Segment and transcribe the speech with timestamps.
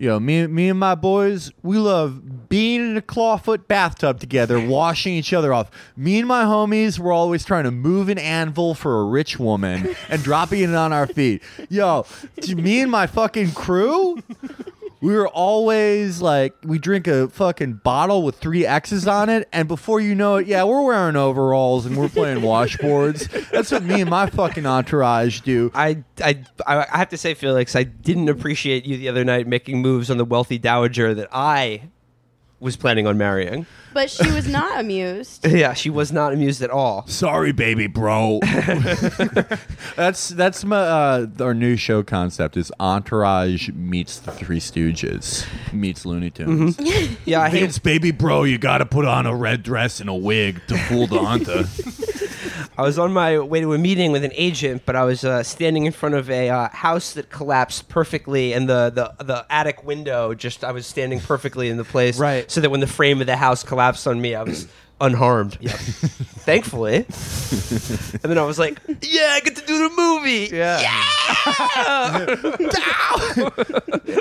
[0.00, 4.58] you know, me, me and my boys, we love being in a clawfoot bathtub together,
[4.66, 5.70] washing each other off.
[5.94, 9.94] Me and my homies were always trying to move an anvil for a rich woman
[10.08, 11.42] and dropping it on our feet.
[11.68, 12.06] Yo,
[12.48, 14.22] me and my fucking crew,
[15.00, 19.66] we were always like, we drink a fucking bottle with three X's on it, and
[19.66, 23.50] before you know it, yeah, we're wearing overalls and we're playing washboards.
[23.50, 25.70] That's what me and my fucking entourage do.
[25.74, 29.80] I, I, I have to say, Felix, I didn't appreciate you the other night making
[29.80, 31.90] moves on the wealthy dowager that I
[32.60, 33.66] was planning on marrying.
[33.92, 35.46] But she was not amused.
[35.60, 37.06] Yeah, she was not amused at all.
[37.06, 38.38] Sorry, baby, bro.
[39.96, 46.06] that's that's my uh, our new show concept is Entourage meets the Three Stooges meets
[46.06, 46.78] Looney Tunes.
[47.24, 50.08] Yeah, I hate Vince, baby, bro, you got to put on a red dress and
[50.08, 51.64] a wig to fool the hunter.
[52.76, 55.42] I was on my way to a meeting with an agent, but I was uh,
[55.42, 59.84] standing in front of a uh, house that collapsed perfectly, and the, the the attic
[59.84, 62.50] window just I was standing perfectly in the place, Right.
[62.50, 64.66] So that when the frame of the house collapsed on me, I was
[65.00, 65.56] unharmed.
[65.60, 65.74] Yep.
[66.40, 66.96] Thankfully.
[66.96, 70.80] and then I was like, "Yeah, I get to do the movie." Yeah.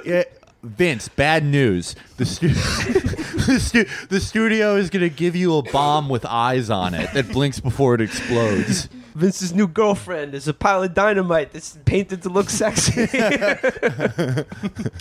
[0.05, 0.23] yeah,
[0.61, 1.95] Vince, bad news.
[2.17, 6.69] The, stu- the, stu- the studio is going to give you a bomb with eyes
[6.69, 8.89] on it that blinks before it explodes.
[9.15, 13.07] Vince's new girlfriend is a pile of dynamite that's painted to look sexy.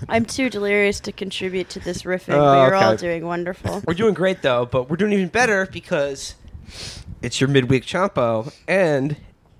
[0.08, 3.82] I'm too delirious to contribute to this riffing, Oh, but you're all doing wonderful.
[3.86, 6.34] We're doing great though, but we're doing even better because
[7.22, 9.16] it's your midweek Chapo and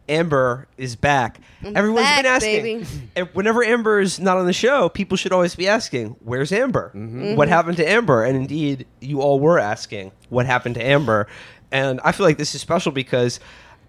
[0.09, 1.41] Amber is back.
[1.65, 2.87] I'm Everyone's back, been asking.
[3.15, 3.31] baby.
[3.35, 6.91] Whenever Amber is not on the show, people should always be asking, "Where's Amber?
[7.37, 11.27] What happened to Amber?" And indeed, you all were asking, "What happened to Amber?"
[11.71, 13.41] And I feel like this is special because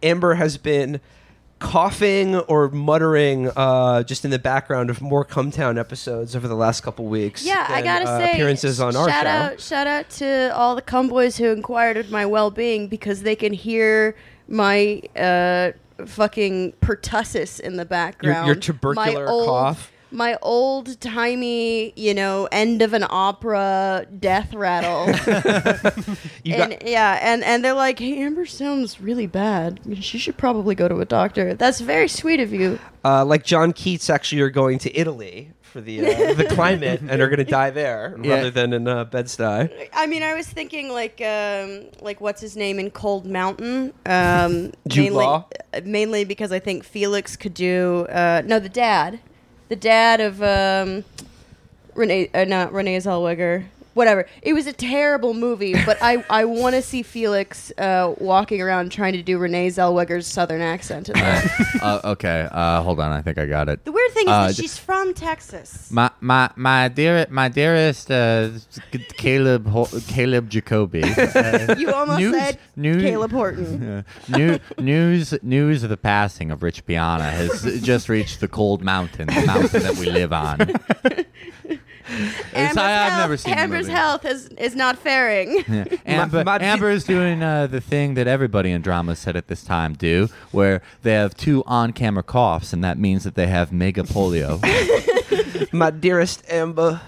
[0.03, 0.99] Amber has been
[1.59, 6.81] coughing or muttering uh, just in the background of more Cumtown episodes over the last
[6.81, 7.45] couple weeks.
[7.45, 9.29] Yeah, I gotta uh, say, appearances on our shout show.
[9.29, 13.53] out, shout out to all the cumboys who inquired of my well-being because they can
[13.53, 14.15] hear
[14.47, 15.71] my uh,
[16.05, 18.47] fucking pertussis in the background.
[18.47, 19.91] your tubercular my old, cough?
[20.11, 25.05] My old timey, you know, end of an opera death rattle.
[26.45, 29.79] And yeah, and and they're like, "Hey, Amber sounds really bad.
[30.01, 32.79] She should probably go to a doctor." That's very sweet of you.
[33.05, 37.21] uh, like John Keats actually are going to Italy for the uh, the climate and
[37.21, 38.35] are going to die there Yeah.
[38.35, 39.89] rather than in uh, Bed-Stuy.
[39.93, 43.93] I mean, I was thinking like um, like what's his name in Cold Mountain.
[44.05, 45.45] Um, Jude mainly, Law?
[45.73, 49.19] uh, mainly because I think Felix could do uh, no the dad,
[49.69, 51.03] the dad of um,
[51.95, 53.65] Renee, uh, not Renee Zellweger.
[53.95, 54.27] Whatever.
[54.41, 58.91] It was a terrible movie, but I, I want to see Felix uh, walking around
[58.91, 61.79] trying to do Renee Zellweger's southern accent in that.
[61.81, 63.11] uh, okay, uh, hold on.
[63.11, 63.83] I think I got it.
[63.85, 65.89] the weird thing is Uh, that she's from Texas.
[65.91, 68.49] My my my dear my dearest uh,
[69.17, 71.03] Caleb Ho- Caleb Jacoby.
[71.39, 73.83] Uh, You almost news- said news- Caleb Horton.
[73.89, 74.03] uh,
[74.37, 79.27] new, news news of the passing of Rich Piana has just reached the cold mountain,
[79.27, 80.59] the mountain that we live on.
[82.49, 83.97] It's- Amber's, I, have health, never seen the Amber's movie.
[83.99, 85.63] health is, is not faring.
[85.67, 85.85] Yeah.
[86.05, 89.63] Amber, my- Amber is doing uh, the thing that everybody in drama said at this
[89.63, 94.03] time do, where they have two on-camera coughs, and that means that they have mega
[94.03, 94.59] polio.
[95.73, 97.01] My dearest Amber,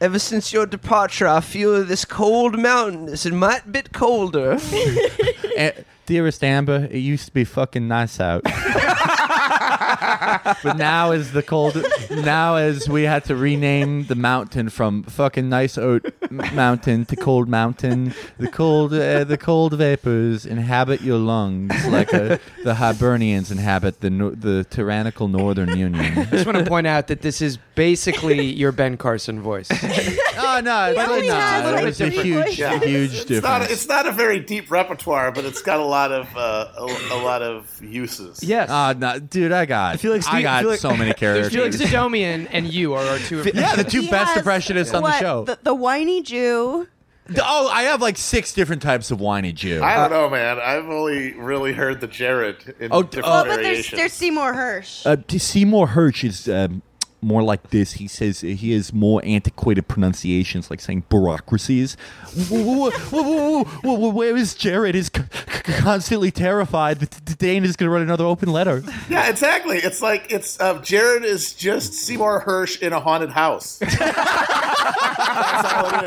[0.00, 4.58] ever since your departure, I feel this cold mountain is a might bit colder.
[5.58, 5.72] A-
[6.06, 8.42] dearest Amber, it used to be fucking nice out.
[10.62, 11.76] But now is the cold.
[12.10, 17.48] Now as we had to rename the mountain from fucking nice oat mountain to cold
[17.48, 24.00] mountain, the cold uh, the cold vapors inhabit your lungs like uh, the Hibernians inhabit
[24.00, 26.18] the no- the tyrannical Northern Union.
[26.18, 29.68] I just want to point out that this is basically your Ben Carson voice.
[29.72, 31.74] oh no, it's, only has, not.
[31.74, 32.82] like, it's a huge, voices.
[32.82, 33.42] huge it's difference.
[33.42, 33.70] not.
[33.70, 37.20] It's not a very deep repertoire, but it's got a lot of uh, a, a
[37.22, 38.42] lot of uses.
[38.42, 38.68] yes.
[38.70, 41.52] Ah, no, dude, I got, Felix, do I you- got Felix- so many There's characters.
[41.52, 43.42] Felix Zadomian and you are our two.
[43.54, 45.44] yeah, the two He best has, impressionists on the what, show.
[45.44, 46.88] The, the whiny Jew.
[47.42, 49.82] oh, I have like six different types of whiny Jew.
[49.82, 50.58] I don't know, man.
[50.60, 53.98] I've only really heard the Jared in Oh, different oh, Well, but there's, variations.
[53.98, 55.04] there's Seymour Hersh.
[55.06, 56.82] Uh, to Seymour Hersh is um,
[57.22, 57.92] more like this.
[57.94, 61.96] He says he has more antiquated pronunciations, like saying bureaucracies.
[62.48, 64.94] Wh- wh- wh- wh- wh- Where is Jared?
[64.94, 68.82] Is constantly terrified that Dane is going to write another open letter.
[69.08, 69.78] yeah, exactly.
[69.78, 73.78] It's like it's uh, Jared is just Seymour Hersh in a haunted house.
[75.26, 76.04] That's all it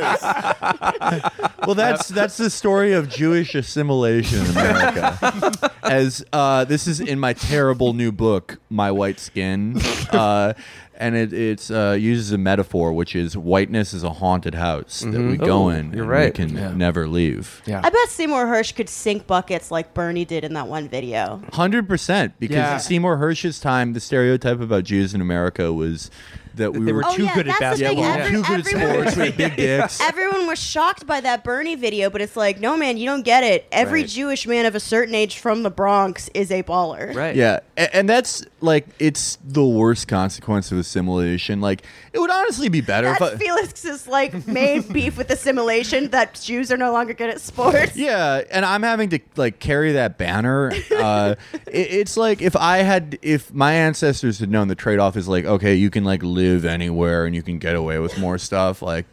[1.15, 1.23] is.
[1.65, 5.69] Well, that's that's the story of Jewish assimilation in America.
[5.83, 9.79] As uh, this is in my terrible new book, My White Skin.
[10.11, 10.53] Uh,
[10.99, 15.11] and it it's uh, uses a metaphor, which is whiteness is a haunted house that
[15.19, 15.91] we Oh, go in.
[15.93, 16.37] you're and right.
[16.37, 16.73] We can Yeah.
[16.73, 17.61] never leave.
[17.65, 17.81] Yeah.
[17.83, 21.41] I bet Seymour Hersh could sink buckets like Bernie did in that one video.
[21.53, 22.77] Hundred percent, because Yeah.
[22.77, 26.11] Seymour Hersh's time, the stereotype about Jews in America was
[26.55, 27.97] that we they were Oh, too yeah, good at that's the yeah, thing.
[27.99, 29.15] we were Every- too good at everyone- sports.
[29.17, 30.01] We had big dicks.
[30.01, 33.43] Everyone was shocked by that Bernie video, but it's like, no, man, you don't get
[33.43, 33.65] it.
[33.71, 34.09] Every Right.
[34.09, 37.13] Jewish man of a certain age from the Bronx is a baller.
[37.15, 37.35] Right.
[37.35, 41.61] Yeah, a- and that's like it's the worst consequence of assimilation.
[41.61, 46.09] Like it would honestly be better if That's I, Felix's like main beef with assimilation
[46.09, 47.95] that Jews are no longer good at sports.
[47.95, 50.71] Yeah, and I'm having to like carry that banner.
[50.99, 51.35] Uh,
[51.67, 55.27] it, it's like if I had, if my ancestors had known the trade off is
[55.29, 58.81] like, okay, you can like live anywhere and you can get away with more stuff,
[58.81, 59.05] like,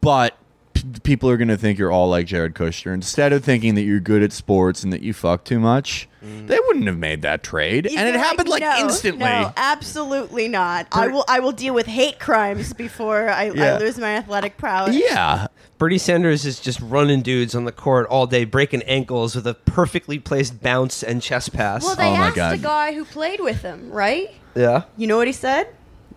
[0.00, 0.36] but
[0.74, 4.00] p- people are gonna think you're all like Jared Kushner instead of thinking that you're
[4.00, 6.08] good at sports and that you fuck too much.
[6.24, 6.46] Mm.
[6.46, 9.24] They wouldn't have made that trade, You'd and be it happened like no, instantly.
[9.24, 10.86] No, absolutely not.
[10.92, 11.24] I will.
[11.28, 13.74] I will deal with hate crimes before I, Yeah.
[13.74, 14.94] I lose my athletic prowess.
[14.96, 19.48] Yeah, Bernie Sanders is just running dudes on the court all day, breaking ankles with
[19.48, 21.82] a perfectly placed bounce and chest pass.
[21.82, 22.54] Well, they Oh my asked God.
[22.54, 24.30] a guy who played with him, right?
[24.54, 24.82] Yeah.
[24.96, 25.68] You know what he said?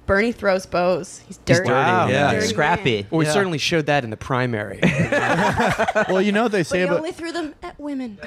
[0.06, 1.20] Bernie throws bows.
[1.28, 1.70] He's dirty.
[1.70, 2.08] Wow.
[2.08, 2.14] Yeah.
[2.14, 2.32] Yeah.
[2.34, 3.08] Dirty Scrappy.
[3.10, 3.32] Well, we Yeah.
[3.34, 4.80] certainly showed that in the primary.
[6.10, 8.20] well, you know what they But say he about only threw them at women.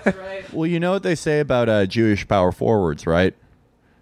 [0.52, 3.32] well, you know what they say about uh, Jewish power forwards, right?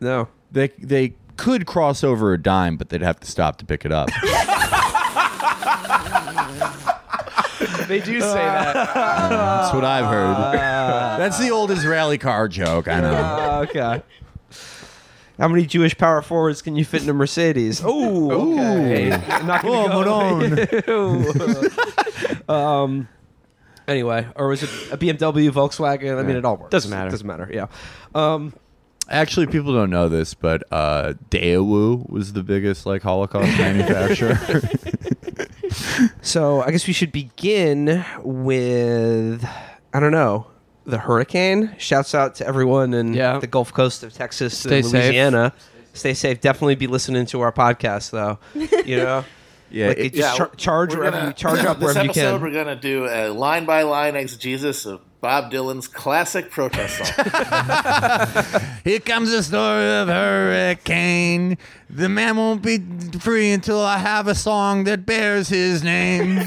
[0.00, 0.28] No.
[0.52, 3.92] They they could cross over a dime, but they'd have to stop to pick it
[3.92, 4.08] up.
[7.88, 8.72] they do say that.
[8.94, 10.34] That's what I've heard.
[10.34, 12.88] Uh, That's the old Israeli car joke.
[12.88, 13.66] I know.
[13.68, 14.02] okay.
[15.38, 17.82] How many Jewish power forwards can you fit in a Mercedes?
[17.84, 18.30] Oh,
[18.82, 19.10] okay.
[19.44, 19.88] Not Oh,
[20.40, 20.66] gonna
[22.48, 22.48] go.
[22.54, 23.08] um.
[23.88, 26.18] Anyway, or was it a BMW, Volkswagen?
[26.18, 26.70] I mean, it all works.
[26.70, 27.10] Doesn't matter.
[27.10, 27.48] Doesn't matter.
[27.52, 27.66] Yeah.
[28.14, 28.52] Um.
[29.08, 34.36] Actually, people don't know this, but uh, Daewoo was the biggest like Holocaust manufacturer.
[36.22, 39.46] So I guess we should begin with
[39.92, 40.46] I don't know
[40.86, 41.74] the hurricane.
[41.78, 43.38] Shouts out to everyone in Yeah.
[43.38, 44.92] the Gulf Coast of Texas Stay and safe.
[45.04, 45.52] Louisiana.
[45.92, 46.40] Stay safe.
[46.40, 48.38] Definitely be listening to our podcast though.
[48.84, 49.24] You know,
[49.70, 52.04] yeah, like it- it just char- charge we're wherever gonna- you charge up this wherever
[52.04, 52.42] you episode, can.
[52.42, 57.24] we're going to do a line by line exegesis of Bob Dylan's classic protest song.
[58.84, 61.56] Here comes the story of hurricane.
[61.90, 62.78] The man won't be
[63.18, 66.38] free until I have a song that bears his name.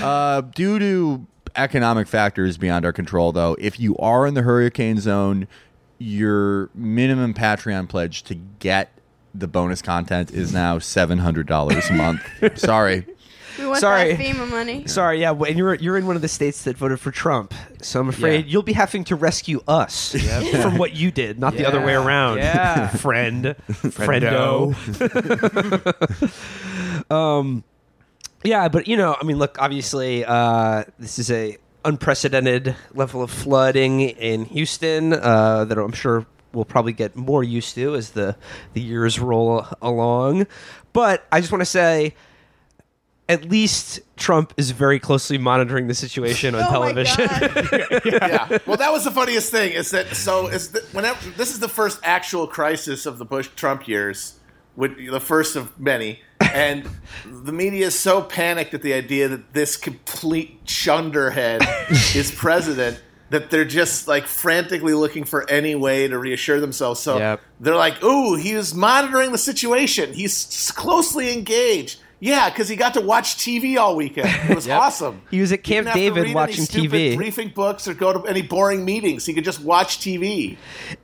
[0.00, 1.26] uh, due to
[1.56, 5.46] economic factors beyond our control, though, if you are in the hurricane zone,
[5.98, 8.90] your minimum Patreon pledge to get
[9.34, 12.22] the bonus content is now seven hundred dollars a month.
[12.58, 13.06] Sorry.
[13.58, 14.14] We want Sorry.
[14.14, 14.86] that FEMA money.
[14.86, 17.52] Sorry, yeah, and you're you're in one of the states that voted for Trump,
[17.82, 18.50] so I'm afraid Yeah.
[18.52, 20.14] you'll be having to rescue us
[20.62, 22.04] from what you did, not the other way Yeah.
[22.04, 22.38] around.
[22.38, 22.88] Yeah.
[22.96, 24.72] friend, friendo.
[27.10, 27.64] um,
[28.44, 33.30] yeah, but you know, I mean, look, obviously, uh, this is a unprecedented level of
[33.30, 38.36] flooding in Houston uh, that I'm sure we'll probably get more used to as the
[38.74, 40.46] the years roll along.
[40.92, 42.14] But I just want to say
[43.28, 47.26] at least Trump is very closely monitoring the situation on Oh my television.
[47.26, 48.02] God.
[48.04, 48.58] yeah.
[48.66, 51.68] Well, that was the funniest thing is that so is the, whenever this is the
[51.68, 54.38] first actual crisis of the Bush Trump years,
[54.76, 56.20] with the first of many,
[56.52, 56.88] and
[57.24, 61.62] the media is so panicked at the idea that this complete chunderhead
[62.14, 63.00] is president
[63.30, 67.00] that they're just like frantically looking for any way to reassure themselves.
[67.00, 67.40] So Yep.
[67.60, 70.12] they're like, "Ooh, he's monitoring the situation.
[70.12, 74.28] He's closely engaged." Yeah, because he got to watch TV all weekend.
[74.48, 75.22] It was awesome.
[75.28, 77.16] He was at Camp didn't have to David read watching stupid TV.
[77.16, 79.26] briefing books or go to any boring meetings.
[79.26, 80.56] He could just watch TV.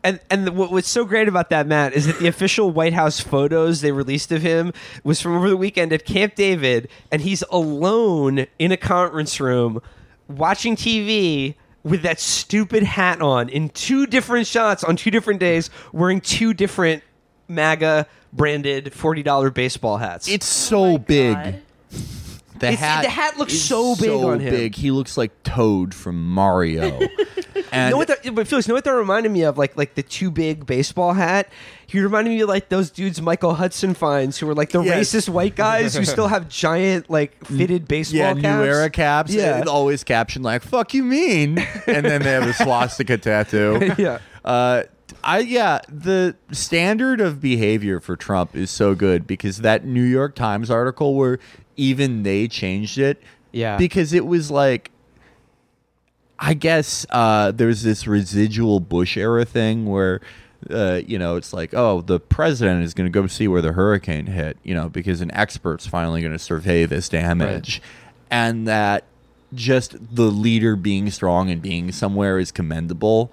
[0.04, 2.92] And and the, what, what's so great about that, Matt, is that the official White
[2.92, 4.72] House photos they released of him
[5.02, 9.82] was from over the weekend at Camp David, and he's alone in a conference room
[10.28, 15.68] watching TV with that stupid hat on in two different shots on two different days,
[15.92, 17.02] wearing two different
[17.48, 20.28] MAGA branded forty dollar baseball hats.
[20.28, 21.34] It's so Oh big.
[21.34, 21.60] God.
[22.58, 24.50] The It's- hat, the hat looks is so big on him.
[24.52, 24.74] big.
[24.74, 26.98] He looks like Toad from Mario.
[27.70, 28.08] and You know what?
[28.08, 29.56] That, but Felix, you know what that reminded me of?
[29.58, 31.48] Like like the too big baseball hat.
[31.86, 35.08] He reminded me of like those dudes Michael Hudson finds who were like the Yes.
[35.14, 38.42] racist white guys who still have giant like fitted baseball yeah, caps.
[38.44, 39.32] new era caps.
[39.32, 39.58] Yeah.
[39.58, 43.92] Yeah, always captioned like "fuck you mean," and then they have a swastika tattoo.
[43.96, 44.18] Yeah.
[44.44, 44.82] Uh,
[45.24, 50.34] I yeah, the standard of behavior for Trump is so good because that New York
[50.34, 51.38] Times article where
[51.76, 53.22] even they changed it.
[53.52, 53.76] Yeah.
[53.76, 54.90] Because it was like
[56.38, 60.20] I guess uh, there's this residual Bush era thing where
[60.70, 63.72] uh, you know, it's like, oh, the president is going to go see where the
[63.72, 67.80] hurricane hit, you know, because an expert's finally going to survey this damage,
[68.30, 69.04] and that
[69.54, 73.32] just the leader being strong and being somewhere is commendable.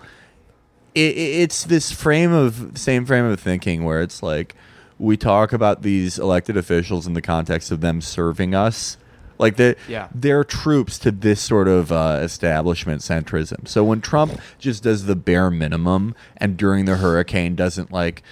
[0.96, 4.56] It, it- it's this frame of same frame of thinking where it's like
[4.98, 8.98] we talk about these elected officials in the context of them serving us.
[9.38, 10.08] Like they, Yeah.
[10.16, 13.68] they're troops to this sort of uh, establishment centrism.
[13.68, 18.24] So when Trump just does the bare minimum and during the hurricane doesn't like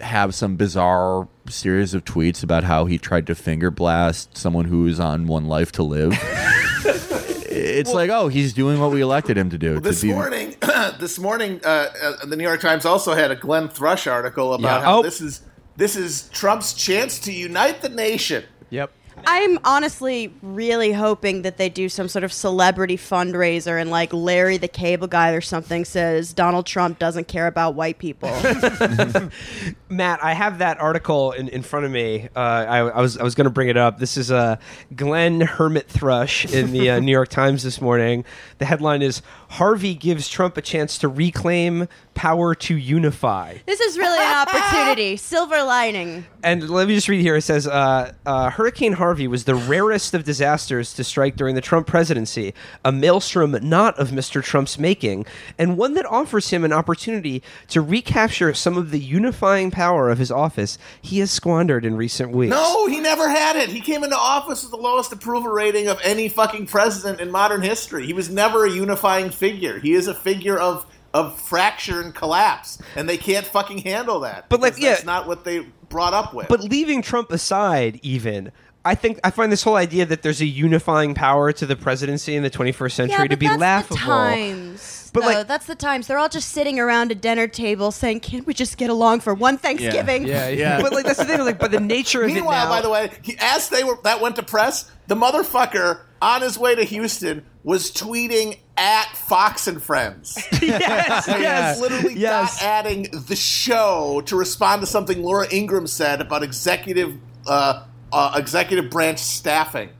[0.00, 5.00] have some bizarre series of tweets about how he tried to finger blast someone who's
[5.00, 6.12] on one life to live.
[7.56, 9.80] it's like, oh, he's doing what we elected him to do.
[9.80, 10.54] This to be, morning,
[11.00, 14.80] this morning, uh, uh, the New York Times also had a Glenn Thrush article about
[14.80, 14.84] Yeah.
[14.84, 15.02] how Oh.
[15.02, 15.42] this is
[15.76, 18.44] this is Trump's chance to unite the nation.
[18.70, 18.90] Yep.
[19.28, 24.56] I'm honestly really hoping that they do some sort of celebrity fundraiser and like Larry
[24.56, 28.28] the Cable Guy or something says Donald Trump doesn't care about white people.
[29.88, 32.28] Matt, I have that article in, in front of me.
[32.36, 33.98] Uh, I, I was I was going to bring it up.
[33.98, 34.58] This is uh,
[34.94, 38.24] Glenn Hermit Thrush in the uh, New York Times this morning.
[38.58, 43.58] The headline is Harvey gives Trump a chance to reclaim power to unify.
[43.66, 45.16] this is really an opportunity.
[45.16, 46.24] Silver lining.
[46.42, 47.36] And let me just read here.
[47.36, 51.60] It says uh, uh, Hurricane Harvey was the rarest of disasters to strike during the
[51.60, 54.42] Trump presidency, a maelstrom not of Mr.
[54.42, 55.26] Trump's making,
[55.58, 60.18] and one that offers him an opportunity to recapture some of the unifying power of
[60.18, 62.50] his office he has squandered in recent weeks.
[62.50, 63.68] No, he never had it.
[63.68, 67.60] He came into office with the lowest approval rating of any fucking president in modern
[67.62, 68.06] history.
[68.06, 69.78] He was never a unifying figure.
[69.78, 74.50] He is a figure of of fracture and collapse, and they can't fucking handle that.
[74.50, 75.06] But, like, because that's yeah.
[75.06, 76.48] not what they brought up with.
[76.48, 78.52] But leaving Trump aside, even.
[78.84, 82.36] I think I find this whole idea that there's a unifying power to the presidency
[82.36, 83.96] in the 21st century Yeah, to but be that's laughable.
[83.96, 85.10] the times.
[85.12, 86.06] But, But like- that's the times.
[86.06, 89.34] They're all just sitting around a dinner table saying, "Can't we just get along for
[89.34, 90.48] one Thanksgiving?" Yeah, yeah.
[90.76, 90.82] yeah.
[90.82, 93.10] But like that's the thing, like by the nature of it Meanwhile, by the way,
[93.22, 97.44] he, as they were that went to press, the motherfucker on his way to Houston
[97.64, 100.38] was tweeting at Fox and Friends.
[100.62, 102.60] yes, yes, literally yes.
[102.60, 108.32] not adding the show to respond to something Laura Ingraham said about executive uh, uh,
[108.36, 109.90] executive branch staffing.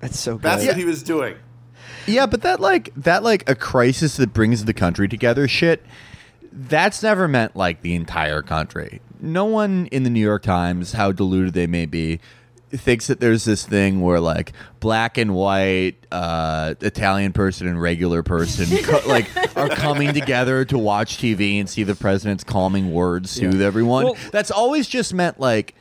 [0.00, 0.42] That's so good.
[0.42, 1.36] That's what he was doing.
[2.06, 5.84] Yeah, but that like that like a crisis that brings the country together shit.
[6.52, 9.00] That's never meant like the entire country.
[9.20, 12.20] No one in the New York Times, how deluded they may be,
[12.76, 18.22] thinks that there's this thing where like black and white, uh, Italian person and regular
[18.22, 23.30] person co- like are coming together to watch TV and see the president's calming words
[23.30, 24.04] soothe everyone.
[24.04, 25.74] Well- That's always just meant like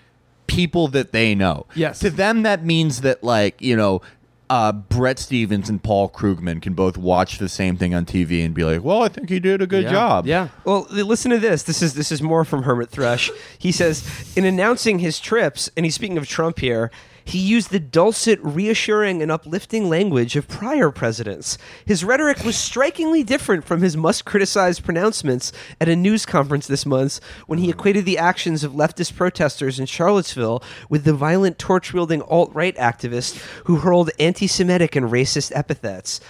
[0.47, 1.65] people that they know.
[1.75, 1.99] Yes.
[1.99, 4.01] To them, that means that like you know.
[4.49, 8.53] Uh, Bret Stephens and Paul Krugman can both watch the same thing on TV and
[8.53, 9.91] be like, "Well, I think he did a good Yeah.
[9.91, 10.49] job." Yeah.
[10.63, 11.63] Well, listen to this.
[11.63, 13.31] This is this is more from Hermit Thrush.
[13.57, 14.03] He says,
[14.35, 16.91] in announcing his trips, and he's speaking of Trump here.
[17.25, 21.57] He used the dulcet, reassuring, and uplifting language of prior presidents.
[21.83, 25.51] His rhetoric was strikingly different from his must criticized pronouncements
[25.81, 29.87] at a news conference this month when he equated the actions of leftist protesters in
[29.87, 35.51] Charlottesville with the violent torch wielding alt right activists who hurled anti Semitic and racist
[35.55, 36.21] epithets.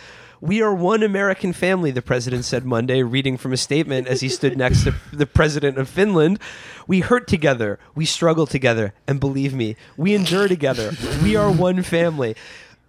[0.45, 4.29] We are one American family, the president said Monday, reading from a statement as he
[4.29, 6.37] stood next to the president of Finland.
[6.85, 10.91] We hurt together, we struggle together, and believe me, we endure together.
[11.23, 12.35] We are one family.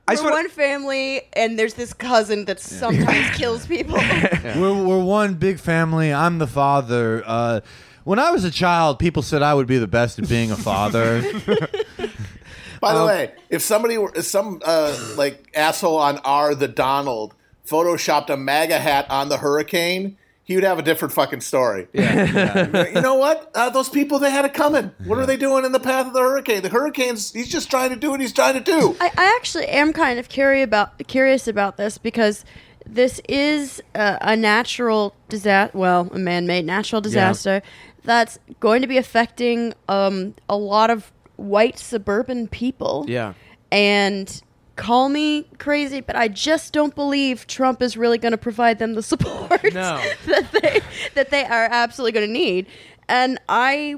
[0.06, 3.94] I just We're wanna- one family, and there's this cousin that sometimes kills people.
[4.44, 6.12] We're, we're one big family.
[6.12, 7.22] I'm the father.
[7.26, 7.60] Uh,
[8.04, 10.56] when I was a child, people said I would be the best at being a
[10.56, 11.22] father.
[12.82, 16.68] By Um, the way, if somebody were if some uh, like asshole on R the
[16.68, 17.34] Donald
[17.66, 21.88] photoshopped a MAGA hat on the hurricane, he would have a different fucking story.
[21.92, 22.86] yeah.
[22.94, 23.50] You know what?
[23.54, 24.92] Uh, those people they had it coming.
[25.04, 26.62] What are they doing in the path of the hurricane?
[26.62, 28.96] The hurricane's he's just trying to do what he's trying to do.
[29.00, 32.44] I, I actually am kind of curious about curious about this because
[32.88, 35.76] this is a, a natural disaster.
[35.76, 37.60] Well, a man-made natural disaster
[38.04, 43.04] that's going to be affecting um, a lot of white suburban people.
[43.08, 43.34] Yeah.
[43.72, 44.40] and
[44.76, 48.94] call me crazy, but I just don't believe Trump is really going to provide them
[48.94, 50.00] the support No.
[50.26, 50.80] that they
[51.14, 52.66] that they are absolutely going to need.
[53.08, 53.96] And I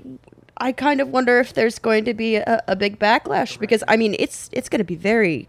[0.57, 3.97] I kind of wonder if there's going to be a, a big backlash because I
[3.97, 5.49] mean it's it's going to be very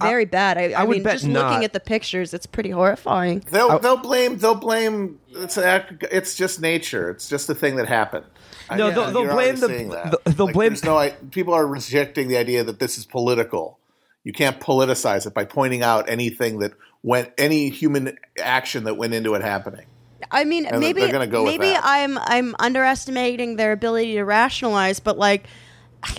[0.00, 0.58] very bad.
[0.58, 1.48] I, I, would mean, bet just not.
[1.50, 3.38] looking at the pictures, it's pretty horrifying.
[3.52, 7.08] They'll they'll blame they'll blame it's act- it's just nature.
[7.10, 8.26] It's just a thing that happened.
[8.68, 10.10] I- No, they'll- they'll blame already the- that.
[10.24, 13.78] they'll- they'll Like, blame- no I- people are rejecting the idea that this is political.
[14.24, 19.14] You can't politicize it by pointing out anything that went any human action that went
[19.14, 19.86] into it happening.
[20.30, 21.82] I mean, And maybe they're gonna go maybe that.
[21.84, 25.46] I'm I'm underestimating their ability to rationalize, but like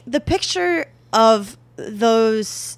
[0.06, 2.78] the picture of those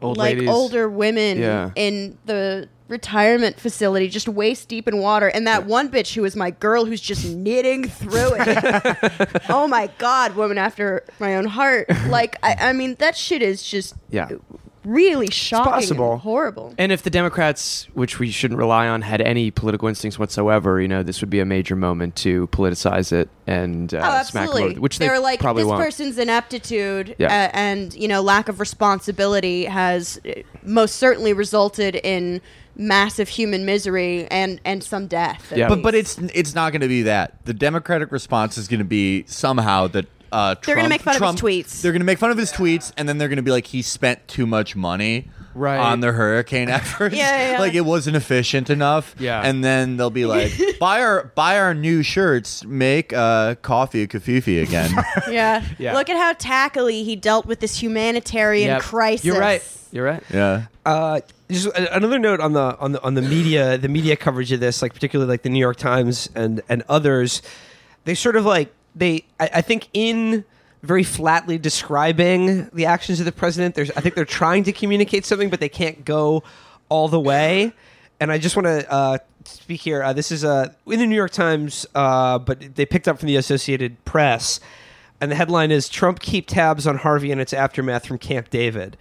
[0.00, 0.48] Old like ladies.
[0.48, 1.70] older women Yeah.
[1.74, 5.26] in the retirement facility just waist deep in water.
[5.26, 9.40] And that one bitch who was my girl who's just knitting through it.
[9.48, 11.88] Oh my god woman after my own heart.
[12.08, 14.28] Like i, I mean that shit is just Yeah.
[14.84, 16.12] Really shocking possible.
[16.12, 20.18] and horrible And if the Democrats, which we shouldn't rely on, had any political instincts
[20.18, 24.00] whatsoever, you know, this would be a major moment to politicize it and uh, Oh,
[24.00, 24.70] smack them absolutely.
[24.72, 25.82] over, which they they were like, probably this won't.
[25.84, 27.26] person's ineptitude Yeah.
[27.28, 32.40] uh, and you know lack of responsibility has uh, most certainly resulted in
[32.74, 35.52] massive human misery and and some death.
[35.52, 35.68] at Yeah.
[35.68, 37.44] But but it's it's not going to be that.
[37.44, 41.22] The Democratic response is going to be somehow that uh, They're gonna make fun of
[41.22, 41.82] his tweets.
[41.82, 43.66] They're going to make fun of his tweets, and then they're going to be like,
[43.66, 45.28] he spent too much money.
[45.54, 45.76] Right.
[45.76, 47.58] On the hurricane efforts, Yeah, yeah, yeah.
[47.60, 49.14] like it wasn't efficient enough.
[49.18, 49.42] Yeah.
[49.44, 54.06] and then they'll be like, "Buy our buy our new shirts, make uh, coffee a
[54.06, 54.90] covfefe again."
[55.30, 55.62] yeah.
[55.78, 55.92] Yeah.
[55.92, 58.80] Look at how tackily he dealt with this humanitarian Yep.
[58.80, 59.24] crisis.
[59.26, 59.62] You're right.
[59.92, 60.22] You're right.
[60.32, 61.20] yeah, Uh,
[61.50, 64.80] just another note on the on the on the media the media coverage of this,
[64.80, 67.42] like particularly like the New York Times and and others,
[68.04, 70.44] they sort of like they I, I think in
[70.82, 73.74] very flatly describing the actions of the president.
[73.74, 76.42] There's I think they're trying to communicate something, but they can't go
[76.88, 77.72] all the way.
[78.20, 80.02] And I just want to uh, speak here.
[80.02, 83.26] Uh, this is uh, in the New York Times, uh, but they picked up from
[83.26, 84.60] the Associated Press.
[85.22, 88.96] And the headline is Trump keep tabs on Harvey and its aftermath from Camp David.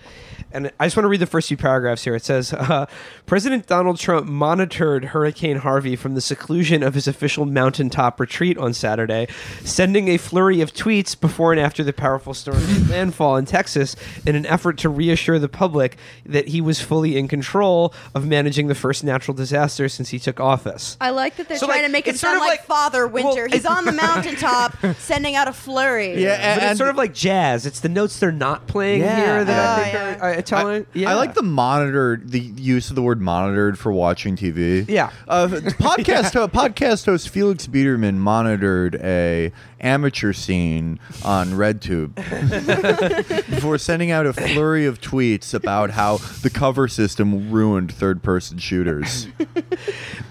[0.54, 2.14] And I just want to read the first few paragraphs here.
[2.14, 2.86] It says uh,
[3.26, 8.74] President Donald Trump monitored Hurricane Harvey from the seclusion of his official mountaintop retreat on
[8.74, 9.30] Saturday,
[9.64, 14.36] sending a flurry of tweets before and after the powerful storm's landfall in Texas in
[14.36, 18.76] an effort to reassure the public that he was fully in control of managing the
[18.76, 20.98] first natural disaster since he took office.
[21.02, 23.28] I like that they're So, trying like, to make sort sound like, like- Father well,
[23.36, 23.48] Winter.
[23.48, 26.11] He's on the mountaintop sending out a flurry.
[26.20, 26.56] Yeah.
[26.56, 27.66] But and, it's sort of like jazz.
[27.66, 29.16] It's the notes they're not playing Yeah.
[29.16, 30.26] here that I Oh, think yeah.
[30.28, 30.86] are, are telling.
[30.96, 34.86] I, I like the monitored, the use of the word monitored for watching TV.
[34.88, 35.12] Yeah.
[35.28, 42.14] Uh, podcast ho- podcast host Felix Biederman monitored a amateur scene on RedTube
[43.50, 49.28] before sending out a flurry of tweets about how the cover system ruined third-person shooters.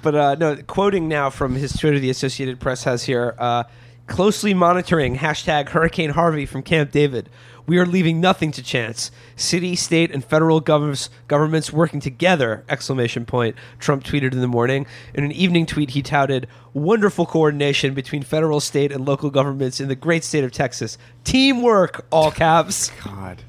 [0.02, 3.64] But uh, no, quoting now from his Twitter, the Associated Press has here uh,
[4.10, 7.30] closely monitoring hashtag Hurricane Harvey from Camp David.
[7.66, 9.12] We are leaving nothing to chance.
[9.36, 12.64] City, state, and federal governments governments working together!
[12.68, 13.54] Exclamation point.
[13.78, 14.84] Trump tweeted in the morning.
[15.14, 19.86] In an evening tweet, he touted wonderful coordination between federal, state, and local governments in
[19.86, 20.98] the great state of Texas.
[21.22, 22.90] Teamwork, all caps.
[23.04, 23.40] God.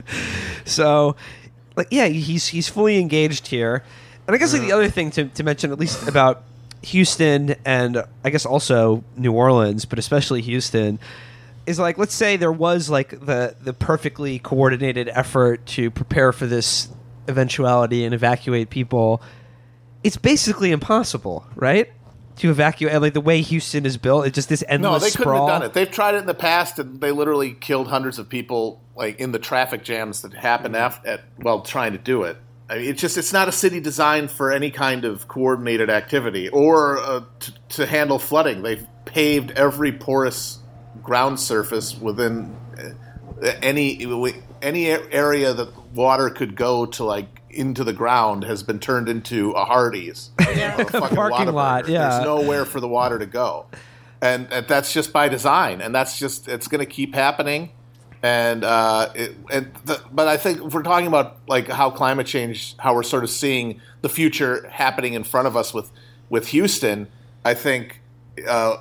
[0.63, 1.15] So,
[1.76, 3.84] like, yeah, he's he's fully engaged here.
[4.28, 6.43] And I guess like the other thing to, to mention, at least about
[6.83, 10.99] Houston and I guess also New Orleans, but especially Houston,
[11.65, 16.47] is like let's say there was like the the perfectly coordinated effort to prepare for
[16.47, 16.89] this
[17.27, 19.21] eventuality and evacuate people.
[20.03, 21.91] It's basically impossible, right?
[22.37, 25.23] To evacuate like the way Houston is built, it's just this endless No, they couldn't
[25.23, 25.47] sprawl.
[25.47, 25.73] have done it.
[25.73, 29.31] They've tried it in the past, and they literally killed hundreds of people, like in
[29.31, 32.37] the traffic jams that happened after, at while trying to do it.
[32.71, 36.47] I mean, it's just it's not a city designed for any kind of coordinated activity
[36.47, 38.62] or uh, t- to handle flooding.
[38.62, 40.60] They've paved every porous
[41.03, 44.05] ground surface within uh, any
[44.62, 49.51] any area that water could go to like into the ground has been turned into
[49.51, 52.10] a Hardee's, or a fucking Parking lot, yeah.
[52.10, 53.65] There's nowhere for the water to go,
[54.21, 57.71] and, and that's just by design, and that's just it's going to keep happening.
[58.23, 62.27] And uh, it, and the, but I think if we're talking about like how climate
[62.27, 65.91] change, how we're sort of seeing the future happening in front of us with
[66.29, 67.07] with Houston,
[67.43, 68.01] I think
[68.47, 68.77] uh,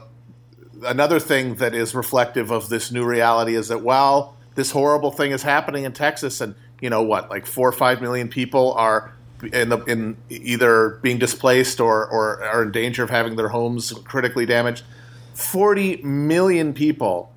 [0.85, 5.31] another thing that is reflective of this new reality is that while this horrible thing
[5.31, 9.15] is happening in Texas, and you know what, like four or five million people are
[9.55, 13.93] in the in either being displaced or or are in danger of having their homes
[14.05, 14.85] critically damaged.
[15.33, 17.33] Forty million people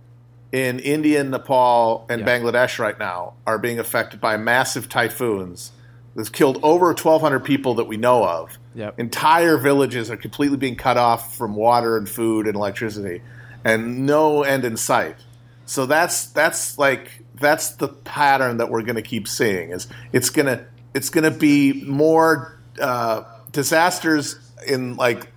[0.54, 5.72] in India, Nepal, and Bangladesh right now are being affected by massive typhoons.
[6.16, 8.60] That's killed over 1,200 people that we know of.
[8.76, 9.00] Yep.
[9.00, 13.24] Entire villages are completely being cut off from water and food and electricity,
[13.66, 15.16] and no end in sight.
[15.66, 19.72] So that's that's like that's the pattern that we're going to keep seeing.
[19.72, 25.32] Is it's gonna it's gonna be more uh, disasters in like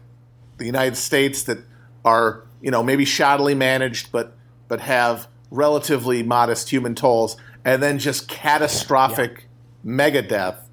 [0.58, 1.58] the United States that
[2.04, 4.36] are you know maybe shoddily managed, but
[4.68, 9.46] but have relatively modest human tolls, and then just catastrophic
[9.84, 10.68] mega death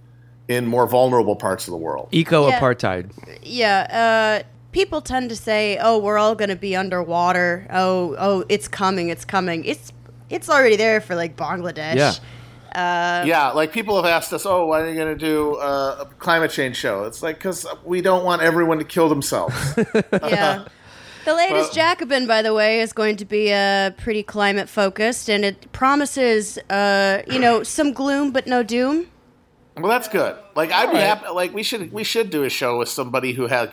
[0.47, 2.09] in more vulnerable parts of the world.
[2.11, 2.59] Eco Yeah.
[2.59, 3.11] apartheid.
[3.41, 7.67] Yeah, uh, people tend to say, "Oh, we're all going to be underwater.
[7.71, 9.93] Oh, oh, it's coming, it's coming." It's
[10.29, 11.95] it's already there for like Bangladesh.
[11.95, 13.23] Yeah.
[13.23, 16.05] yeah, like people have asked us, "Oh, why are you going to do uh, a
[16.17, 19.55] climate change show?" It's like because we don't want everyone to kill themselves.
[20.23, 20.65] yeah.
[21.25, 25.29] The latest Well- Jacobin, by the way, is going to be uh, pretty climate focused,
[25.29, 29.07] and it promises, uh, you know, some gloom but no doom.
[29.77, 30.35] well, that's good.
[30.55, 31.27] Like I'd be happy.
[31.29, 33.71] Like we should we should do a show with somebody who had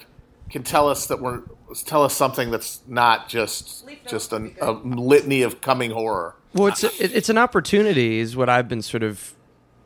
[0.48, 1.42] can tell us that we're
[1.84, 6.34] tell us something that's not just just a, a litany of coming horror.
[6.54, 9.34] Well, it's it, it's an opportunity, is what I've been sort of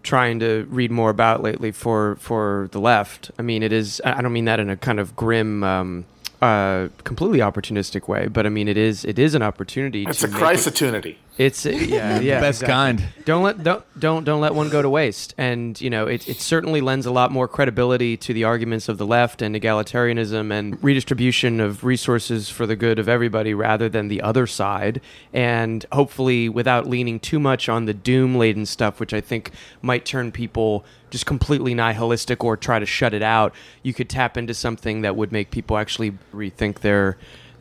[0.02, 3.30] trying to read more about lately for for the left.
[3.38, 4.00] I mean, it is.
[4.04, 6.04] I I don't mean that in a kind of grim, um,
[6.42, 9.04] uh, completely opportunistic way, but I mean it is.
[9.04, 10.04] It is an opportunity.
[10.08, 11.18] It's to a it- opportunity.
[11.36, 12.72] It's uh, yeah, yeah, Best exactly.
[13.02, 13.24] kind.
[13.24, 15.34] Don't let don't don't don't let one go to waste.
[15.36, 18.98] And you know, it, it certainly lends a lot more credibility to the arguments of
[18.98, 24.08] the left and egalitarianism and redistribution of resources for the good of everybody, rather than
[24.08, 25.00] the other side.
[25.32, 29.50] And hopefully, without leaning too much on the doom laden stuff, which I think
[29.82, 34.36] might turn people just completely nihilistic or try to shut it out, you could tap
[34.36, 37.16] into something that would make people actually rethink their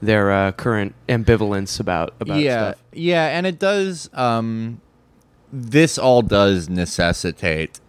[0.06, 2.84] their uh, current ambivalence about about yeah, stuff.
[2.94, 4.10] yeah, and it does.
[4.14, 4.82] Um,
[5.52, 7.80] this all does necessitate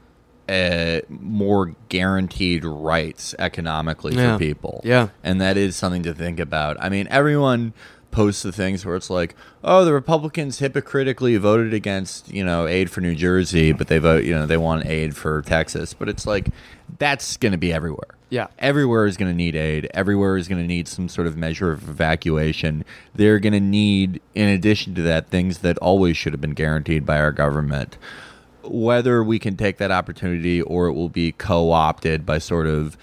[0.48, 4.35] uh, more guaranteed rights economically Yeah.
[4.35, 4.81] for people.
[4.85, 5.09] Yeah.
[5.22, 6.77] and that is something to think about.
[6.81, 7.72] I mean, everyone
[8.11, 12.90] posts the things where it's like, oh, the Republicans hypocritically voted against you know aid
[12.90, 15.94] for New Jersey, but they vote you know they want aid for Texas.
[15.94, 16.48] But it's like
[16.98, 18.14] that's going to be everywhere.
[18.35, 18.49] Yeah.
[18.59, 19.88] Everywhere is going to need aid.
[19.94, 22.85] Everywhere is going to need some sort of measure of evacuation.
[23.14, 27.07] They're going to need, in addition to that, things that always should have been guaranteed
[27.07, 27.97] by our government.
[28.64, 32.97] Whether we can take that opportunity or it will be co opted by sort of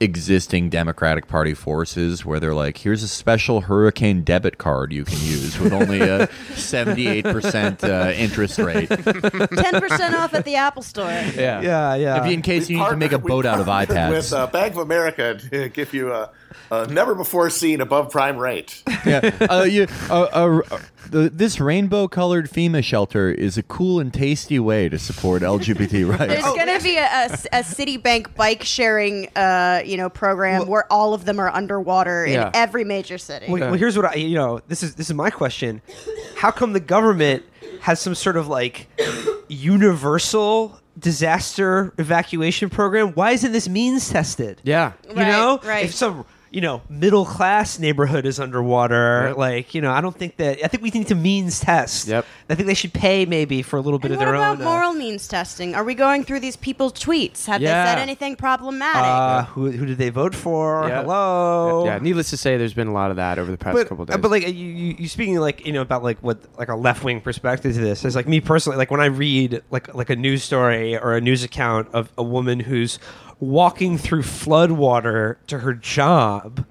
[0.00, 5.18] existing Democratic Party forces where they're like, here's a special hurricane debit card you can
[5.18, 8.88] use with only a 78% uh, interest rate.
[9.62, 11.06] Ten percent off at the Apple Store.
[11.10, 11.60] Yeah.
[11.60, 12.20] Yeah, yeah.
[12.20, 14.10] If you, in case you need to make a boat out of partnered iPads.
[14.10, 16.30] With uh, Bank of America to give you a,
[16.70, 18.82] a never before seen above prime rate.
[19.04, 19.30] yeah.
[19.48, 20.78] Uh, you, uh, uh, uh,
[21.10, 26.08] the, this rainbow colored FEMA shelter is a cool and tasty way to support LGBT
[26.08, 26.26] rights.
[26.26, 27.26] There's going to be a, a,
[27.58, 32.48] a Citibank bike sharing, uh, you know, program where all of them are underwater Yeah.
[32.48, 33.46] in every major city.
[33.48, 35.82] Well, well, here's what I, you know, this is this is my question.
[36.36, 37.44] How come the government
[37.80, 38.88] has some sort of like
[39.48, 43.08] universal disaster evacuation program?
[43.12, 44.60] Why isn't this means tested?
[44.64, 44.92] Yeah.
[45.08, 45.84] You Right, know, right.
[45.84, 49.36] if some you know middle class neighborhood is underwater, Yep.
[49.36, 50.58] like you know, I don't think that.
[50.64, 52.08] I think we need to means test.
[52.08, 52.24] Yep.
[52.48, 54.60] I think they should pay maybe for a little bit And of what their about
[54.60, 54.62] own.
[54.62, 55.74] uh, moral means testing?
[55.74, 57.46] Are we going through these people's tweets?
[57.46, 57.82] Have Yeah.
[57.84, 59.02] they said anything problematic?
[59.02, 60.86] uh, who, who did they vote for?
[60.88, 61.02] Yeah.
[61.02, 61.84] Hello.
[61.86, 64.02] Yeah, needless to say, there's been a lot of that over the past but, couple
[64.04, 64.16] uh, days.
[64.18, 67.02] but like you, you, you speaking like you know about like what like a left
[67.02, 70.16] wing perspective to this is like me personally like when I read like like a
[70.16, 73.00] news story or a news account of a woman who's
[73.40, 76.64] walking through flood water to her job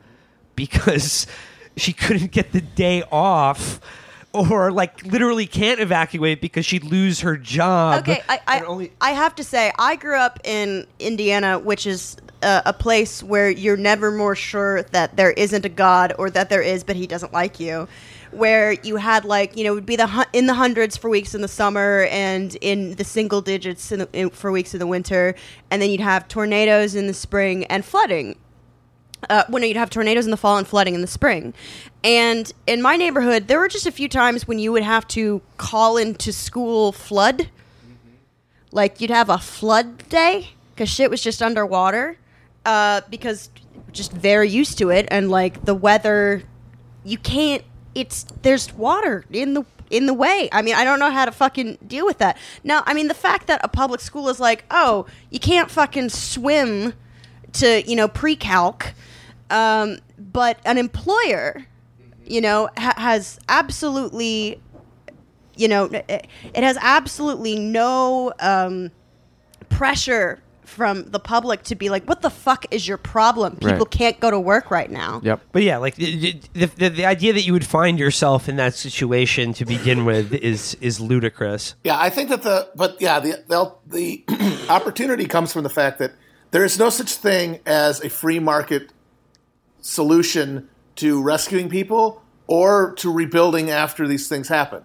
[0.56, 1.28] because
[1.76, 3.80] she couldn't get the day off
[4.36, 8.00] or like literally can't evacuate because she'd lose her job.
[8.02, 12.18] Okay, I I, only- I have to say I grew up in Indiana, which is
[12.44, 16.50] uh, a place where you're never more sure that there isn't a god or that
[16.50, 17.88] there is, but he doesn't like you.
[18.32, 21.34] Where you had like you know would be the hu- in the hundreds for weeks
[21.34, 24.88] in the summer and in the single digits in the, in, for weeks in the
[24.88, 25.36] winter,
[25.72, 28.36] and then you'd have tornadoes in the spring and flooding
[29.30, 31.54] uh, when you'd have tornadoes in the fall and flooding in the spring.
[32.04, 35.42] And in my neighborhood, there were just a few times when you would have to
[35.58, 37.50] call into school flood.
[38.72, 42.18] Like you'd have a flood day because shit was just underwater.
[42.66, 43.50] Uh, because
[43.92, 46.44] just very used to it, and like the weather,
[47.04, 47.64] you can't.
[47.94, 50.50] It's there's water in the in the way.
[50.52, 52.38] I mean, I don't know how to fucking deal with that.
[52.64, 56.10] Now, I mean, the fact that a public school is like, oh, you can't fucking
[56.10, 56.94] swim
[57.54, 58.94] to you know pre-calc
[59.50, 61.66] um, but an employer
[62.26, 64.60] you know ha- has absolutely
[65.56, 68.92] you know it it has absolutely no um,
[69.70, 73.92] pressure from the public to be like what the fuck is your problem people Right.
[73.92, 75.40] can't go to work right now yep.
[75.52, 78.74] But yeah, like the, the, the, the idea that you would find yourself in that
[78.74, 81.76] situation to begin with is is ludicrous.
[81.84, 84.26] Yeah, I think that the but yeah the they'll, the
[84.70, 86.14] opportunity comes from the fact that
[86.50, 88.92] there is no such thing as a free market
[89.86, 94.84] solution to rescuing people or to rebuilding after these things happen.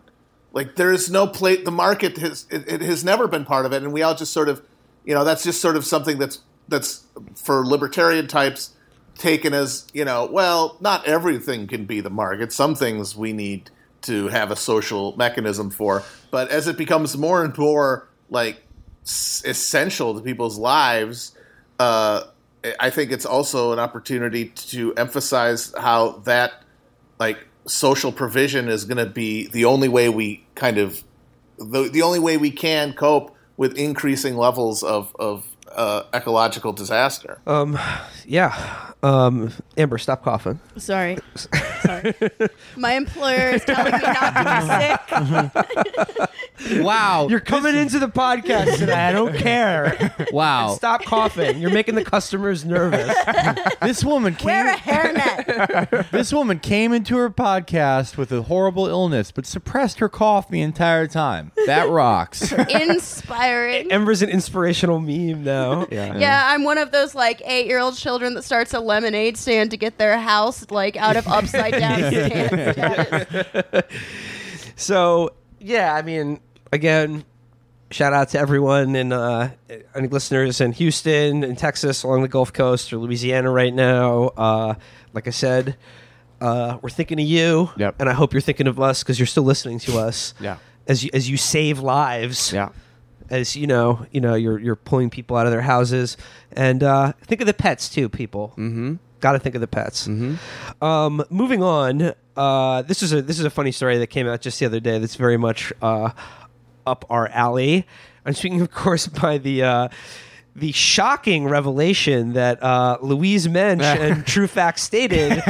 [0.52, 1.64] Like there is no plate.
[1.64, 4.32] The market has it, it has never been part of it, and we all just
[4.32, 4.62] sort of,
[5.04, 8.74] you know, that's just sort of something that's that's for libertarian types
[9.16, 12.52] taken as you know, well, not everything can be the market.
[12.52, 13.70] Some things we need
[14.02, 16.02] to have a social mechanism for.
[16.30, 18.62] But as it becomes more and more like
[19.04, 21.32] s- essential to people's lives,
[21.78, 22.24] uh,
[22.78, 26.62] I think it's also an opportunity to emphasize how that
[27.18, 31.02] like social provision is going to be the only way we kind of
[31.58, 37.40] the, the only way we can cope with increasing levels of of uh, ecological disaster.
[37.46, 37.78] Um,
[38.26, 38.92] yeah.
[39.02, 40.60] Um, Amber, stop coughing.
[40.76, 41.16] Sorry.
[41.82, 42.14] Sorry.
[42.76, 45.60] My employer is telling me not to be
[46.20, 46.30] sick.
[46.82, 47.26] Wow.
[47.28, 48.92] You're coming into the podcast today.
[48.92, 50.14] I don't care.
[50.30, 50.74] wow.
[50.74, 51.58] Stop coughing.
[51.58, 53.16] You're making the customers nervous.
[53.80, 54.46] This woman came.
[54.46, 56.10] Wear a hairnet.
[56.10, 60.60] This woman came into her podcast with a horrible illness, but suppressed her cough the
[60.60, 61.50] entire time.
[61.66, 62.52] That rocks.
[62.52, 63.90] Inspiring.
[63.90, 65.59] Amber's an inspirational meme now.
[65.90, 66.16] Yeah.
[66.18, 69.70] Yeah, I'm one of those like eight year old children that starts a lemonade stand
[69.72, 73.84] to get their house like out of upside down status.
[74.76, 76.40] So yeah, I mean,
[76.72, 77.24] again,
[77.90, 79.50] shout out to everyone and uh,
[79.94, 84.28] any listeners in Houston and Texas along the Gulf Coast or Louisiana right now.
[84.36, 84.74] Uh,
[85.12, 85.76] like I said,
[86.40, 87.96] uh, we're thinking of you, Yep.
[88.00, 90.32] and I hope you're thinking of us because you're still listening to us.
[90.40, 90.56] Yeah.
[90.86, 92.52] As you as you save lives.
[92.52, 92.70] Yeah.
[93.30, 96.16] As you know, you know you're you're pulling people out of their houses,
[96.52, 98.48] and uh, think of the pets too, people.
[98.56, 98.94] Mm-hmm.
[99.20, 100.08] Got to think of the pets.
[100.08, 100.84] Mm-hmm.
[100.84, 104.40] Um, moving on, uh, this is a this is a funny story that came out
[104.40, 104.98] just the other day.
[104.98, 106.10] That's very much uh,
[106.86, 107.86] up our alley.
[108.24, 109.62] I'm speaking, of course, by the.
[109.62, 109.88] Uh,
[110.56, 115.42] the shocking revelation that uh, Louise Mensch and True Facts Stated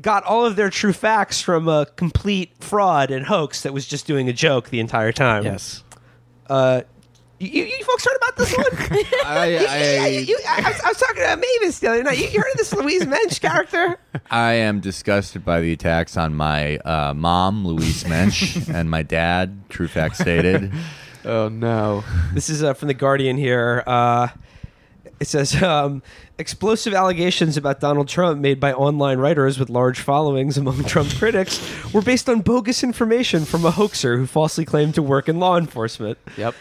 [0.00, 4.06] got all of their true facts from a complete fraud and hoax that was just
[4.06, 5.44] doing a joke the entire time.
[5.44, 5.82] Yes.
[6.48, 6.82] Uh,
[7.44, 8.66] you, you folks heard about this one?
[9.26, 12.18] I, Yeah, you- I, you- I, was, I was talking to Mavis the other night.
[12.18, 13.98] You, you heard of this Louise Mensch character?
[14.30, 19.68] I am disgusted by the attacks on my uh, mom, Louise Mensch, and my dad,
[19.68, 20.72] True Fact Stated.
[21.24, 22.04] Oh no.
[22.32, 23.82] This is uh, from The Guardian here.
[23.86, 24.28] Uh,
[25.20, 26.02] it says um,
[26.38, 31.60] explosive allegations about Donald Trump made by online writers with large followings among Trump critics
[31.94, 35.56] were based on bogus information from a hoaxer who falsely claimed to work in law
[35.56, 36.18] enforcement.
[36.36, 36.54] Yep.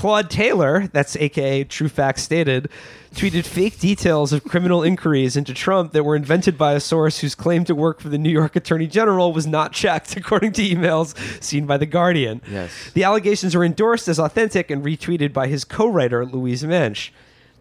[0.00, 2.70] Claude Taylor, that's AKA True Facts Stated,
[3.14, 7.34] tweeted fake details of criminal inquiries into Trump that were invented by a source whose
[7.34, 11.14] claim to work for the New York Attorney General was not checked, according to emails
[11.42, 12.40] seen by The Guardian.
[12.50, 12.72] Yes.
[12.94, 17.10] The allegations were endorsed as authentic and retweeted by his co writer, Louise Mensch.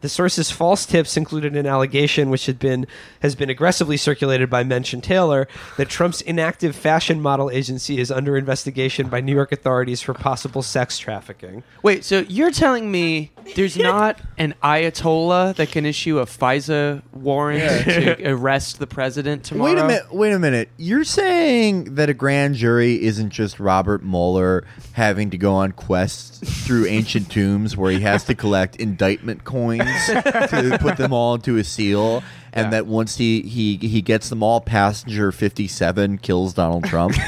[0.02, 2.88] The source's false tips included an allegation which had been
[3.20, 8.10] has been aggressively circulated by Mensch and Taylor that Trump's inactive fashion model agency is
[8.10, 11.64] under investigation by New York authorities for possible sex trafficking.
[11.84, 17.84] Wait, so you're telling me there's not an Ayatollah that can issue a FISA warrant
[17.84, 19.74] to arrest the president tomorrow?
[19.74, 20.14] Wait a minute.
[20.14, 20.70] Wait a minute.
[20.78, 26.40] You're saying that a grand jury isn't just Robert Mueller having to go on quests
[26.66, 31.58] through ancient tombs where he has to collect indictment coins to put them all into
[31.58, 32.24] a seal,
[32.54, 32.70] and Yeah.
[32.72, 37.16] that once he, he he gets them all, passenger fifty seven kills Donald Trump.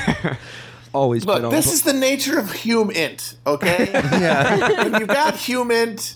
[0.94, 3.90] Always been Look, on this is the nature of HumInt, okay?
[3.94, 4.84] yeah.
[4.84, 6.16] when you've got HumInt,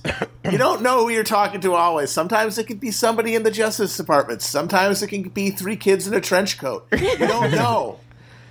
[0.52, 2.12] you don't know who you're talking to always.
[2.12, 4.42] Sometimes it could be somebody in the Justice Department.
[4.42, 6.86] Sometimes it can be three kids in a trench coat.
[6.92, 8.00] You don't know.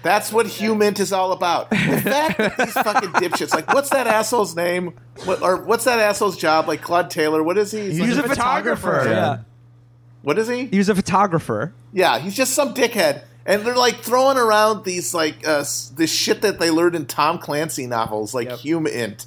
[0.04, 1.70] That's what HumInt is all about.
[1.70, 4.92] The fact that these fucking dipshits, like, what's that asshole's name?
[5.24, 6.68] What, or what's that asshole's job?
[6.68, 7.80] Like Claude Taylor, what is he?
[7.80, 9.02] He's He was like- a photographer.
[9.06, 9.10] Yeah.
[9.10, 9.38] Yeah.
[10.22, 10.66] what is he?
[10.66, 11.72] He was a photographer.
[11.92, 13.24] Yeah, he's just some dickhead.
[13.46, 15.64] And they're like throwing around these like uh,
[15.96, 19.26] this shit that they learned in Tom Clancy novels, like Hume Int.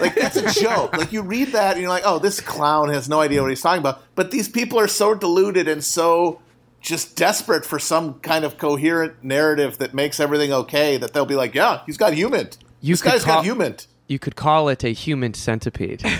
[0.00, 0.96] Like that's a joke.
[0.96, 3.62] Like you read that and you're like, oh, this clown has no idea what he's
[3.62, 4.02] talking about.
[4.14, 6.40] But these people are so deluded and so
[6.86, 11.34] just desperate for some kind of coherent narrative that makes everything okay that they'll be
[11.34, 12.48] like, yeah, he's got human.
[12.80, 13.76] You this could guy's call- got human.
[14.08, 16.02] You could call it a human centipede.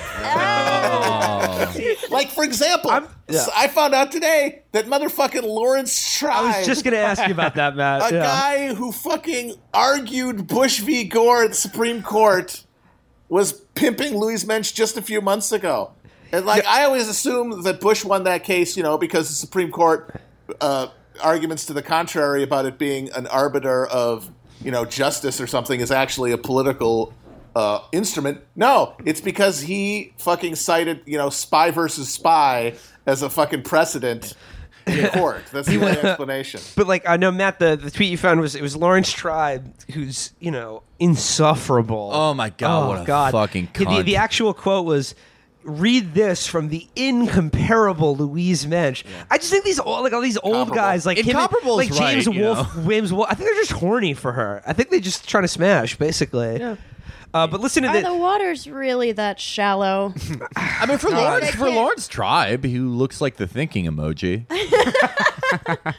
[0.88, 1.72] Oh.
[2.10, 3.00] Like for example, yeah.
[3.28, 6.32] s- I found out today that motherfucking Laurence Tribe.
[6.54, 8.10] I was just going to ask you about that, Matt.
[8.10, 8.22] a Yeah.
[8.22, 11.04] guy who fucking argued Bush v.
[11.04, 12.64] Gore at the Supreme Court
[13.28, 15.92] was pimping Louis Mensch just a few months ago.
[16.32, 19.70] And like I always assume that Bush won that case, you know, because the Supreme
[19.70, 20.14] Court
[20.60, 20.88] uh,
[21.22, 24.30] arguments to the contrary about it being an arbiter of
[24.62, 27.12] you know justice or something is actually a political
[27.54, 28.40] uh, instrument.
[28.54, 32.74] No, it's because he fucking cited you know spy versus spy
[33.06, 34.34] as a fucking precedent
[34.86, 35.42] in court.
[35.52, 36.60] That's the only explanation.
[36.76, 39.74] But like I know Matt, the, the tweet you found was it was Laurence Tribe,
[39.92, 42.10] who's you know insufferable.
[42.12, 45.14] Oh my God, what a fucking The- The, the actual quote was,
[45.66, 49.04] read this from the incomparable Louise Mensch.
[49.30, 51.98] I just think these old, like all these old guys, like him Incomparable like is
[51.98, 52.82] James right, you Wolfe, know.
[52.84, 53.28] Williams Wolfe.
[53.30, 54.62] I think they're just horny for her.
[54.66, 56.58] I think they just trying to smash, basically.
[56.60, 56.76] Yeah.
[57.34, 58.04] Uh, but listen to Are this.
[58.04, 60.14] the waters really that shallow?
[60.56, 64.46] I mean, for I Laurence, for Laurence Tribe, who looks like the thinking emoji.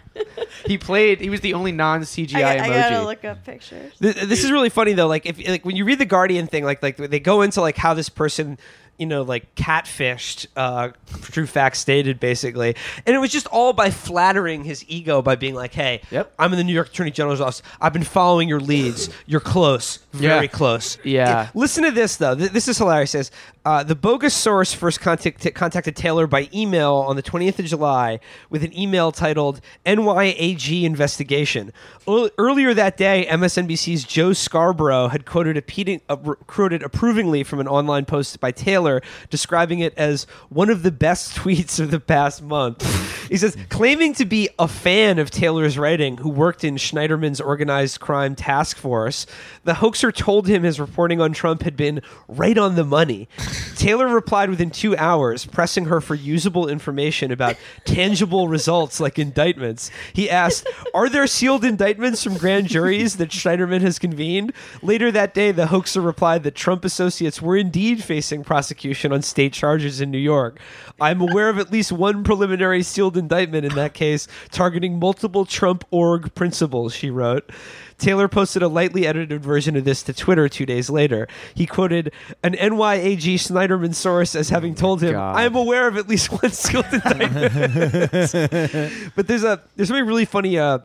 [0.66, 1.22] He played.
[1.22, 2.68] He was the only non CGI I, I emoji.
[2.90, 3.94] gotta look up pictures.
[4.02, 5.08] Th- this is really funny though.
[5.08, 7.78] Like if like when you read the Guardian thing, like like they go into like
[7.78, 8.58] how this person
[8.98, 10.90] you know like catfished uh
[11.22, 12.76] true facts stated basically.
[13.06, 16.34] And it was just all by flattering his ego by being like hey Yep.
[16.40, 17.62] i'm in the new york attorney general's office.
[17.80, 19.10] I've been following your leads.
[19.26, 20.00] You're close.
[20.14, 20.48] Very Yeah.
[20.48, 20.98] close.
[21.04, 21.50] Yeah.
[21.54, 22.36] listen to this though.
[22.36, 23.10] Th- this is hilarious.
[23.14, 23.32] It says
[23.66, 28.20] uh, the bogus source first contact- contacted taylor by email on the 20th of july
[28.50, 31.74] with an email titled nyag investigation.
[32.08, 37.68] Earl- earlier that day msnbc's joe scarborough had quoted, appeating, uh, quoted approvingly from an
[37.68, 38.87] online post by taylor
[39.30, 42.84] describing it as one of the best tweets of the past month.
[43.28, 48.00] He says claiming to be a fan of taylor's writing who worked in schneiderman's organized
[48.00, 49.26] crime task force
[49.65, 53.28] the hoaxer told him his reporting on trump had been right on the money.
[53.76, 59.91] Taylor replied within two hours pressing her for usable information about tangible results like indictments.
[60.13, 64.54] He asked are there sealed indictments from grand juries that schneiderman has convened?
[64.82, 68.77] Later that day the hoaxer replied that trump associates were indeed facing prosecution
[69.12, 70.60] on state charges in new york
[71.00, 75.84] i'm aware of at least one preliminary sealed indictment in that case targeting multiple trump
[75.92, 77.52] org principals she wrote
[77.98, 81.28] Taylor posted a lightly edited version of this to Twitter two days later.
[81.56, 82.13] He quoted
[82.44, 85.36] an NYAG Schneiderman source as having told him, God.
[85.36, 87.34] "I am aware of at least one sealed indictment."
[89.16, 90.80] but there's a there's something really funny uh,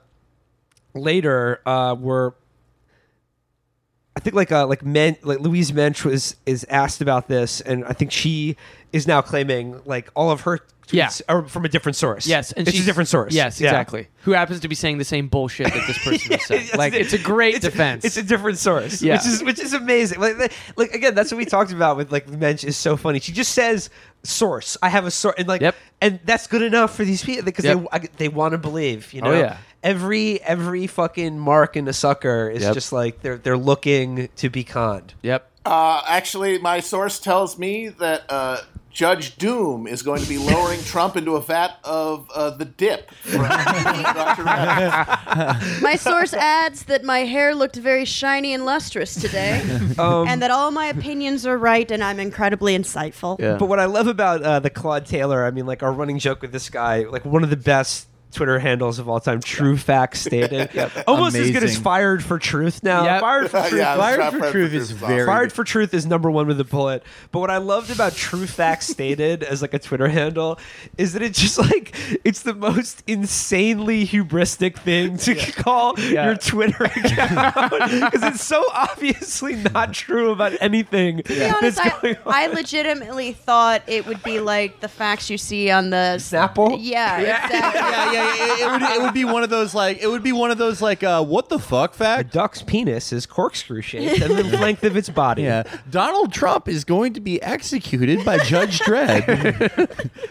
[0.94, 2.33] later uh, where
[4.16, 7.85] I think like uh, like Men like Louise Mensch was is asked about this, and
[7.87, 8.57] I think she
[8.92, 11.11] is now claiming like all of her tweets Yeah.
[11.35, 12.27] are from a different source.
[12.27, 13.33] Yes, and it's a she's- different source.
[13.33, 13.70] Yes, Yeah.
[13.70, 14.09] exactly.
[14.25, 16.68] Who happens to be saying the same bullshit that this person is saying?
[16.77, 18.05] like, it's a great it's defense.
[18.05, 19.14] it's a different source, Yeah.
[19.14, 20.20] which is which is amazing.
[20.20, 23.18] Like, like- again, that's what we talked about with like Mensch is so funny.
[23.18, 23.88] She just says
[24.25, 24.77] source.
[24.83, 25.75] I have a source, and like, Yep.
[26.03, 27.79] and that's good enough for these people because Yep.
[27.79, 29.11] they I- they want to believe.
[29.14, 29.57] You Oh, know, yeah.
[29.83, 32.75] Every every fucking mark in a sucker is Yep.
[32.75, 35.14] just like they're they're looking to be conned.
[35.23, 35.49] yep.
[35.64, 38.59] Uh, actually, my source tells me that uh,
[38.90, 43.12] Judge Doom is going to be lowering Trump into a vat of uh, the dip.
[43.12, 44.42] From Dr.
[44.42, 45.81] Red.
[45.83, 49.61] My source adds that my hair looked very shiny and lustrous today,
[50.01, 53.38] Um, and that all my opinions are right, and I'm incredibly insightful.
[53.38, 53.57] Yeah.
[53.57, 56.42] But what I love about uh, the Claude Taylor, I mean, like our running joke
[56.42, 60.21] with this guy, like one of the best Twitter handles of all time, True Facts
[60.27, 60.71] Stated.
[61.07, 63.05] Almost as good as Fired for Truth now.
[63.05, 63.21] Yep.
[63.21, 63.81] Fired for Truth.
[63.81, 66.31] Yeah, Fired Fired for for Truth Truth is is very Fired for Truth is number
[66.31, 67.03] one with a bullet.
[67.31, 70.59] But what I loved about True Facts Stated as like a Twitter handle
[70.99, 76.27] is that it's just like it's the most insanely hubristic thing to call Yeah.
[76.27, 81.79] your Twitter account because it's so obviously not true about anything To be honest, that's
[81.97, 82.33] I, going on.
[82.35, 86.77] I legitimately thought it would be like the facts you see on the Snapple?
[86.81, 87.59] Yeah, exactly.
[87.59, 88.21] yeah, yeah.
[88.24, 90.58] It, it would, it would be one of those like it would be one of
[90.58, 92.32] those like uh, what the fuck A fact.
[92.32, 95.42] duck's penis is corkscrew shaped and the length of its body.
[95.42, 100.11] Yeah, Donald Trump is going to be executed by Judge Dredd.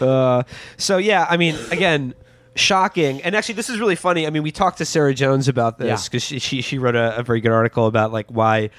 [0.00, 0.44] Uh,
[0.76, 2.14] so yeah, I mean, again,
[2.54, 3.20] shocking.
[3.22, 4.24] And actually, this is really funny.
[4.26, 6.06] I mean, we talked to Sarah Jones about this Yeah.
[6.08, 8.70] because she, she she wrote a, a very good article about like why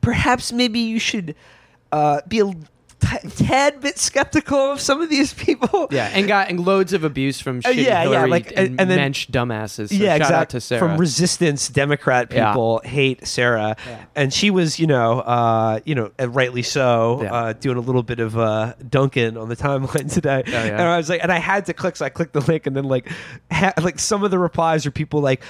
[0.00, 1.34] perhaps maybe you should
[1.90, 2.52] uh, be a
[3.02, 5.88] t- tad bit skeptical of some of these people.
[5.90, 8.80] Yeah, and got and loads of abuse from Uh, shitty yeah, yeah, Hillary like, and,
[8.80, 9.88] and- then- mensch dumbasses.
[9.88, 10.56] So yeah, shout out exactly.
[10.56, 10.80] to Sarah.
[10.80, 12.50] From resistance Democrat Yeah.
[12.52, 13.76] people hate Sarah,
[14.14, 17.34] and she was, you know, uh, you know, rightly so, Yeah.
[17.34, 20.42] uh, doing a little bit of uh, Duncan on the timeline today.
[20.46, 20.62] yeah.
[20.64, 22.76] And I was like, and I had to click, so I clicked the link, and
[22.76, 23.08] then like,
[23.50, 25.42] ha- like some of the replies are people like.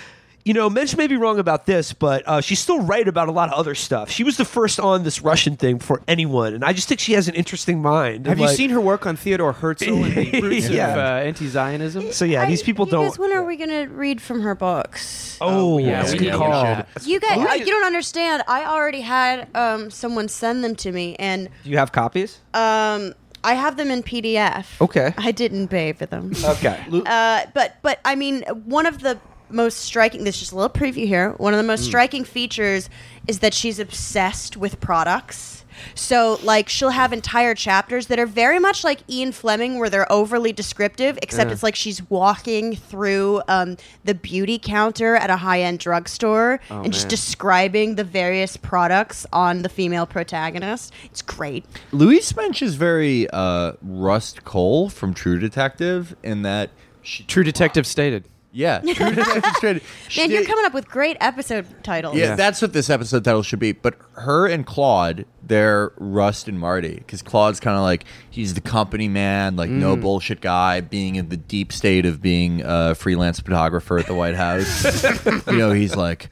[0.44, 3.31] You know, Mensch may be wrong about this, but uh, she's still right about a
[3.31, 4.11] lot of other stuff.
[4.11, 7.12] She was the first on this Russian thing for anyone, and I just think she
[7.12, 8.26] has an interesting mind.
[8.26, 10.90] Have And, you like- seen her work on Theodore Herzl and the roots Yeah.
[10.92, 12.11] of uh, anti-Zionism?
[12.11, 13.05] So yeah, I- these people don't.
[13.11, 15.38] Guys, when are we gonna read from her books?
[15.40, 16.83] oh, yeah, that's we a good call.
[17.04, 18.42] You guys, Oh, I- you don't understand.
[18.48, 22.38] I already had um, someone send them to me, and Do you have copies?
[22.52, 23.14] um,
[23.44, 24.81] I have them in PDF.
[24.81, 25.12] Okay.
[25.19, 26.33] I didn't pay for them.
[26.44, 26.81] Okay.
[27.06, 29.19] Uh, but but I mean, one of the
[29.53, 30.25] most striking.
[30.25, 31.31] This is just a little preview here.
[31.38, 31.69] One of the Mm.
[31.69, 32.88] most striking features
[33.27, 35.59] is that she's obsessed with products.
[35.94, 40.11] So like she'll have entire chapters that are very much like Ian Fleming, where they're
[40.13, 45.63] overly descriptive, except it's like she's walking through um, the beauty counter at a high
[45.63, 50.92] end drugstore and just describing the various products on the female protagonist.
[51.07, 51.65] It's great.
[51.90, 56.71] Louise Mensch is very uh, Rust Cohle from True Detective in that
[57.03, 58.29] she, True Detective stated.
[58.53, 59.83] Yeah, True Detective straight.
[60.17, 62.17] Man, you're coming up with great episode titles.
[62.17, 62.37] Yeah, Yeah.
[62.37, 63.73] that's what this episode title should be.
[63.73, 68.61] But her and Claude, they're Rust and Marty, because Claude's kind of like he's the
[68.61, 70.03] company man, like no mm.
[70.03, 74.37] bullshit guy, being in the deep state of being a freelance photographer at the White
[74.37, 75.03] House.
[75.46, 76.29] you know, he's like.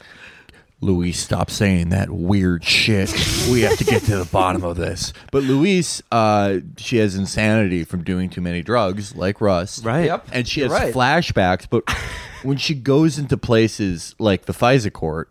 [0.83, 3.13] Louise, stop saying that weird shit.
[3.51, 5.13] We have to get to the bottom of this.
[5.31, 9.85] But Louise, uh, she has insanity from doing too many drugs, like Russ.
[9.85, 10.07] Right.
[10.07, 10.29] Yep.
[10.33, 10.95] And she has right.
[10.95, 11.85] flashbacks, but
[12.43, 15.31] when she goes into places like the FISA court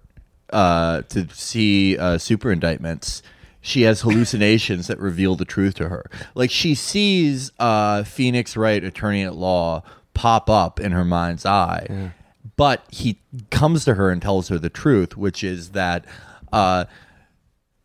[0.52, 3.24] uh, to see uh, super indictments,
[3.60, 6.06] she has hallucinations that reveal the truth to her.
[6.36, 9.82] Like she sees uh, Phoenix Wright, attorney at law,
[10.14, 12.12] pop up in her mind's eye.
[12.60, 16.04] But he comes to her and tells her the truth, which is that
[16.52, 16.86] uh,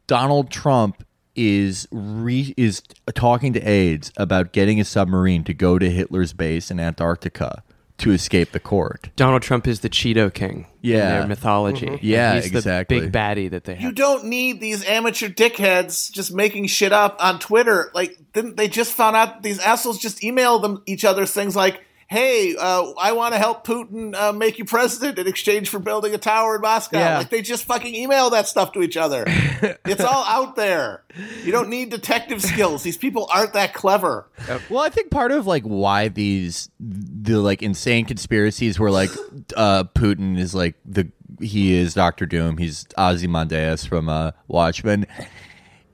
[0.09, 1.05] Donald Trump
[1.37, 2.83] is re- is
[3.15, 7.63] talking to aides about getting a submarine to go to Hitler's base in Antarctica
[7.99, 9.11] to escape the court.
[9.15, 10.67] Donald Trump is the Cheeto King.
[10.81, 10.95] Yeah.
[10.95, 12.01] In their mythology.
[12.03, 12.99] Yeah, He's exactly.
[12.99, 13.83] the big baddie that they Have.
[13.83, 17.93] You don't need these amateur dickheads just making shit up on Twitter.
[17.95, 21.81] Like, didn't they just found out these assholes just email them each other things like,
[22.15, 26.15] "Hey, uh, I want to help Putin uh, make you president in exchange for building
[26.15, 27.19] a tower in Moscow." Yeah.
[27.19, 29.25] Like they just fucking email that stuff to each other.
[29.27, 31.03] it's all out there.
[31.43, 32.83] You don't need detective skills.
[32.83, 34.29] These people aren't that clever.
[34.71, 39.11] Well, I think part of like why these the like insane conspiracies where like
[39.57, 41.11] uh Putin is like the
[41.41, 45.07] he is Doctor Doom, he's Ozymandias from uh Watchmen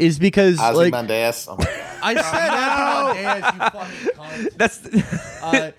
[0.00, 1.46] is because like Ozymandias.
[1.48, 1.56] Oh.
[2.02, 2.50] I said
[3.10, 4.56] Ozymandias, you fucking cunt.
[4.56, 5.70] That's Uh,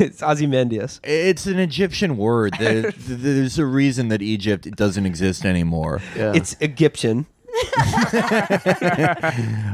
[0.00, 1.00] it's Ozymandias.
[1.02, 2.54] It's an Egyptian word.
[2.60, 6.00] There- There's a reason that Egypt doesn't exist anymore.
[6.14, 7.26] It's Egyptian.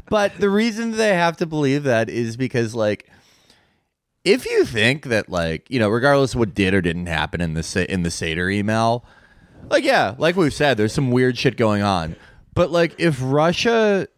[0.09, 3.09] But the reason they have to believe that is because, like,
[4.25, 7.55] if you think that, like, you know, regardless of what did or didn't happen in
[7.55, 9.05] the in the Seder email,
[9.71, 12.15] like, yeah, like we've said, there's some weird shit going on.
[12.55, 14.09] But like, if Russia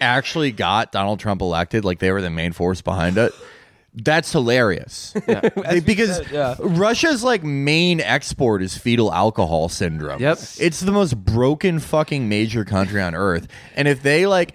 [0.00, 3.32] actually got Donald Trump elected, like they were the main force behind it.
[3.94, 5.14] That's hilarious.
[5.26, 6.54] They- because said, yeah.
[6.58, 10.20] Russia's like main export is fetal alcohol syndrome.
[10.20, 10.38] Yep.
[10.60, 13.48] It's the most broken fucking major country on earth.
[13.74, 14.54] And if they like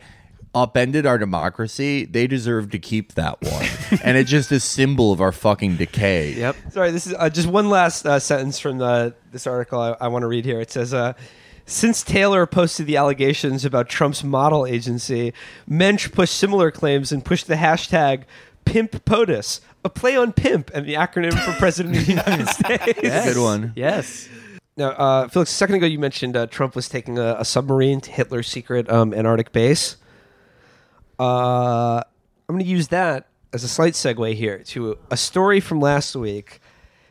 [0.53, 3.66] upended our democracy, they deserve to keep that one.
[4.03, 6.34] and it's just a symbol of our fucking decay.
[6.34, 6.55] Yep.
[6.70, 10.07] Sorry, this is uh, just one last uh, sentence from the, this article I, I
[10.09, 10.59] want to read here.
[10.62, 11.14] It says, uh,
[11.66, 15.34] since Taylor posted the allegations about Trump's model agency,
[15.68, 18.24] Mensch pushed similar claims and pushed the hashtag
[18.66, 23.01] Pimp POTUS, a play on pimp and the acronym for President of the United States.
[23.01, 23.74] Good one.
[23.76, 24.30] Yes.
[24.78, 28.01] Now, uh, Felix, a second ago you mentioned uh, Trump was taking a, a submarine
[28.01, 29.97] to Hitler's secret um, Antarctic base.
[31.20, 32.03] Uh,
[32.47, 36.16] I'm going to use that as a slight segue here to a story from last
[36.16, 36.62] week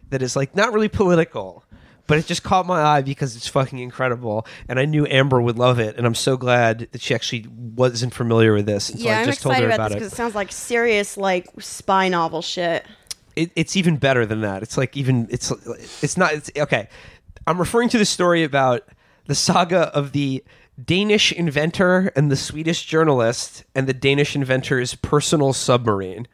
[0.09, 1.65] that is like not really political,
[2.11, 5.59] but it just caught my eye because it's fucking incredible, and I knew Amber would
[5.59, 9.21] love it, and I'm so glad that she actually wasn't familiar with this yeah, I
[9.21, 9.99] I'm just told her about, about this it.
[10.01, 12.85] because it sounds like serious, like spy novel shit.
[13.37, 14.63] it, it's even better than that.
[14.63, 15.51] It's like even it's
[16.03, 16.89] it's not it's okay.
[17.47, 18.83] I'm referring to the story about
[19.27, 20.45] the saga of the
[20.85, 26.27] Danish inventor and the Swedish journalist and the Danish inventor's personal submarine.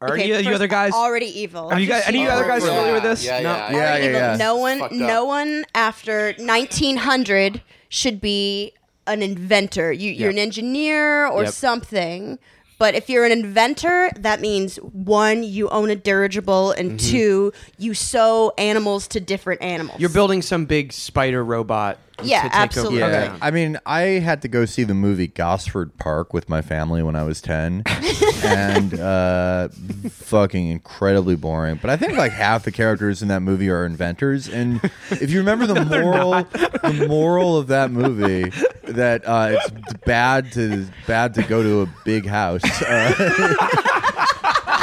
[0.00, 0.92] Are Okay, you, you other guys?
[0.92, 1.70] already evil?
[1.70, 2.04] Have you guys?
[2.06, 3.24] Any of other guys Yeah, familiar with this?
[3.24, 3.50] Yeah, No.
[3.50, 4.36] yeah, Yeah, yeah, yeah.
[4.36, 8.72] No one, no one after 1900 should be
[9.06, 9.92] an inventor.
[9.92, 11.52] You, you're an engineer or Yep.
[11.54, 12.38] something.
[12.78, 17.10] But if you're an inventor, that means one, you own a dirigible, and Mm-hmm.
[17.10, 19.98] two, you sew animals to different animals.
[19.98, 21.98] You're building some big spider robot.
[22.22, 23.02] Yeah, to take absolutely.
[23.02, 23.38] Over Yeah, town.
[23.42, 27.14] I mean, I had to go see the movie Gosford Park with my family when
[27.16, 27.82] I was ten,
[28.44, 29.68] and uh,
[30.10, 31.78] fucking incredibly boring.
[31.80, 34.80] But I think like half the characters in that movie are inventors, and
[35.10, 38.50] if you remember the moral, the moral of that movie,
[38.84, 39.70] that uh, it's
[40.04, 42.62] bad to bad to go to a big house.
[42.82, 43.14] Uh,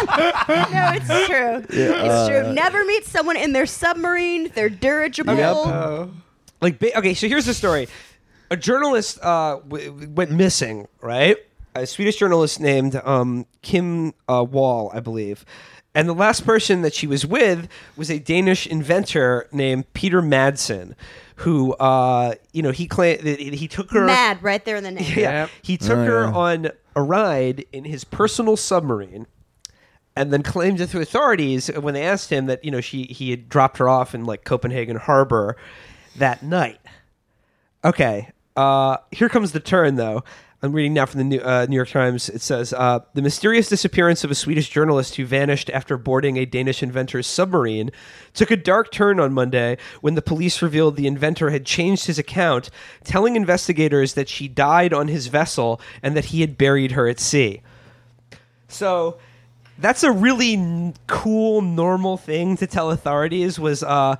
[0.07, 1.65] no, it's true.
[1.69, 2.53] it's uh, true.
[2.53, 4.49] Never meet someone in their submarine.
[4.53, 5.33] They're dirigible.
[6.61, 7.87] Like, ba- okay, so here's the story.
[8.49, 11.37] A journalist uh, w- w- went missing, right?
[11.75, 15.45] A Swedish journalist named um, Kim uh, Wall, I believe.
[15.95, 20.95] And the last person that she was with was a Danish inventor named Peter Madsen,
[21.37, 24.05] who, uh, you know, he claimed that he took her.
[24.05, 25.03] Mad right there in the name.
[25.15, 25.49] Yeah, Yep.
[25.61, 26.31] he took Oh, her yeah.
[26.33, 29.27] on a ride in his personal submarine,
[30.15, 33.29] and then claimed it to authorities when they asked him that you know she he
[33.31, 35.55] had dropped her off in like Copenhagen harbor
[36.15, 36.79] that night.
[37.85, 40.23] Okay, uh, here comes the turn though.
[40.63, 42.29] I'm reading now from the New, uh, New York Times.
[42.29, 46.45] It says uh, the mysterious disappearance of a Swedish journalist who vanished after boarding a
[46.45, 47.91] Danish inventor's submarine
[48.33, 52.17] took a dark turn on Monday when the police revealed the inventor had changed his
[52.17, 52.69] account,
[53.03, 57.19] telling investigators that she died on his vessel and that he had buried her at
[57.19, 57.61] sea.
[58.69, 59.17] So
[59.77, 63.59] that's a really n- cool, normal thing to tell authorities.
[63.59, 64.15] Was uh,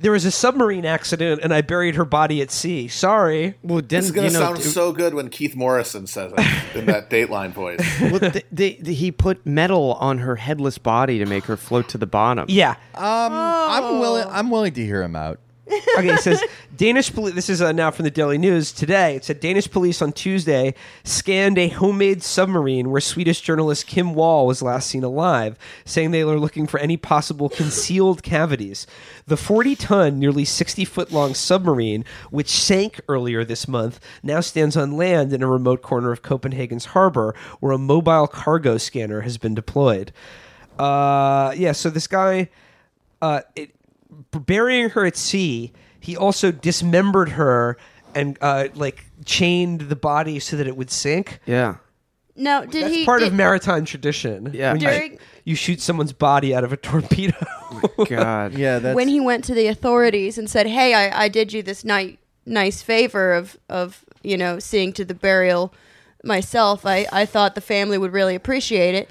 [0.00, 2.86] there was a submarine accident and I buried her body at sea.
[2.88, 3.54] Sorry.
[3.62, 6.46] Well, then This is going to sound d- so good when Keith Morrison says it
[6.76, 7.80] in that Dateline voice.
[8.00, 11.88] well, th- they- th- he put metal on her headless body to make her float
[11.90, 12.46] to the bottom.
[12.48, 12.76] Yeah.
[12.94, 14.26] Um, I'm willing.
[14.30, 15.40] I'm willing to hear him out.
[15.98, 16.42] Okay, it says
[16.76, 17.34] Danish police.
[17.34, 19.16] This is uh, now from the Daily News today.
[19.16, 24.46] It said Danish police on Tuesday scanned a homemade submarine where Swedish journalist Kim Wall
[24.46, 28.86] was last seen alive, saying they were looking for any possible concealed cavities.
[29.26, 34.76] The 40 ton, nearly 60 foot long submarine, which sank earlier this month, now stands
[34.76, 39.38] on land in a remote corner of Copenhagen's harbor where a mobile cargo scanner has
[39.38, 40.12] been deployed.
[40.78, 42.48] Uh, yeah, so this guy.
[43.20, 43.74] Uh, it,
[44.32, 47.76] burying her at sea, he also dismembered her
[48.14, 51.40] and uh, like chained the body so that it would sink.
[51.46, 51.76] Yeah.
[52.36, 53.04] No, did That's he?
[53.04, 54.50] part did, of maritime tradition.
[54.54, 54.72] Yeah.
[54.72, 57.34] When you, During- you shoot someone's body out of a torpedo.
[58.08, 58.54] God.
[58.54, 61.62] Yeah, that's when he went to the authorities and said, "Hey, I, I did you
[61.62, 65.74] this night nice favor of of you know seeing to the burial
[66.22, 66.86] myself.
[66.86, 69.10] I I thought the family would really appreciate it."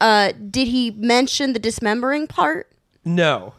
[0.00, 2.68] Uh, did he mention the dismembering part?
[3.04, 3.54] no.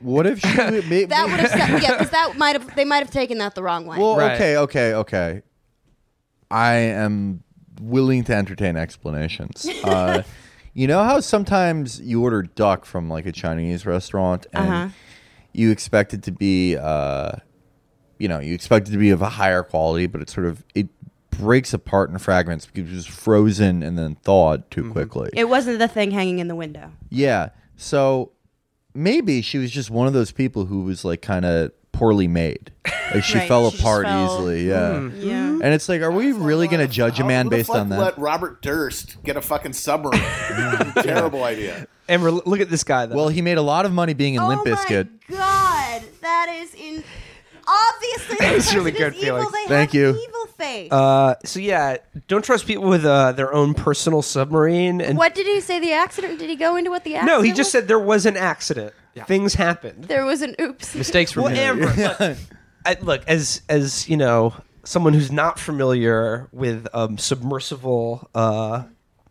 [0.00, 0.48] What if she?
[0.88, 3.62] may- That would have yeah, because that might have they might have taken that the
[3.62, 3.98] wrong way.
[3.98, 4.34] well, Right.
[4.34, 5.42] okay, okay, okay.
[6.50, 7.42] I am
[7.80, 9.66] willing to entertain explanations.
[9.84, 10.22] Uh,
[10.72, 14.88] you know how sometimes you order duck from like a Chinese restaurant and Uh-huh.
[15.52, 17.32] you expect it to be, uh,
[18.20, 20.62] you know, you expect it to be of a higher quality, but it sort of
[20.76, 20.88] it
[21.30, 25.28] breaks apart in fragments because it was frozen and then thawed too quickly.
[25.32, 26.92] it wasn't the thing hanging in the window.
[27.08, 27.48] Yeah.
[27.76, 28.30] So
[28.94, 32.72] maybe she was just one of those people who was like kind of poorly made.
[33.12, 34.68] Like she Right, fell she just apart fell- easily.
[34.68, 34.98] Yeah.
[34.98, 35.20] Hmm.
[35.20, 35.50] Yeah.
[35.62, 37.76] And it's like, are we really going to judge a man who the based fuck
[37.78, 37.98] on that?
[37.98, 40.22] Let Robert Durst get a fucking submarine.
[41.02, 41.86] Terrible idea.
[42.08, 43.16] And we're, look at this guy though.
[43.16, 45.08] Well, he made a lot of money being in Limp oh Bizkit.
[45.28, 47.04] my god, that is in.
[47.70, 49.38] Obviously, that was really good, is evil.
[49.38, 49.52] Felix.
[49.52, 50.08] They Thank you.
[50.10, 50.90] Evil face.
[50.92, 51.96] uh, so yeah,
[52.28, 55.00] don't trust people with uh, their own personal submarine.
[55.00, 55.78] And what did he say?
[55.80, 56.38] The accident?
[56.38, 57.38] Did he go into what the accident?
[57.38, 57.70] no, he just was?
[57.72, 58.92] said there was an accident.
[59.26, 60.04] Things happened.
[60.04, 60.94] there was an oops.
[61.04, 61.58] Mistakes were Well, made.
[61.60, 62.38] Amber, look,
[62.86, 64.54] I, look as as you know,
[64.84, 68.84] someone who's not familiar with um, submersible uh,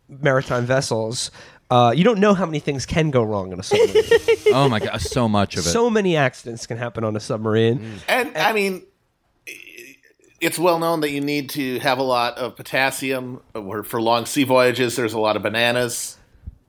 [0.08, 1.30] maritime vessels,
[1.70, 4.04] uh, you don't know how many things can go wrong on a submarine.
[4.54, 5.70] oh my god, so much of it.
[5.70, 8.00] so many accidents can happen on a submarine.
[8.08, 8.82] And I mean,
[10.40, 14.26] it's well known that you need to have a lot of potassium Or for long
[14.26, 14.96] sea voyages.
[14.96, 16.16] There's a lot of bananas.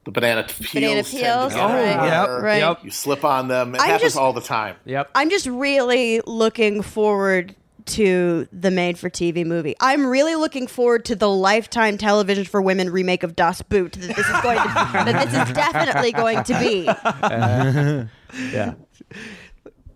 [0.04, 0.72] The banana peels.
[0.74, 2.06] Banana tend to peels, get in right.
[2.08, 2.58] Yep, Right.
[2.58, 2.84] yep.
[2.84, 3.76] You slip on them.
[3.76, 4.76] It I'm happens just- all the time.
[4.86, 5.12] Yep.
[5.16, 7.56] I'm just really looking forward
[7.88, 9.76] to the made for TV movie.
[9.80, 14.16] I'm really looking forward to the Lifetime Television for Women remake of Das Boot that
[14.16, 14.64] this is going to
[14.94, 18.08] that this is definitely going to be.
[18.54, 18.76] Yeah.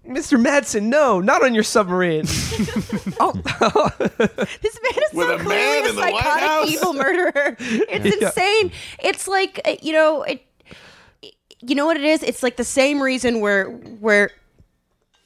[0.06, 0.40] Mr.
[0.40, 2.26] Madsen, no, not on your submarine.
[3.20, 3.32] oh,
[4.62, 7.56] This man is With so a man clearly a in psychotic evil murderer.
[7.60, 8.28] It's Yeah.
[8.28, 8.72] insane.
[9.00, 10.46] It's like uh, you know it.
[11.62, 12.22] You know what it is?
[12.22, 13.70] It's like the same reason we're
[14.00, 14.30] we're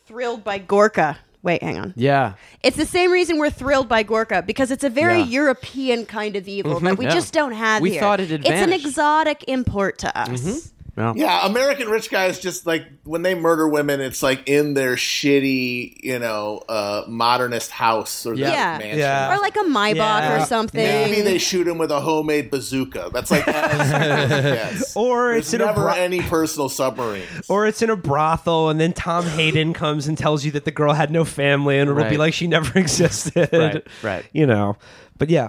[0.06, 1.18] thrilled by Gorka.
[1.42, 1.94] Wait, hang on.
[1.96, 2.34] Yeah.
[2.64, 5.24] It's the same reason we're thrilled by Gorka because it's a very Yeah.
[5.24, 5.32] Mm-hmm.
[5.32, 7.12] European kind of evil that we Yeah.
[7.12, 8.02] just don't have We here.
[8.02, 8.80] thought it had It's an vanished.
[8.82, 8.88] Mm-hmm.
[8.90, 10.72] exotic import to us.
[11.00, 14.96] Well, Yeah, American rich guys just like when they murder women, it's like in their
[14.96, 18.78] shitty, you know, uh, modernist house or their Yeah.
[18.80, 19.00] mansion.
[19.00, 19.34] Yeah.
[19.34, 20.44] Or like a Maybach Yeah.
[20.44, 20.84] or something.
[20.84, 23.12] Maybe they shoot him with a homemade bazooka.
[23.14, 24.94] That's like yes.
[24.96, 27.46] Or There's it's in a never bro- any personal submarines.
[27.50, 30.72] or it's in a brothel, and then Tom Hagen comes and tells you that the
[30.72, 33.50] girl had no family, and it'll be like she never existed.
[33.54, 34.26] Right, right.
[34.34, 34.76] You know,
[35.18, 35.48] but yeah,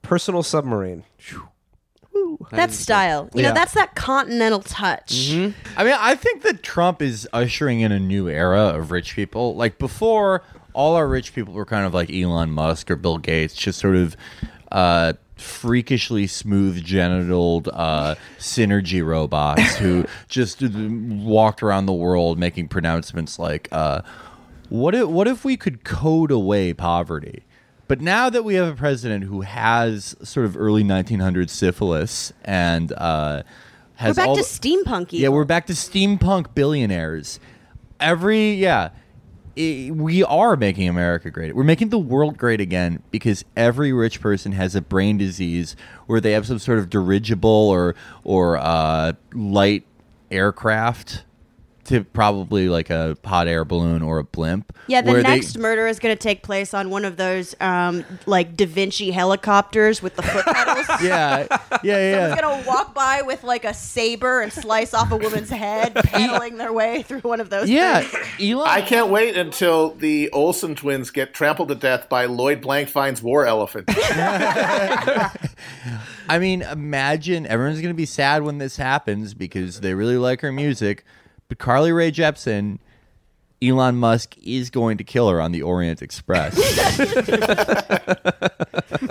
[0.00, 1.04] personal submarine.
[2.50, 3.28] That's style.
[3.34, 3.48] You Yeah.
[3.48, 5.30] know, that's that continental touch.
[5.30, 9.54] I mean, I think that Trump is ushering in a new era of rich people.
[9.56, 10.42] Like before,
[10.72, 13.96] all our rich people were kind of like Elon Musk or Bill Gates, just sort
[13.96, 14.16] of
[14.72, 23.38] uh, freakishly smooth genitaled uh, synergy robots who just walked around the world making pronouncements
[23.38, 24.02] like, uh,
[24.68, 27.42] "What if what if we could code away poverty?"
[27.88, 32.92] But now that we have a president who has sort of early 1900s syphilis and
[32.92, 33.42] uh,
[34.02, 35.08] We're back all to steampunk.
[35.12, 37.38] yeah, we're back to steampunk billionaires.
[38.00, 38.90] Every yeah,
[39.56, 41.54] i we are making America great.
[41.54, 45.76] We're making the world great again because every rich person has a brain disease
[46.06, 49.84] where they have some sort of dirigible or or uh, light
[50.30, 51.24] aircraft
[51.86, 54.76] to probably like a hot air balloon or a blimp.
[54.88, 57.54] Yeah, the where they- next murder is going to take place on one of those
[57.60, 60.86] um, like Da Vinci helicopters with the foot pedals.
[61.02, 62.36] yeah, yeah, yeah.
[62.36, 66.56] Someone's gonna walk by with like a saber and slice off a woman's head, pedaling
[66.58, 67.68] their way through one of those.
[67.70, 68.52] Yeah, things.
[68.52, 68.68] Elon.
[68.70, 73.46] I can't wait until the Olsen twins get trampled to death by Lloyd Blankfein's war
[73.46, 73.88] elephant.
[76.28, 80.40] I mean, imagine everyone's going to be sad when this happens because they really like
[80.40, 81.04] her music.
[81.48, 82.78] But Carly Rae Jepsen,
[83.62, 86.54] Elon Musk is going to kill her on the Orient Express.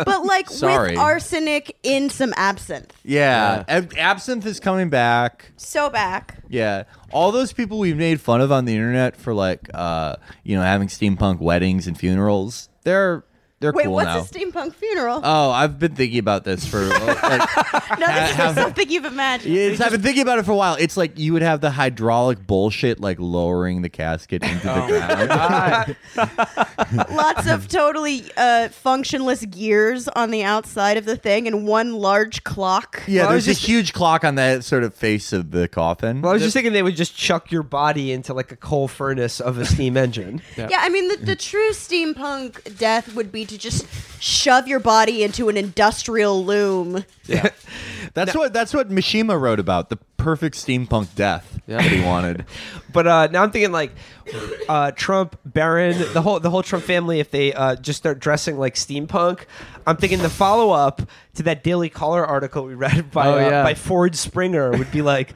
[0.05, 0.91] But like Sorry.
[0.91, 2.93] with arsenic in some absinthe.
[3.03, 3.63] yeah.
[3.67, 5.51] Ab- Absinthe is coming back.
[5.57, 6.43] So back.
[6.49, 6.83] Yeah.
[7.11, 10.61] All those people we've made fun of on the internet for like uh, you know,
[10.63, 13.23] having steampunk weddings and funerals, they're
[13.65, 14.19] they're Wait, cool what's now.
[14.19, 15.21] a steampunk funeral?
[15.23, 19.53] Oh, I've been thinking about this for like no, this is have- something you've imagined.
[19.55, 20.75] Yes, I've been thinking about it for a while.
[20.79, 27.09] It's like you would have the hydraulic bullshit like lowering the casket into the ground.
[27.09, 32.43] Lots of totally uh, functionless gears on the outside of the thing, and one large
[32.43, 33.01] clock.
[33.07, 35.67] Yeah, Well, I there's was a huge clock on that sort of face of the
[35.67, 36.21] coffin.
[36.21, 38.87] Well, I was just thinking they would just chuck your body into like a coal
[38.87, 40.41] furnace of a steam engine.
[40.57, 40.67] Yeah.
[40.69, 43.85] Yeah, I mean the, the true steampunk death would be to just
[44.21, 47.05] shove your body into an industrial loom.
[48.13, 51.77] that's what that's what Mishima wrote about the perfect steampunk death Yeah.
[51.77, 52.45] that he wanted.
[52.95, 53.91] But uh, now I'm thinking like
[54.69, 57.19] uh, Trump, Barron, the whole the whole Trump family.
[57.19, 59.41] If they uh, just start dressing like steampunk,
[59.85, 61.01] I'm thinking the follow up
[61.33, 63.63] to that Daily Caller article we read by Oh, uh, yeah.
[63.63, 65.33] by Ford Springer would be like.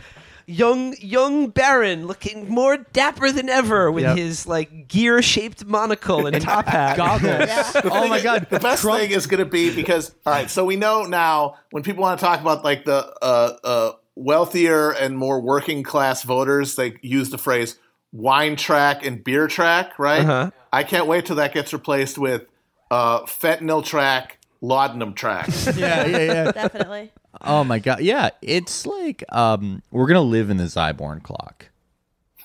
[0.49, 4.17] Young young Barron looking more dapper than ever with Yep.
[4.17, 6.97] his like gear shaped monocle and top hat.
[6.97, 7.75] Goggles.
[7.91, 10.65] oh my god, The best Trump- thing is going to be because all right, so
[10.65, 15.17] we know now when people want to talk about like the uh, uh, wealthier and
[15.17, 17.77] more working class voters, they use the phrase
[18.11, 20.21] wine track and beer track, right?
[20.21, 20.51] Uh-huh.
[20.73, 22.47] I can't wait till that gets replaced with
[22.89, 25.47] uh, fentanyl track, laudanum track.
[25.75, 26.51] Yeah, yeah, yeah.
[26.51, 27.11] Definitely.
[27.41, 28.29] Oh my god, yeah.
[28.41, 31.69] It's like um, we're gonna live in the Zybourne clock.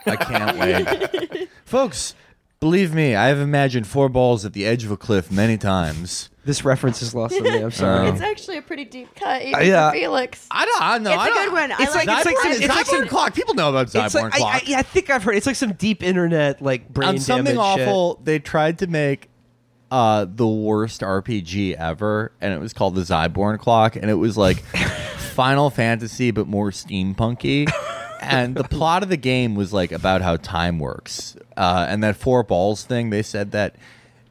[0.06, 0.58] I can't
[1.38, 2.14] wait, folks.
[2.60, 6.30] Believe me, I have imagined four balls at the edge of a cliff many times.
[6.46, 7.62] This reference is lost on me.
[7.62, 8.06] I'm sorry.
[8.08, 8.12] Oh.
[8.12, 9.90] It's actually a pretty deep cut, even Uh, yeah.
[9.90, 10.46] for Felix.
[10.50, 11.10] I don't, I don't know.
[11.12, 11.72] It's I a don't- good one.
[11.72, 13.34] I It's like, like- it's like Zybourne, some- it's like some- clock.
[13.34, 14.54] People know about Zybourne It's like clock.
[14.54, 15.36] I, yeah, I think I've heard.
[15.36, 17.88] It's like some deep internet like brain On something damage shit.
[17.88, 19.28] awful, they tried to make
[19.90, 24.36] uh, the worst RPG ever, and it was called the Zybourne clock, and it was
[24.36, 24.58] like
[25.34, 27.70] Final Fantasy but more steampunky.
[28.20, 32.16] and the plot of the game was like about how time works, uh, and that
[32.16, 33.10] four balls thing.
[33.10, 33.76] They said that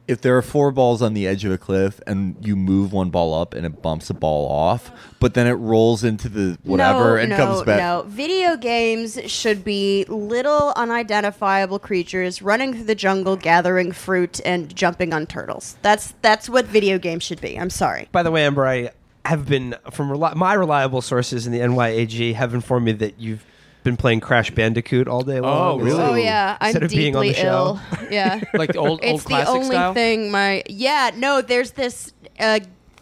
[0.06, 3.10] if there are four balls on the edge of a cliff and you move one
[3.10, 7.16] ball up and it bumps a ball off, but then it rolls into the whatever
[7.16, 7.78] no, and no, comes back.
[7.78, 14.74] No, video games should be little unidentifiable creatures running through the jungle, gathering fruit and
[14.74, 15.76] jumping on turtles.
[15.82, 17.58] That's that's what video games should be.
[17.58, 18.08] I'm sorry.
[18.12, 18.90] By the way, Amber, I
[19.24, 23.44] have been from reli- my reliable sources in the NYAG have informed me that you've
[23.84, 25.80] been playing Crash Bandicoot all day long.
[25.80, 26.02] Oh, really?
[26.02, 27.76] Oh yeah, I'm Instead of being on deeply the ill.
[27.76, 28.06] show.
[28.10, 28.40] Yeah.
[28.54, 29.94] Like the old old it's the classic only style.
[29.94, 32.60] thing my yeah no there's this uh,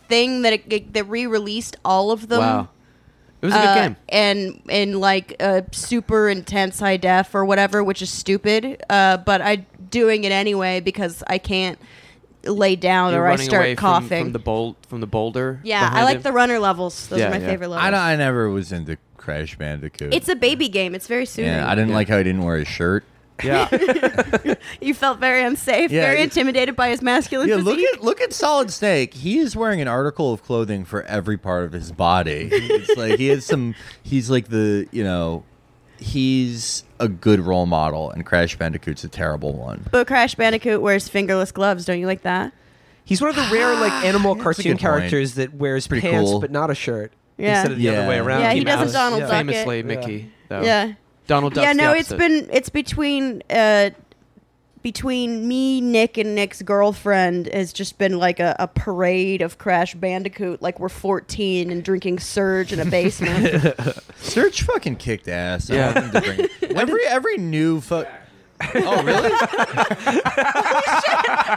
[0.09, 2.69] thing that it, that re-released all of them Wow,
[3.41, 3.97] it was a good uh, game.
[4.09, 9.41] and in like a super intense high def or whatever which is stupid uh, but
[9.41, 11.79] i'm doing it anyway because i can't
[12.45, 15.07] lay down You're or i running start away from- coughing from, the bol- from the
[15.07, 15.61] boulder.
[15.65, 16.23] yeah i behind like him.
[16.23, 17.47] the runner levels those Yeah, are my yeah.
[17.47, 20.13] favorite levels I, don't, I never was into Crash Bandicoot.
[20.13, 21.95] it's a baby game it's very soothing yeah, I didn't Yeah.
[21.95, 23.05] like how he didn't wear his shirt.
[23.43, 23.67] Yeah,
[24.81, 28.03] you felt very unsafe Yeah, very it- intimidated by his masculine Yeah, physique look at
[28.05, 29.15] look at Solid Snake.
[29.15, 32.51] He is wearing an article of clothing for every part of his body.
[32.53, 33.75] It's like he has some.
[34.05, 35.45] He's like the you know,
[35.99, 39.85] he's a good role model, and Crash Bandicoot's a terrible one.
[39.91, 42.53] but crash bandicoot wears fingerless gloves don't you like that
[43.05, 44.81] He's one of the rare like animal That's a cartoon good point.
[44.81, 46.41] characters that wears Pretty pants cool.
[46.41, 47.13] but not a shirt.
[47.43, 47.55] Yeah.
[47.61, 47.93] Instead of the Yeah.
[47.93, 48.41] other way around.
[48.41, 48.93] Yeah, he Mickey doesn't Mouse.
[48.93, 49.35] Donald Duck it.
[49.35, 50.33] famously Mickey.
[50.49, 50.63] Though.
[50.63, 50.93] yeah
[51.27, 52.19] Donald Duck's yeah, the no, it's opposite.
[52.19, 53.91] been it's between uh,
[54.83, 59.95] between me, Nick, and Nick's girlfriend has just been like a, a parade of Crash
[59.95, 60.61] Bandicoot.
[60.61, 63.75] Like we're 14 and drinking Surge in a basement.
[64.17, 65.71] Surge fucking kicked ass.
[65.71, 65.95] I Yeah.
[66.01, 68.09] want them to bring every every new fuck.
[68.75, 69.31] Oh really?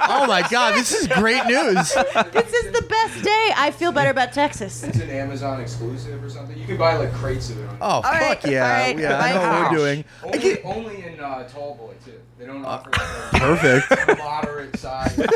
[0.10, 1.94] oh my god, this is great news.
[2.34, 3.52] this is the best day.
[3.56, 4.84] I feel better about Texas.
[4.84, 6.58] It's an Amazon exclusive or something.
[6.58, 7.68] You can buy like crates of it.
[7.70, 9.20] On Oh fuck right, yeah, all right, yeah!
[9.20, 9.70] I know what bye.
[9.72, 10.06] we're doing.
[10.24, 12.14] I Only, get- only in uh, Tallboy too.
[12.40, 13.02] They don't offer like
[13.34, 14.18] a Perfect.
[14.20, 15.18] moderate size.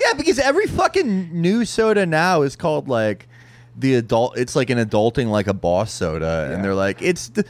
[0.00, 3.28] Yeah, because every fucking new soda now is called like
[3.76, 4.36] the adult.
[4.38, 7.44] It's like an adulting like a boss soda, and they're like it's the,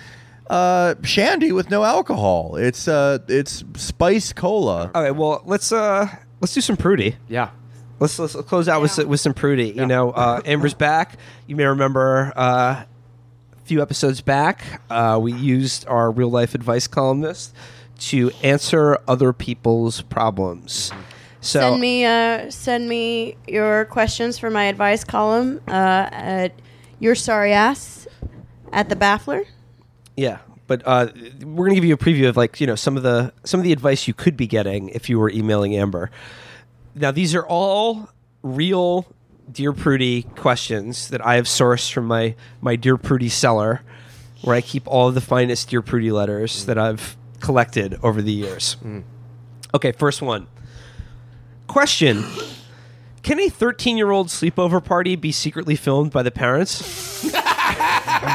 [0.51, 2.57] uh, shandy with no alcohol.
[2.57, 4.91] It's uh, it's spice cola.
[4.95, 6.09] Okay, well let's uh
[6.41, 7.17] let's do some Prudie.
[7.29, 7.51] Yeah.
[7.99, 9.05] Let's, let's close out with Yeah.
[9.05, 9.75] with some Prudie.
[9.75, 11.17] You know, uh, Amber's back.
[11.47, 12.85] You may remember uh,
[13.55, 17.55] a few episodes back, uh, we used our real life advice columnist
[17.99, 20.93] to answer other people's problems.
[21.41, 26.53] So Send me uh, send me your questions for my advice column uh, at
[26.99, 28.07] your sorry ass
[28.73, 29.47] at the Baffler.
[30.17, 31.09] Yeah, but uh,
[31.43, 33.65] we're gonna give you a preview of like you know some of the some of
[33.65, 36.11] the advice you could be getting if you were emailing Amber.
[36.95, 38.09] Now these are all
[38.43, 39.07] real
[39.51, 43.83] Dear Prudie questions that I have sourced from my my Dear Prudie cellar,
[44.43, 48.33] where I keep all of the finest Dear Prudie letters that I've collected over the
[48.33, 48.77] years.
[49.75, 50.47] Okay, first one.
[51.67, 52.25] Question.
[53.23, 57.25] Can a 13 year old sleepover party be secretly filmed by the parents?
[58.27, 58.35] is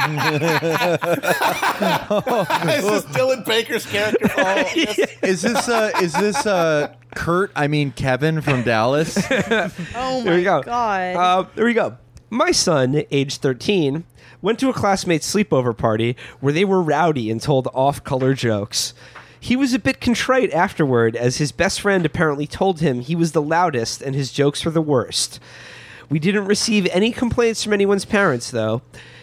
[2.84, 4.28] this Dylan Baker's character?
[4.44, 4.98] Oh, yes.
[5.22, 7.52] Is this uh, is this uh, Kurt?
[7.54, 9.16] I mean Kevin from Dallas.
[9.94, 10.62] Oh my There we go.
[10.62, 11.16] god!
[11.16, 11.96] Uh, there we go.
[12.30, 14.04] My son, age 13,
[14.40, 18.94] went to a classmate's sleepover party where they were rowdy and told off color jokes.
[19.38, 23.32] He was a bit contrite afterward, as his best friend apparently told him he was
[23.32, 25.40] the loudest and his jokes were the worst.
[26.08, 28.82] We didn't receive any complaints from anyone's parents, though.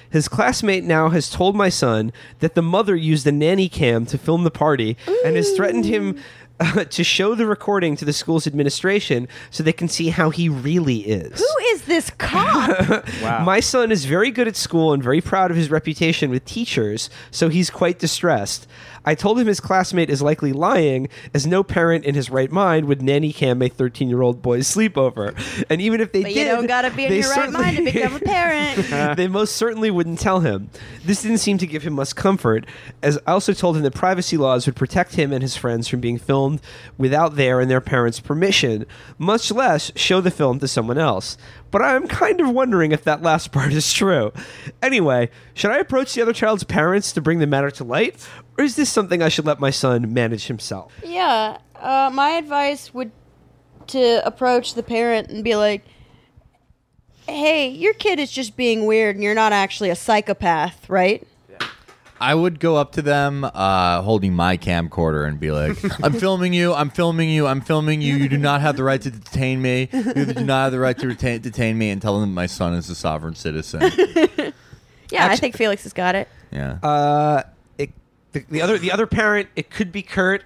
[0.09, 4.17] His classmate now has told my son that the mother used a nanny cam to
[4.17, 6.17] film the party and has threatened him
[6.59, 10.49] uh, to show the recording to the school's administration so they can see how he
[10.49, 11.39] really is.
[11.39, 13.07] Who is this cop?
[13.21, 17.09] My son is very good at school and very proud of his reputation with teachers,
[17.31, 18.67] so he's quite distressed.
[19.09, 22.85] I told him his classmate is likely lying, as no parent in his right mind
[22.85, 25.35] would nanny cam a 13 year old boy's sleepover.
[25.67, 27.85] And even if they but did, you don't gotta be in your right mind to
[27.85, 29.17] become a parent.
[29.17, 30.69] they most certainly wouldn't tell him.
[31.03, 32.67] This didn't seem to give him much comfort,
[33.01, 36.01] as I also told him that privacy laws would protect him and his friends from
[36.01, 36.61] being filmed
[36.99, 38.85] without their and their parents' permission,
[39.17, 41.35] much less show the film to someone else.
[41.71, 44.31] But I'm kind of wondering if that last part is true.
[44.81, 48.63] Anyway, should I approach the other child's parents to bring the matter to light, or
[48.63, 50.93] is this something I should let my son manage himself?
[51.03, 53.11] yeah, uh, my advice would
[53.87, 55.83] to approach the parent and be like,
[57.27, 61.25] "Hey, your kid is just being weird, and you're not actually a psychopath, right?"
[62.21, 66.53] I would go up to them, uh, holding my camcorder, and be like, "I'm filming
[66.53, 66.73] you.
[66.73, 67.47] I'm filming you.
[67.47, 68.15] I'm filming you.
[68.15, 69.89] You do not have the right to detain me.
[69.93, 72.73] You do not have the right to retain, detain me." And tell them my son
[72.73, 73.91] is a sovereign citizen.
[75.11, 76.27] Yeah, I think Felix has got it.
[76.51, 76.73] Yeah.
[76.83, 77.41] Uh,
[77.79, 77.89] it,
[78.31, 80.43] the, the other the other parent, it could be Kurt.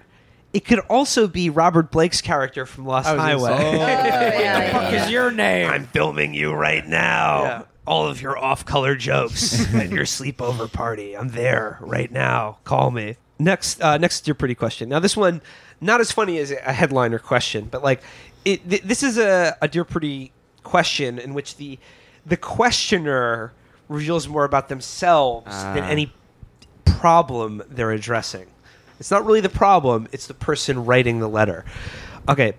[0.54, 3.48] It could also be Robert Blake's character from Lost I was Highway.
[3.50, 5.04] gonna say- Oh, yeah, Fuck yeah.
[5.04, 5.68] is your name?
[5.68, 7.66] I'm filming you right now.
[7.86, 7.92] Yeah.
[7.92, 11.16] All of your off-color jokes at your sleepover party.
[11.16, 12.58] I'm there right now.
[12.64, 13.16] Call me.
[13.38, 14.88] Next, uh, next, your pretty question.
[14.88, 15.42] Now, this one,
[15.80, 18.00] not as funny as a headline or question, but like,
[18.44, 20.30] it, th- this is a, a dear Prudie
[20.62, 21.78] question in which the
[22.26, 23.52] the questioner
[23.88, 25.88] reveals more about themselves than Ah.
[25.88, 26.10] any
[26.86, 28.46] problem they're addressing.
[29.00, 31.64] It's not really the problem; it's the person writing the letter.
[32.28, 32.54] Okay,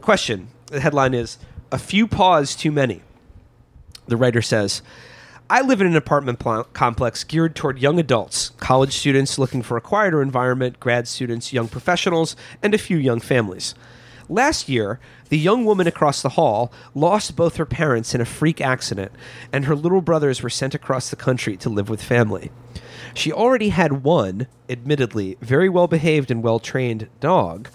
[0.00, 0.48] question.
[0.66, 1.38] The headline is
[1.70, 3.02] "A few paws too many."
[4.06, 4.82] The writer says,
[5.50, 9.76] I live in an apartment pl- complex geared toward young adults, college students looking for
[9.76, 13.74] a quieter environment, grad students, young professionals, and a few young families.
[14.28, 14.98] Last year,
[15.28, 19.12] the young woman across the hall lost both her parents in a freak accident,
[19.52, 22.50] and her little brothers were sent across the country to live with family.
[23.14, 27.68] She already had one, admittedly, very well behaved and well trained dog,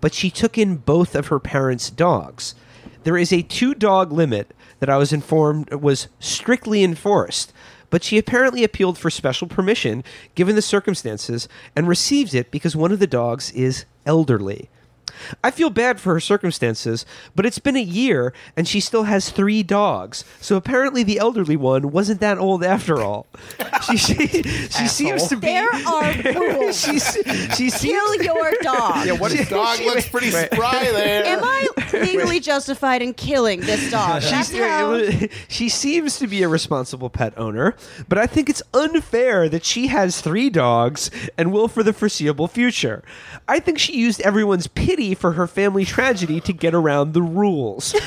[0.00, 2.54] but she took in both of her parents' dogs.
[3.02, 7.52] There is a two dog limit that I was informed was strictly enforced,
[7.90, 10.04] but she apparently appealed for special permission
[10.34, 14.68] given the circumstances and received it because one of the dogs is elderly.
[15.42, 19.30] I feel bad for her circumstances, but it's been a year and she still has
[19.30, 20.24] three dogs.
[20.40, 23.26] So apparently the elderly one wasn't that old after all.
[23.84, 26.80] She she, she seems to be There are rules.
[26.80, 29.04] she she seems Kill your dog.
[29.06, 31.24] Yeah, what She- dog she- looks pretty spry there.
[31.26, 34.22] Am I legally justified in killing this dog?
[34.22, 35.00] That's She's, how.
[35.48, 37.74] she seems to be a responsible pet owner,
[38.08, 42.48] but I think it's unfair that she has three dogs and will for the foreseeable
[42.48, 43.02] future.
[43.46, 47.92] I think she used everyone's pity for her family tragedy to get around the rules.
[47.94, 48.02] Would,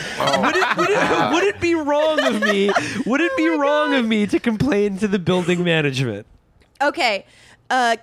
[0.56, 2.72] it, would, it, would it be wrong of me?
[3.06, 6.26] Would it be wrong of me to complain to the building management?
[6.82, 7.26] Okay.
[7.70, 7.98] Uh,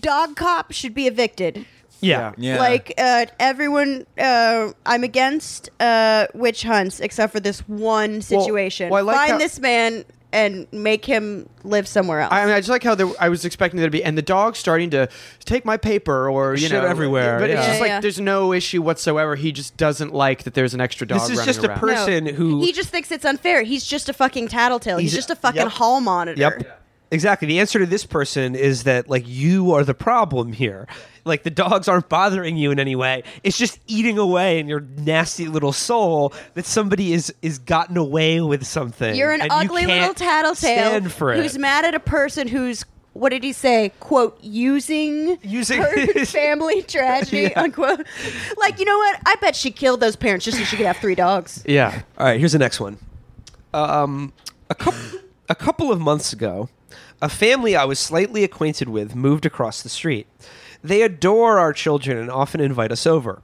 [0.00, 1.66] dog cop should be evicted.
[2.00, 2.32] Yeah.
[2.36, 2.58] Yeah.
[2.58, 8.90] Like uh, everyone, uh, I'm against uh, witch hunts except for this one situation.
[8.90, 10.04] well, I like Find how- this man
[10.36, 12.30] and make him live somewhere else.
[12.32, 14.22] I mean, I just like how there, I was expecting there to be, and the
[14.22, 15.08] dog's starting to
[15.46, 18.00] take my paper or you Shit know everywhere, But it's just Yeah, like yeah.
[18.00, 19.34] there's no issue whatsoever.
[19.34, 21.20] He just doesn't like that there's an extra dog.
[21.20, 22.32] This is running just a person No.
[22.32, 23.62] who he just thinks it's unfair.
[23.62, 24.98] He's just a fucking tattletale.
[24.98, 25.72] He's, He's- just a fucking yep.
[25.72, 26.38] hall monitor.
[26.38, 26.82] Yep.
[27.10, 27.46] Exactly.
[27.48, 30.88] The answer to this person is that like you are the problem here.
[31.24, 33.22] Like the dogs aren't bothering you in any way.
[33.44, 38.40] It's just eating away in your nasty little soul that somebody is is gotten away
[38.40, 39.14] with something.
[39.14, 41.38] You're an and you ugly little tattletale stand for it.
[41.38, 43.92] who's mad at a person who's what did he say?
[44.00, 47.42] Quote using Using- her family tragedy.
[47.52, 47.62] Yeah.
[47.62, 48.04] Unquote.
[48.58, 49.20] Like you know what?
[49.26, 51.62] I bet she killed those parents just so she could have three dogs.
[51.66, 52.02] Yeah.
[52.18, 52.98] All right, here's the next one.
[53.72, 54.32] Um,
[54.70, 56.68] a couple a couple of months ago,
[57.22, 60.26] a family I was slightly acquainted with moved across the street.
[60.82, 63.42] They adore our children and often invite us over.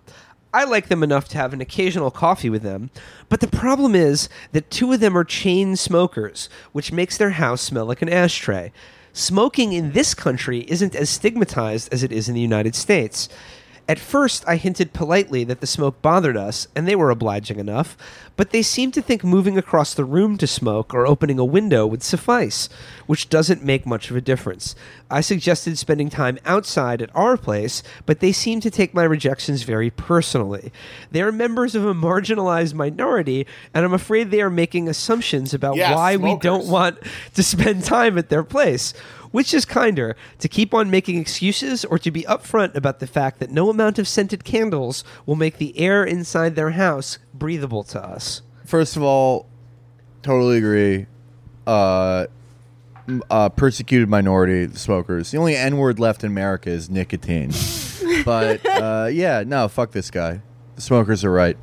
[0.55, 2.91] I like them enough to have an occasional coffee with them,
[3.31, 7.63] but the problem is that two of them are chain smokers, which makes their house
[7.63, 8.71] smell like an ashtray.
[9.15, 13.31] Smoking in this country isn't as stigmatized as it is in the United States.
[13.89, 17.97] At first, I hinted politely that the smoke bothered us, and they were obliging enough,
[18.37, 21.87] but they seemed to think moving across the room to smoke or opening a window
[21.87, 22.69] would suffice,
[23.07, 24.75] which doesn't make much of a difference.
[25.11, 29.65] I suggested spending time outside at our place, but they seemed to take my rejections
[29.65, 30.73] very personally.
[31.11, 35.77] They are members of a marginalized minority, and I'm afraid they are making assumptions about
[35.77, 36.99] Yeah, why we don't want
[37.35, 38.95] to spend time at their place.
[39.33, 43.41] Which is kinder, to keep on making excuses or to be upfront about the fact
[43.41, 48.03] that no amount of scented candles will make the air inside their house breathable to
[48.03, 48.43] us?
[48.65, 49.47] First of all,
[50.23, 51.07] totally agree.
[51.67, 52.27] Uh,
[53.31, 55.31] uh, persecuted minority the smokers.
[55.31, 57.53] The only N word left in America is nicotine.
[58.25, 60.41] but uh, yeah, no, fuck this guy.
[60.77, 61.57] The smokers are right.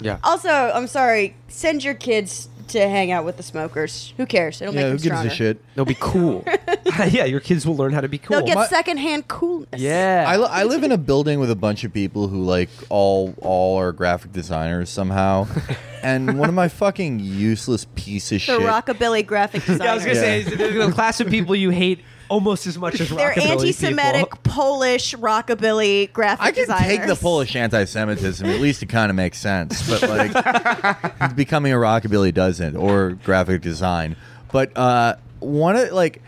[0.00, 0.18] Yeah.
[0.22, 1.36] Also, I'm sorry.
[1.48, 4.12] Send your kids to hang out with the smokers.
[4.16, 4.60] Who cares?
[4.62, 5.60] It'll Yeah, who make gives them a shit?
[5.74, 6.44] They'll be cool.
[7.08, 8.36] yeah, your kids will learn how to be cool.
[8.36, 9.80] They'll get My- secondhand coolness.
[9.80, 10.24] yeah.
[10.26, 13.34] I, li- I live in a building with a bunch of people who like all
[13.42, 15.46] all are graphic designers somehow,
[16.02, 18.60] and one of my fucking useless piece of The shit.
[18.60, 19.84] rockabilly graphic designers.
[19.84, 20.20] yeah, I was gonna Yeah.
[20.22, 20.42] say
[20.72, 24.38] the, the class of people you hate almost as much as They're rockabilly anti-Semitic people.
[24.42, 26.76] Polish rockabilly graphic design.
[26.76, 26.98] I can designers.
[26.98, 28.46] take the Polish anti-Semitism.
[28.46, 29.88] At least it kind of makes sense.
[29.88, 34.16] But like, becoming a rockabilly doesn't, or graphic design.
[34.52, 36.22] But uh, one of like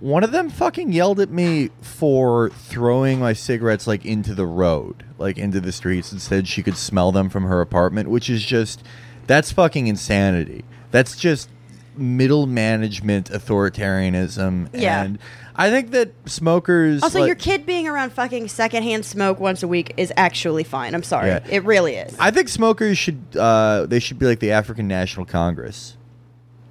[0.00, 5.04] one of them fucking yelled at me for throwing my cigarettes like into the road,
[5.18, 8.44] like into the streets, and said she could smell them from her apartment, which is
[8.44, 8.82] just
[9.26, 10.64] that's fucking insanity.
[10.90, 11.48] That's just
[11.96, 14.68] middle management authoritarianism.
[14.72, 15.04] Yeah.
[15.04, 15.18] And
[15.56, 19.68] I think that smokers Also, like- your kid being around fucking secondhand smoke once a
[19.68, 20.94] week is actually fine.
[20.94, 21.28] I'm sorry.
[21.28, 21.40] Yeah.
[21.48, 22.16] It really is.
[22.18, 25.96] I think smokers should uh, they should be like the African National Congress,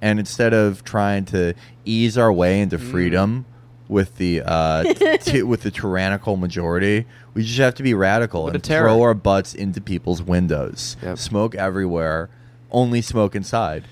[0.02, 1.54] and instead of trying to
[1.84, 2.90] ease our way into Mm.
[2.90, 3.44] freedom
[3.88, 4.82] with the uh,
[5.22, 9.14] t- with the tyrannical majority, we just have to be radical With and throw our
[9.14, 10.96] butts into people's windows.
[11.02, 11.18] Yep.
[11.18, 12.28] Smoke everywhere,
[12.70, 13.84] only smoke inside.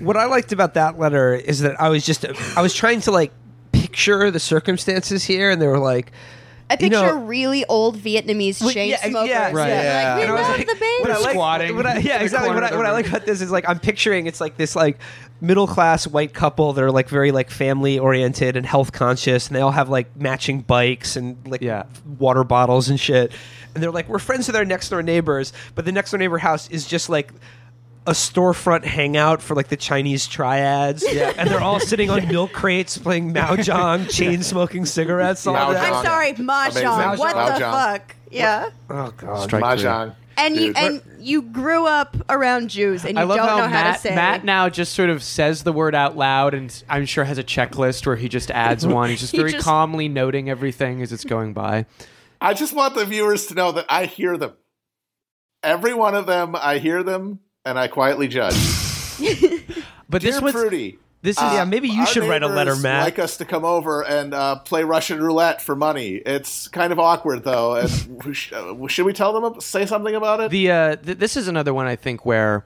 [0.00, 2.24] what I liked about that letter is that I was just
[2.56, 3.32] I was trying to like
[3.88, 6.12] picture the circumstances here, and they were like.
[6.70, 9.30] I you picture know- really old Vietnamese Well, chain yeah, smokers.
[9.30, 10.04] yeah, right, yeah.
[10.10, 11.00] Like, we And I was love like- the baby.
[11.00, 12.50] what I like, Squatting what I- yeah, exactly.
[12.54, 14.98] What I, what I like about this is like I'm picturing it's like this like
[15.40, 19.56] middle class white couple that are like very like family oriented and health conscious, and
[19.56, 21.84] they all have like matching bikes and like Yeah.
[22.18, 23.32] water bottles and shit.
[23.74, 26.36] And they're like, we're friends with our next door neighbors, but the next door neighbor
[26.36, 27.32] house is just like
[28.08, 31.04] a storefront hangout for like the Chinese triads.
[31.06, 31.32] Yeah.
[31.36, 35.46] And they're all sitting on milk crates playing Mahjong, chain smoking cigarettes.
[35.46, 35.72] All Mahjong.
[35.74, 35.92] that.
[35.92, 36.70] I'm sorry, mahjong.
[36.70, 37.18] Amazing.
[37.18, 37.70] What the Mahjong.
[37.72, 38.16] fuck?
[38.30, 38.70] Yeah.
[38.90, 39.42] Oh god.
[39.44, 39.84] Strike three.
[39.88, 40.14] Mahjong.
[40.36, 40.76] And you Dude.
[40.76, 44.00] and you grew up around Jews and you I don't how know how Matt, to
[44.02, 44.12] say.
[44.12, 44.14] It.
[44.14, 47.42] Matt now just sort of says the word out loud, and I'm sure has a
[47.44, 49.10] checklist where he just adds one.
[49.10, 51.86] He's just He very just- calmly noting everything as it's going by.
[52.40, 54.52] I just want the viewers to know that I hear them.
[55.64, 58.54] Every one of them, I hear them, and I quietly judge.
[60.10, 60.98] But Dear this was Fruity.
[61.20, 61.64] this is uh, yeah.
[61.64, 63.04] Maybe you should write a letter, neighbors Matt.
[63.04, 66.14] Like us to come over and uh, play Russian roulette for money.
[66.14, 67.74] It's kind of awkward though.
[67.74, 70.50] And we sh- uh, should we tell them say something about it?
[70.50, 72.64] The uh, th- this is another one I think where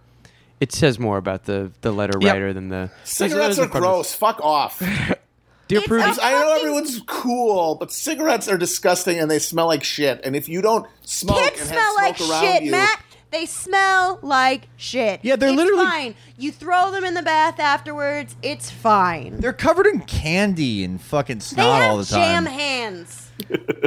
[0.61, 2.33] it says more about the the letter Yep.
[2.33, 4.15] writer than the Cigarettes are gross.
[4.15, 4.79] Fuck off.
[5.69, 9.67] Dear It's Prudence, a I know everyone's cool, but cigarettes are disgusting and they smell
[9.67, 10.21] like shit.
[10.23, 13.03] And if you don't smoke Kids and smell have like around shit, you, Matt.
[13.33, 15.21] They smell like shit.
[15.23, 16.15] Yeah, they're It's literally- fine.
[16.37, 18.37] You throw them in the bath afterwards.
[18.43, 19.41] It's fine.
[19.41, 22.21] They're covered in candy and fucking They snot have all the time.
[22.21, 22.53] jam time.
[22.55, 23.31] hands.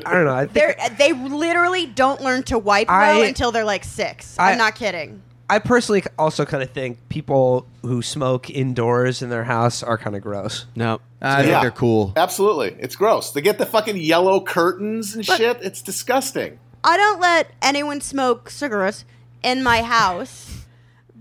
[0.06, 0.34] I don't know.
[0.36, 4.36] I think They're they literally don't learn to wipe well I- until they're like six.
[4.40, 5.22] I- I'm not kidding.
[5.48, 10.16] I personally also kind of think people who smoke indoors in their house are kind
[10.16, 10.66] of gross.
[10.76, 11.00] no.
[11.22, 11.62] I think Yeah.
[11.62, 12.14] they're cool.
[12.18, 12.76] Absolutely.
[12.80, 13.32] It's gross.
[13.32, 15.58] They get the fucking yellow curtains and shit.
[15.62, 16.60] It's disgusting.
[16.84, 19.06] I don't let anyone smoke cigarettes
[19.46, 20.66] in my house,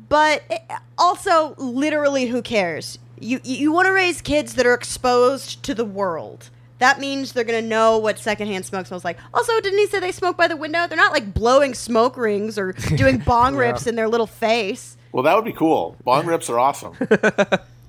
[0.08, 0.62] but it-
[0.98, 2.98] also literally, who cares?
[3.20, 6.50] You you, you want to raise kids that are exposed to the world.
[6.78, 9.16] That means they're gonna know what secondhand smoke smells like.
[9.32, 10.86] Also, didn't he say they smoke by the window?
[10.88, 14.96] They're not like blowing smoke rings or doing bong rips in their little face.
[15.12, 15.96] Well, that would be cool.
[16.04, 16.94] Bong rips are awesome.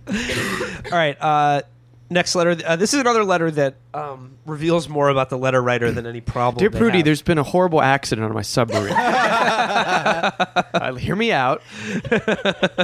[0.08, 1.18] All right.
[1.20, 1.62] Uh,
[2.10, 2.56] next letter.
[2.66, 6.22] Uh, this is another letter that um, reveals more about the letter writer than any
[6.22, 6.60] problem.
[6.60, 7.06] Dear they Prudie, have.
[7.06, 8.94] there's been a horrible accident on my submarine.
[8.98, 11.62] uh, hear me out.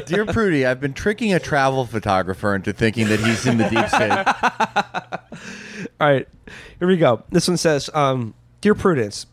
[0.06, 3.88] Dear Prudie, I've been tricking a travel photographer into thinking that he's in the deep
[3.90, 5.88] state.
[6.00, 6.28] All right,
[6.80, 7.24] here we go.
[7.30, 9.28] This one says, um, "Dear Prudence,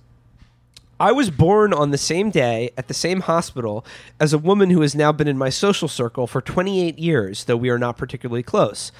[1.00, 3.86] I was born on the same day at the same hospital
[4.20, 7.56] as a woman who has now been in my social circle for 28 years, though
[7.56, 8.92] we are not particularly close."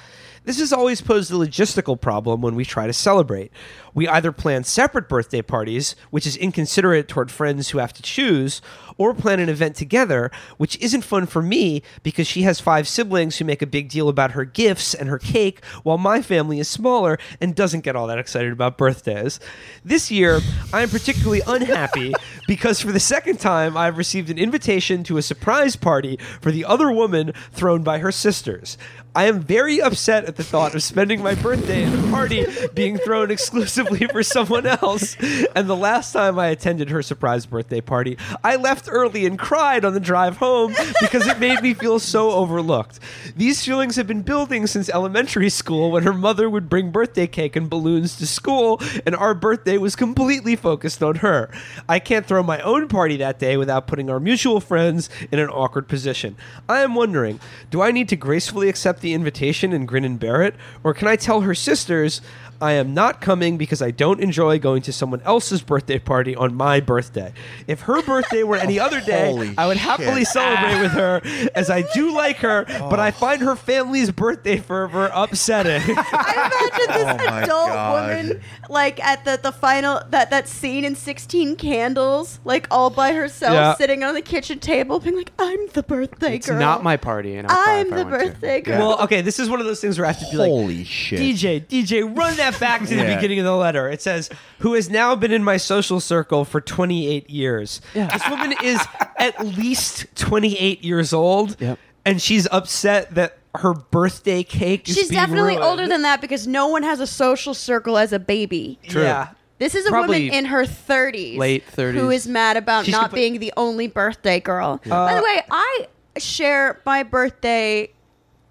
[0.49, 3.51] This has always posed a logistical problem when we try to celebrate.
[3.93, 8.59] We either plan separate birthday parties, which is inconsiderate toward friends who have to choose,
[8.97, 13.37] or plan an event together, which isn't fun for me because she has five siblings
[13.37, 16.67] who make a big deal about her gifts and her cake, while my family is
[16.67, 19.39] smaller and doesn't get all that excited about birthdays.
[19.85, 20.39] This year,
[20.73, 22.13] I am particularly unhappy
[22.47, 26.65] because for the second time, I've received an invitation to a surprise party for the
[26.65, 28.77] other woman thrown by her sisters.
[29.15, 32.45] I am very upset at the thought of spending my birthday at a party
[32.75, 35.17] being thrown exclusively for someone else.
[35.55, 39.83] And the last time I attended her surprise birthday party, I left early and cried
[39.83, 42.99] on the drive home because it made me feel so overlooked.
[43.35, 47.55] These feelings have been building since elementary school when her mother would bring birthday cake
[47.55, 51.49] and balloons to school, and our birthday was completely focused on her.
[51.87, 55.49] I can't throw my own party that day without putting our mutual friends in an
[55.49, 56.35] awkward position.
[56.67, 57.39] I am wondering
[57.71, 60.55] do I need to gracefully accept the invitation and grin and bear it?
[60.83, 62.21] Or can I tell her sisters,
[62.61, 66.55] I am not coming because I don't enjoy going to someone else's birthday party on
[66.55, 67.33] my birthday.
[67.67, 70.29] If her birthday were any other day, Holy I would happily shit.
[70.29, 71.47] celebrate with her ah.
[71.55, 73.11] as I do like her, but I oh.
[73.11, 75.81] find her family's birthday fervor upsetting.
[75.97, 78.09] I imagine this Oh my adult God.
[78.09, 83.13] woman like at the the final that that scene in Sixteen Candles, like all by
[83.13, 83.75] herself, Yeah.
[83.75, 86.35] sitting on the kitchen table, being like, "I'm the birthday girl.
[86.35, 86.59] It's girl.
[86.59, 88.27] not my party, and I'll cry I'm if I the want to.
[88.27, 90.37] birthday girl." well, okay, this is one of those things where I have to be
[90.37, 91.19] like, Holy shit.
[91.19, 93.15] DJ, DJ, run that back to the Yeah.
[93.15, 93.89] beginning of the letter.
[93.89, 94.29] It says,
[94.59, 98.79] "Who has now been in my social circle for 28 years." This woman is
[99.17, 101.77] at least 28 years old, Yep.
[102.05, 105.63] and she's upset that her birthday cake is She's being definitely ruined.
[105.69, 108.79] older than that because no one has a social circle as a baby.
[108.87, 109.01] True.
[109.03, 109.29] Yeah.
[109.57, 111.37] This is a Probably woman in her 30s.
[111.37, 111.99] late 30s.
[111.99, 114.79] Who is mad about She's not compl- being the only birthday girl.
[114.87, 115.87] By the Uh, way, I
[116.17, 117.89] share my birthday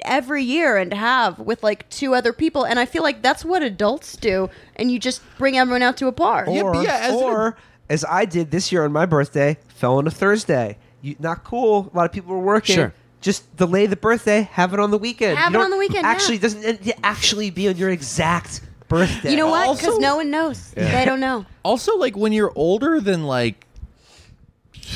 [0.04, 3.62] every year and have with like two other people and I feel like that's what
[3.62, 6.44] adults do and you just bring everyone out to a bar.
[6.48, 7.56] Or, but yeah, as an- or
[7.90, 10.78] as I did this year on my birthday, fell on a Thursday.
[11.02, 11.90] You, not cool.
[11.92, 12.74] A lot of people were working.
[12.76, 12.94] Sure.
[13.20, 14.42] Just delay the birthday.
[14.52, 15.38] Have it on the weekend.
[15.38, 16.10] Have You it on the weekend, yeah.
[16.10, 19.30] Actually, doesn't it actually be on your exact birthday?
[19.32, 19.76] You know what?
[19.76, 20.70] Because no one knows.
[20.72, 21.44] They don't know.
[21.64, 23.66] Also, like when you're older than like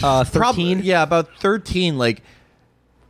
[0.02, 0.80] Uh, prob- thirteen.
[0.82, 2.22] yeah, about thirteen, like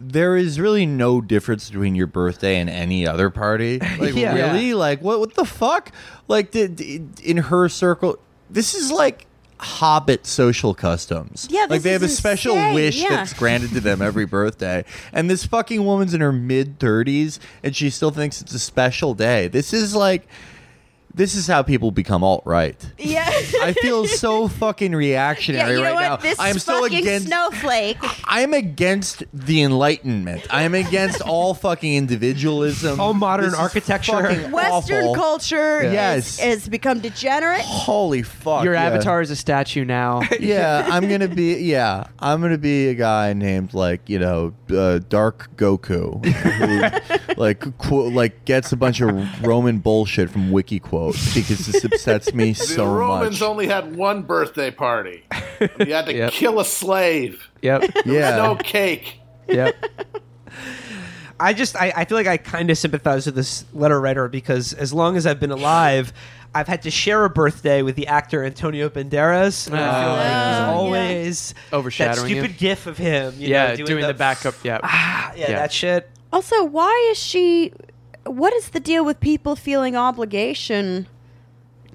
[0.08, 3.80] there is really no difference between your birthday and any other party.
[3.98, 4.34] Like Yeah.
[4.52, 5.20] really, like what?
[5.20, 5.92] What the fuck?
[6.26, 6.80] Like did,
[7.20, 8.18] in her circle,
[8.50, 9.26] this is like
[9.62, 11.46] Hobbit social customs.
[11.48, 13.10] Yeah, like they have a special insane, wish yeah.
[13.10, 17.76] that's granted to them every birthday, and this fucking woman's in her mid thirties and
[17.76, 19.46] she still thinks it's a special day.
[19.46, 20.26] This is like
[21.14, 22.74] This is how people become alt right.
[22.98, 23.28] Yeah.
[23.60, 26.00] I feel so fucking yeah, reactionary you know right what?
[26.02, 26.16] now.
[26.16, 27.26] This I am so fucking against.
[27.26, 27.98] snowflake.
[28.26, 30.46] I am against the Enlightenment.
[30.50, 32.98] I am against all fucking individualism.
[33.00, 34.12] All modern This is architecture.
[34.12, 35.14] fucking Western awful.
[35.14, 36.38] culture Yes.
[36.38, 37.60] is, has become degenerate.
[37.60, 38.64] Holy fuck!
[38.64, 38.84] Your yeah.
[38.84, 40.22] avatar is a statue now.
[40.40, 41.54] Yeah, I'm gonna be.
[41.62, 47.78] Yeah, I'm gonna be a guy named like you know uh, Dark Goku, who like
[47.78, 49.14] qu- like gets a bunch of
[49.46, 53.48] Roman bullshit from wiki quotes because this upsets me The so Romans much.
[53.48, 55.24] only had one birthday party.
[55.78, 56.32] You had to Yep.
[56.32, 57.48] kill a slave.
[57.62, 57.82] yep.
[58.04, 59.18] yeah, No cake.
[59.48, 59.74] Yep.
[61.40, 64.72] I just I, I feel like I kind of sympathize with this letter writer because
[64.74, 66.12] as long as I've been alive,
[66.54, 69.66] I've had to share a birthday with the actor Antonio Banderas.
[69.66, 72.42] And I feel like he's Oh, always Overshadowing that you.
[72.42, 73.34] stupid gif of him.
[73.38, 74.54] You yeah, know, doing, doing, the, backup.
[74.62, 74.78] Yeah.
[74.84, 75.56] Ah, yeah, Yeah.
[75.56, 76.08] that shit.
[76.32, 77.72] Also, why is she?
[78.24, 81.06] What is the deal with people feeling obligation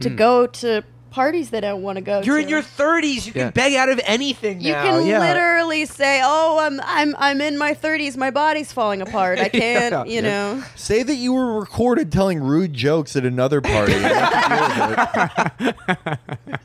[0.02, 2.26] to go to parties they don't want to go to?
[2.28, 2.44] You're to?
[2.44, 3.26] in your 30s.
[3.26, 5.20] You can beg out of anything You can yeah.
[5.20, 8.18] literally say, "Oh, I'm I'm I'm in my 30s.
[8.18, 9.40] My body's falling apart.
[9.40, 10.16] I can't." Yeah.
[10.16, 10.64] You know.
[10.76, 13.94] say that you were recorded telling rude jokes at another party.
[13.94, 15.98] You have to deal with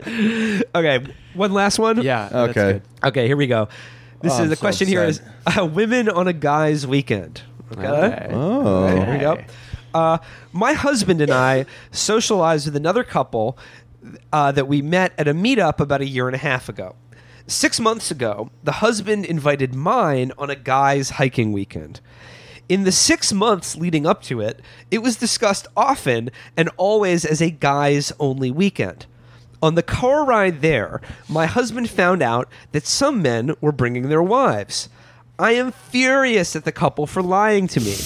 [0.04, 0.66] it.
[0.74, 2.02] Okay, one last one.
[2.02, 2.28] Yeah.
[2.32, 2.82] Okay.
[3.04, 3.68] Okay, here we go.
[4.20, 5.20] This Oh, is I'm the so question here is
[5.58, 7.42] uh, women on a guy's weekend.
[7.72, 7.86] Okay.
[7.86, 8.28] Okay.
[8.32, 9.38] Oh, Here we go.
[9.94, 10.18] Uh,
[10.52, 13.58] my husband and I socialized with another couple
[14.32, 16.96] uh, that we met at a meetup about a year and a half ago.
[17.46, 22.00] Six months ago, the husband invited mine on a guy's hiking weekend.
[22.68, 24.60] In the six months leading up to it,
[24.90, 29.06] it was discussed often and always as a guys only weekend.
[29.62, 34.22] On the car ride there, my husband found out that some men were bringing their
[34.22, 34.88] wives.
[35.42, 37.96] I am furious at the couple for lying to me.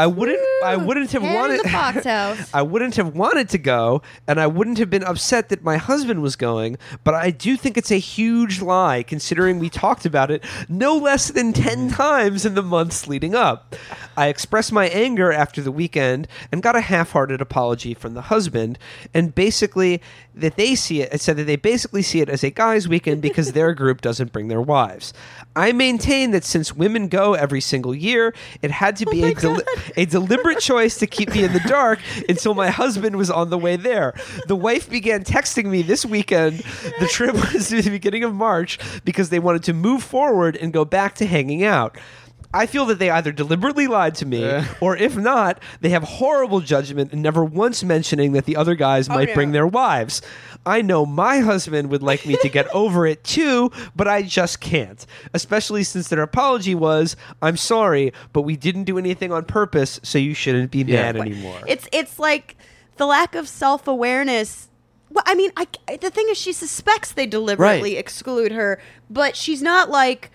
[0.00, 0.40] I wouldn't.
[0.64, 1.60] I wouldn't have Hand in wanted.
[1.60, 2.50] the box house.
[2.54, 6.22] I wouldn't have wanted to go, and I wouldn't have been upset that my husband
[6.22, 10.42] was going, but I do think it's a huge lie considering we talked about it
[10.70, 11.94] no less than 10 mm.
[11.94, 13.76] times in the months leading up.
[14.16, 18.22] I expressed my anger after the weekend and got a half hearted apology from the
[18.22, 18.78] husband,
[19.12, 20.00] and basically,
[20.34, 23.20] that they see it, it said that they basically see it as a guy's weekend
[23.20, 25.12] because their group doesn't bring their wives.
[25.56, 29.34] I maintain that since women go every single year, it had to oh be a,
[29.34, 29.64] deli-
[29.96, 33.58] a deliberate choice to keep me in the dark until my husband was on the
[33.58, 34.14] way there.
[34.46, 36.58] The wife began texting me this weekend.
[36.98, 40.84] The trip was the beginning of March because they wanted to move forward and go
[40.84, 41.96] back to hanging out.
[42.52, 46.60] I feel that they either deliberately lied to me, or if not, they have horrible
[46.60, 49.34] judgment and never once mentioning that the other guys oh, might no.
[49.34, 50.20] bring their wives.
[50.66, 54.60] I know my husband would like me to get over it too, but I just
[54.60, 55.06] can't.
[55.32, 60.18] Especially since their apology was, "I'm sorry, but we didn't do anything on purpose, so
[60.18, 61.12] you shouldn't be Yeah.
[61.12, 62.56] mad anymore." It's it's like
[62.96, 64.68] the lack of self awareness.
[65.08, 65.66] Well, I mean, I,
[66.00, 67.98] the thing is, she suspects they deliberately Right.
[67.98, 70.30] exclude her, but she's not like.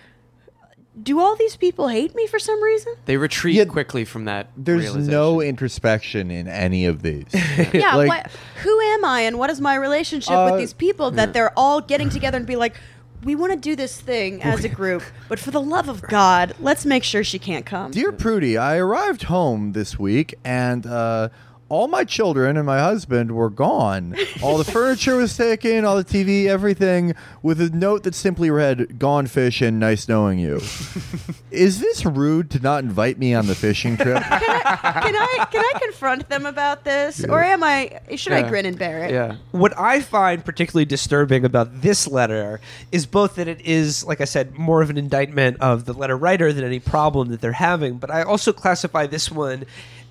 [1.01, 2.93] Do all these people hate me for some reason?
[3.05, 4.49] They retreat Yeah, quickly from that.
[4.55, 5.11] There's realization.
[5.11, 7.25] no introspection in any of these.
[7.73, 8.31] Yeah, Like- what,
[8.63, 11.81] who am I and what is my relationship Uh, with these people that they're all
[11.81, 12.75] getting together and be like,
[13.23, 16.53] we want to do this thing as a group, but for the love of God,
[16.59, 17.89] let's make sure she can't come.
[17.91, 21.29] Dear Prudie, I arrived home this week and uh,
[21.67, 24.15] all my children and my husband were gone.
[24.43, 28.99] All the furniture was taken, all the TV, everything, with a note that simply read,
[28.99, 30.61] Gone fishing, nice knowing you.
[31.51, 34.21] Is this rude to not invite me on the fishing trip?
[34.21, 37.99] can I can I confront them about this, or am I?
[38.15, 39.11] Should I grin and bear it?
[39.11, 39.37] Yeah.
[39.51, 42.59] What I find particularly disturbing about this letter
[42.91, 46.17] is both that it is, like I said, more of an indictment of the letter
[46.17, 49.65] writer than any problem that they're having, but I also classify this one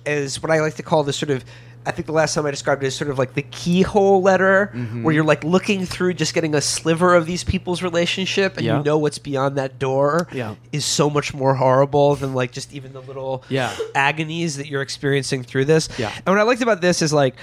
[0.05, 1.43] as what I like to call the sort of
[1.87, 4.71] I think the last time I described it as sort of like the keyhole letter,
[5.03, 8.77] where you're like looking through, just getting a sliver of these people's relationship, and Yeah.
[8.79, 10.55] you know what's beyond that door Yeah.
[10.71, 13.71] is so much more horrible than like just even the little Yeah.
[13.93, 15.87] agonies that you're experiencing through this.
[15.99, 16.11] Yeah.
[16.25, 17.35] And what I liked about this is like,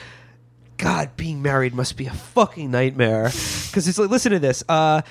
[0.76, 3.26] God, being married must be a fucking nightmare.
[3.68, 4.64] Because it's like, listen to this.
[4.68, 5.02] Uh,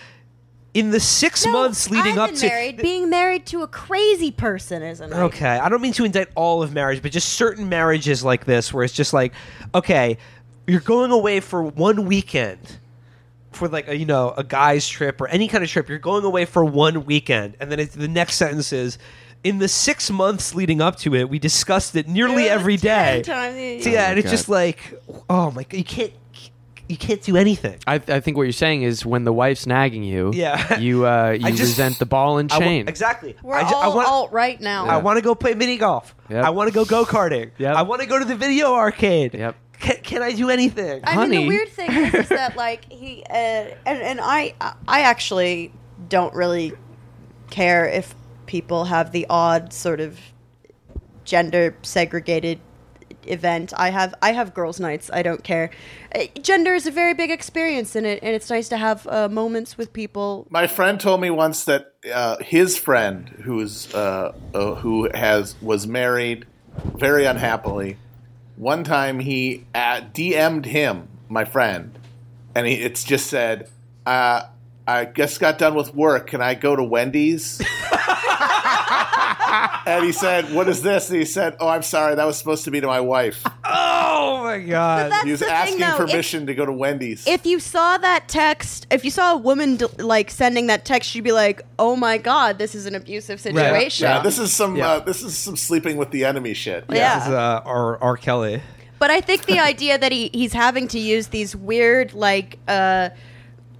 [0.74, 2.78] in the six No, months leading I've up been to married.
[2.78, 5.26] Being married to a crazy person isn't nightmare.
[5.26, 8.74] Okay, I don't mean to indict all of marriage, but just certain marriages like this,
[8.74, 9.34] where it's just like,
[9.76, 10.18] okay,
[10.68, 12.78] you're going away for one weekend
[13.52, 15.90] for like a, you know a guy's trip or any kind of trip.
[15.90, 18.98] You're going away for one weekend, and then it, the next sentence is.
[19.44, 23.16] In the six months leading up to it, we discussed it nearly Yeah, every ten
[23.18, 23.24] day.
[23.24, 24.32] times- So yeah, oh and it's God.
[24.32, 24.78] just like,
[25.32, 26.14] oh my god, you can't,
[26.92, 27.78] you can't do anything.
[27.88, 30.78] I, I think what you're saying is when the wife's nagging you, Yeah.
[30.80, 32.88] you uh, you I just- resent the ball and I wa- chain.
[32.88, 33.36] exactly.
[33.42, 34.86] We're I, ju- I all want, alt right now.
[34.88, 36.14] I want to go play mini golf.
[36.30, 36.44] Yep.
[36.46, 37.52] I want to go go karting.
[37.58, 37.76] Yep.
[37.76, 39.34] I want to go to the video arcade.
[39.34, 39.56] Yep.
[39.80, 41.02] can, can I do anything?
[41.04, 41.38] I mean, Honey.
[41.40, 44.54] the weird thing is, is that like he uh, and and I
[44.88, 45.72] I actually
[46.10, 46.74] don't really
[47.50, 48.14] care if
[48.46, 50.20] people have the odd sort of
[51.24, 52.60] gender segregated
[53.28, 53.74] event.
[53.76, 55.10] I have I have girls' nights.
[55.14, 55.72] I don't care.
[56.14, 59.30] Uh, Gender is a very big experience in it, and it's nice to have uh,
[59.30, 60.48] moments with people.
[60.50, 65.88] My friend told me once that uh, his friend, who's uh, uh, who has was
[65.88, 66.46] married
[66.96, 67.98] very unhappily,
[68.56, 71.98] one time he DM'd him, my friend,
[72.56, 73.70] and he, it's just said,
[74.88, 76.28] "I just got done with work.
[76.28, 77.62] Can I go to Wendy's?"
[79.86, 82.16] and he said, "What is this?" And he said, "Oh, I'm sorry.
[82.16, 85.12] That was supposed to be to my wife." oh my god!
[85.12, 85.88] That's He was the thing, asking though.
[85.92, 87.28] If- permission to go to Wendy's.
[87.28, 91.24] If you saw that text, if you saw a woman like sending that text, you'd
[91.24, 94.88] be like, "Oh my god, this is an abusive situation." yeah, this is some Yeah.
[94.94, 96.86] uh, this is some sleeping with the enemy shit.
[96.90, 97.20] Yeah.
[97.20, 97.98] This is, uh, R.
[98.02, 98.18] R.
[98.18, 98.62] Kelly.
[99.00, 103.10] But I think the idea that he, he's having to use these weird, like, uh,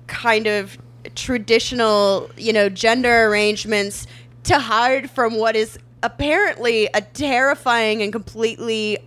[0.08, 0.78] kind of
[1.16, 4.08] traditional, you know, gender arrangements
[4.44, 8.98] to hide from what is apparently a terrifying and completely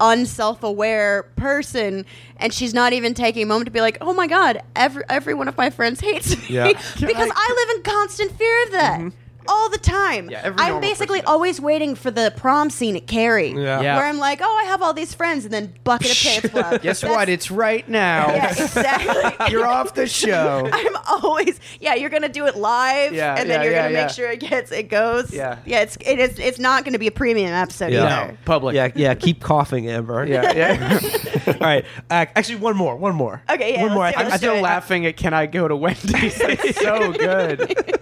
[0.00, 2.04] unself-aware person.
[2.36, 5.34] And she's not even taking a moment to be like oh my god every every
[5.34, 6.66] one of my friends hates me Yeah.
[6.66, 9.08] because I, live in constant fear of that mm-hmm.
[9.48, 11.32] All the time Yeah, every i'm normal basically person does.
[11.32, 13.80] always waiting for the prom scene at carrie Yeah.
[13.80, 13.96] Yeah.
[13.96, 16.82] where I'm like, oh, I have all these friends, and then bucket of pants flop.
[16.82, 17.28] Guess That's- what?
[17.28, 18.28] It's right now.
[18.34, 19.46] yeah, exactly.
[19.50, 20.68] You're off the show.
[20.72, 21.94] I'm always yeah.
[21.94, 24.04] You're gonna do it live, Yeah, and then yeah, you're yeah, gonna yeah.
[24.06, 25.32] make sure it gets it goes.
[25.32, 25.58] Yeah.
[25.66, 25.80] yeah.
[25.80, 28.04] It's it is it's not gonna be a premium episode Yeah.
[28.22, 28.32] either.
[28.32, 28.74] No, public.
[28.74, 29.14] Yeah, yeah.
[29.14, 30.24] Keep coughing, Amber.
[30.26, 31.00] yeah, yeah.
[31.46, 31.84] All right.
[32.10, 32.96] Uh, actually, one more.
[32.96, 33.42] One more.
[33.50, 34.04] Okay, yeah, One more.
[34.04, 34.62] let's do it, I- I'm let's still it.
[34.62, 38.00] laughing at "Can I go to Wendy's?" That's so good.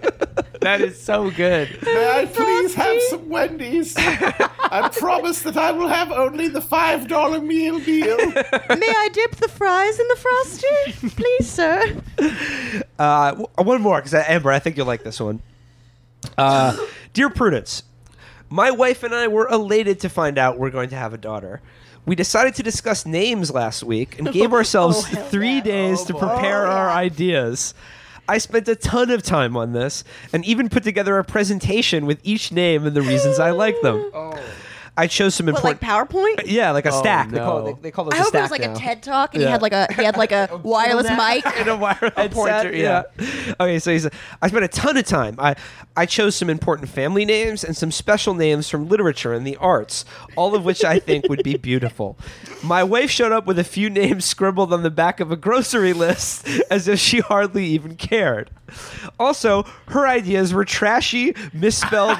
[0.63, 1.77] That is so good.
[1.83, 3.93] May I please have some Wendy's?
[3.97, 8.17] I promise that I will have only the five dollar meal deal.
[8.17, 8.33] May
[8.89, 12.01] I dip the fries in the frosty, please, sir?
[12.97, 15.41] Uh, w- one more, because Amber, I think you'll like this one.
[16.37, 16.75] Uh,
[17.13, 17.83] Dear Prudence,
[18.49, 21.61] my wife and I were elated to find out we're going to have a daughter.
[22.05, 25.61] We decided to discuss names last week and gave ourselves Oh, hell three yeah.
[25.61, 27.73] days to prepare Oh, our ideas.
[28.27, 32.19] I spent a ton of time on this and even put together a presentation with
[32.23, 34.09] each name and the reasons I like them.
[34.23, 34.39] Oh.
[34.95, 36.09] I chose some What, like important.
[36.11, 36.39] PowerPoint?
[36.41, 37.31] Uh, yeah, like a Oh, stack.
[37.31, 37.67] They, call no.
[37.67, 38.73] it, they, they call those I a hope it stack was like now.
[38.73, 39.47] a TED talk, and Yeah.
[39.47, 41.45] he had like a he had like a wireless mic.
[41.57, 43.53] and a wireless A pointer, headset, yeah.
[43.59, 44.07] Okay, so he's.
[44.41, 45.35] I spent a ton of time.
[45.39, 45.55] I
[45.97, 50.05] I chose some important family names and some special names from literature and the arts,
[50.35, 52.17] all of which I think would be beautiful.
[52.63, 55.93] My wife showed up with a few names scribbled on the back of a grocery
[55.93, 58.49] list, as if she hardly even cared.
[59.19, 62.17] Also, her ideas were trashy, misspelled,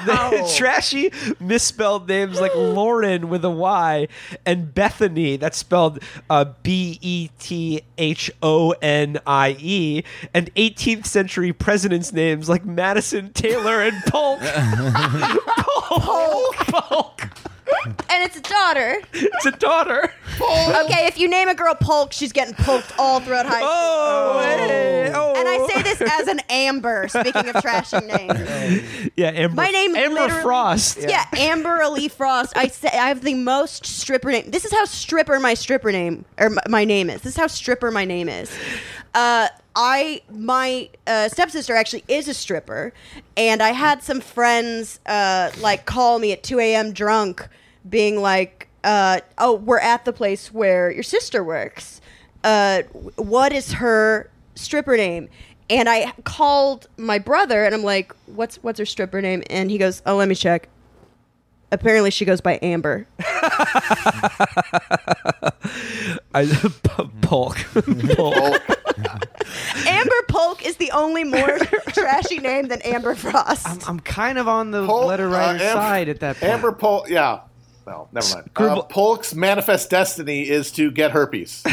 [0.56, 1.10] trashy,
[1.40, 4.08] misspelled names like Lauren with a Y
[4.46, 5.36] and Bethany.
[5.36, 6.00] That's spelled
[6.30, 12.64] uh, B E T H O N I E, and 18th century presidents' names like
[12.64, 14.40] Madison, Taylor, and Polk.
[15.58, 16.56] Polk.
[16.56, 17.28] Polk.
[17.86, 19.00] and it's a daughter.
[19.12, 20.12] It's a daughter.
[20.40, 23.68] Okay, if you name a girl Polk, she's getting poked all throughout high school.
[23.70, 25.34] Oh, hey, oh.
[25.36, 27.08] And I say this as an Amber.
[27.08, 29.54] Speaking of trashing names, yeah, Amber.
[29.54, 31.00] my name Amber Frost.
[31.00, 32.56] Yeah, Amber Ali Frost.
[32.56, 34.50] I say I have the most stripper name.
[34.50, 37.22] This is how stripper my stripper name or my name is.
[37.22, 38.50] This is how stripper my name is.
[39.14, 42.92] Uh, I my uh, stepsister actually is a stripper,
[43.36, 46.92] and I had some friends uh, like call me at two a.m.
[46.92, 47.48] drunk,
[47.88, 52.00] being like, uh, "Oh, we're at the place where your sister works.
[52.42, 52.82] Uh,
[53.16, 55.28] what is her stripper name?"
[55.70, 59.78] And I called my brother, and I'm like, "What's what's her stripper name?" And he
[59.78, 60.68] goes, "Oh, let me check."
[61.72, 63.06] Apparently, she goes by Amber.
[66.34, 66.46] I,
[67.22, 67.56] Polk.
[68.16, 68.62] Polk.
[69.86, 71.58] Amber Polk is the only more
[71.88, 73.66] trashy name than Amber Frost.
[73.66, 76.52] I'm, I'm kind of on the Polk, letter writer uh, Am- side at that point.
[76.52, 77.40] Amber Polk, yeah.
[77.86, 78.50] Well, never mind.
[78.56, 81.62] Uh, Polk's manifest destiny is to get herpes.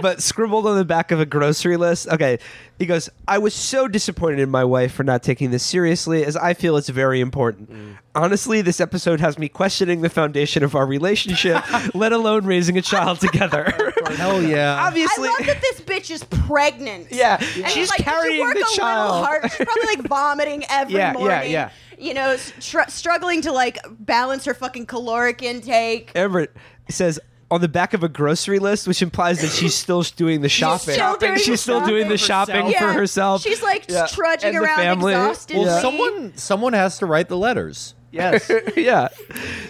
[0.00, 2.08] but scribbled on the back of a grocery list.
[2.08, 2.38] Okay,
[2.78, 6.36] he goes, I was so disappointed in my wife for not taking this seriously, as
[6.36, 7.70] I feel it's very important.
[8.14, 11.62] Honestly, this episode has me questioning the foundation of our relationship,
[11.94, 13.72] let alone raising a child together.
[14.16, 14.76] Hell yeah.
[14.86, 15.28] Obviously.
[15.28, 17.08] I Obviously, love that this bitch is pregnant.
[17.10, 19.24] yeah, And she's like, carrying work the a little child.
[19.26, 19.42] hard?
[19.50, 21.50] She's probably like vomiting every Yeah, yeah, morning.
[21.50, 21.70] yeah.
[21.98, 26.12] You know, str- struggling to like balance her fucking caloric intake.
[26.14, 26.54] Everett
[26.88, 27.18] says
[27.50, 30.94] on the back of a grocery list, which implies that she's still doing the shopping.
[30.94, 32.76] still doing she's the still doing the shopping herself.
[32.78, 33.42] for herself.
[33.42, 34.06] She's like Yeah.
[34.06, 35.12] trudging And the around family.
[35.12, 35.56] exhausted.
[35.58, 35.80] well, Yeah.
[35.80, 37.94] someone someone has to write the letters.
[38.10, 38.50] Yes.
[38.76, 39.08] yeah.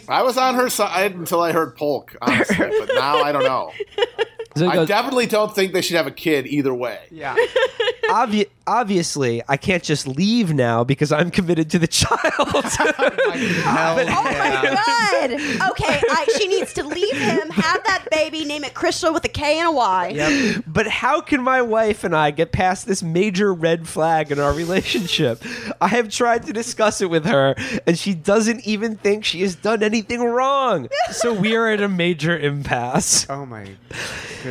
[0.09, 3.73] I was on her side until I heard Polk, honestly, but now I don't know.
[4.57, 6.99] So he I goes, definitely don't think they should have a kid either way.
[7.11, 7.37] yeah.
[8.07, 12.21] Obvi- obviously, I can't just leave now because I'm committed to the child.
[12.49, 12.63] Oh
[13.65, 14.63] hell Oh yeah.
[14.63, 15.71] my god!
[15.71, 19.29] Okay, I, she needs to leave him, have that baby, name it Crystal with a
[19.29, 20.09] K and a Y.
[20.15, 20.65] Yep.
[20.67, 24.53] but how can my wife and I get past this major red flag in our
[24.53, 25.43] relationship?
[25.81, 27.55] I have tried to discuss it with her,
[27.87, 30.89] and she doesn't even think she has done anything wrong.
[31.11, 33.27] So we are at a major impasse.
[33.29, 33.69] Oh my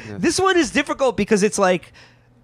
[0.01, 0.21] goodness.
[0.21, 1.91] This one is difficult because it's like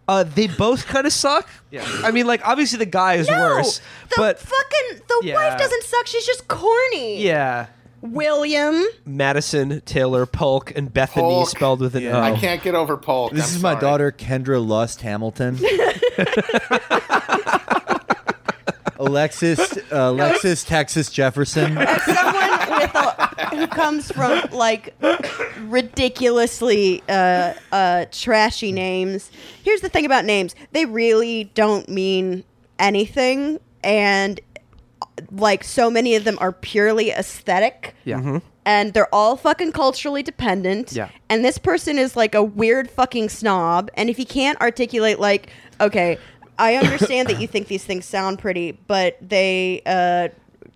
[0.08, 1.48] uh, they both kind of suck.
[1.70, 1.86] Yeah.
[2.04, 3.80] I mean, like obviously the guy is No, worse,
[4.10, 5.36] the but fucking the Yeah.
[5.36, 6.08] wife doesn't suck.
[6.08, 7.22] She's just corny.
[7.24, 7.68] yeah.
[8.02, 8.84] William.
[9.06, 11.50] Madison Taylor Polk and Bethany Polk.
[11.50, 12.18] spelled with an Yeah.
[12.18, 12.22] O.
[12.24, 13.32] I can't get over Polk.
[13.32, 15.60] This I'm is my daughter Kendra Lust Hamilton.
[19.06, 19.60] Alexis
[19.92, 21.78] uh, Alexis Texas Jefferson.
[21.78, 24.94] As someone with a, who comes from like
[25.62, 29.32] ridiculously uh, uh, trashy names,
[29.64, 32.44] here's the thing about names: they really don't mean
[32.80, 34.40] anything, and
[35.32, 37.96] like so many of them are purely aesthetic.
[38.06, 38.40] Yeah.
[38.66, 40.92] and they're all fucking culturally dependent.
[40.94, 41.10] Yeah.
[41.30, 43.90] And this person is like a weird fucking snob.
[43.96, 45.50] And if he can't articulate, like,
[45.80, 46.18] okay,
[46.62, 50.30] I understand that you think these things sound pretty, but they uh,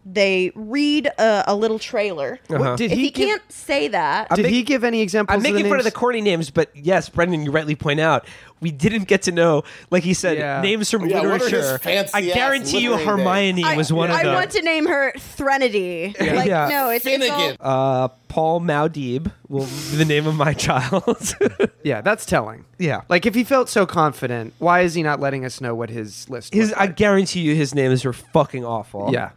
[0.08, 2.40] they read a, a little trailer.
[2.50, 2.76] Uh-huh.
[2.76, 5.36] Did if he he, give- can't say that, Did make- he give any examples?
[5.36, 5.96] I'm making of the fun of the names?
[5.98, 8.26] corny names, but yes, Brendan, you rightly point out
[8.62, 10.62] we didn't get to know, like he said, Yeah.
[10.62, 11.78] names from Yeah, what are his literature.
[11.80, 14.32] fancy I ass guarantee you, literary Hermione I, was one I of them.
[14.32, 16.16] I want to name her Threnody.
[16.20, 16.68] Like, Yeah.
[16.70, 17.58] no, it's, it's all, Finnegan.
[17.60, 21.36] uh, Paul Muad'Dib will be the name of my child.
[21.84, 22.66] Yeah, that's telling.
[22.80, 25.92] yeah, Like if he felt so confident, why is he not letting us know what
[25.92, 26.52] his list?
[26.52, 26.70] his.
[26.70, 29.12] looked I guarantee you, his names are fucking awful.
[29.14, 29.30] Yeah.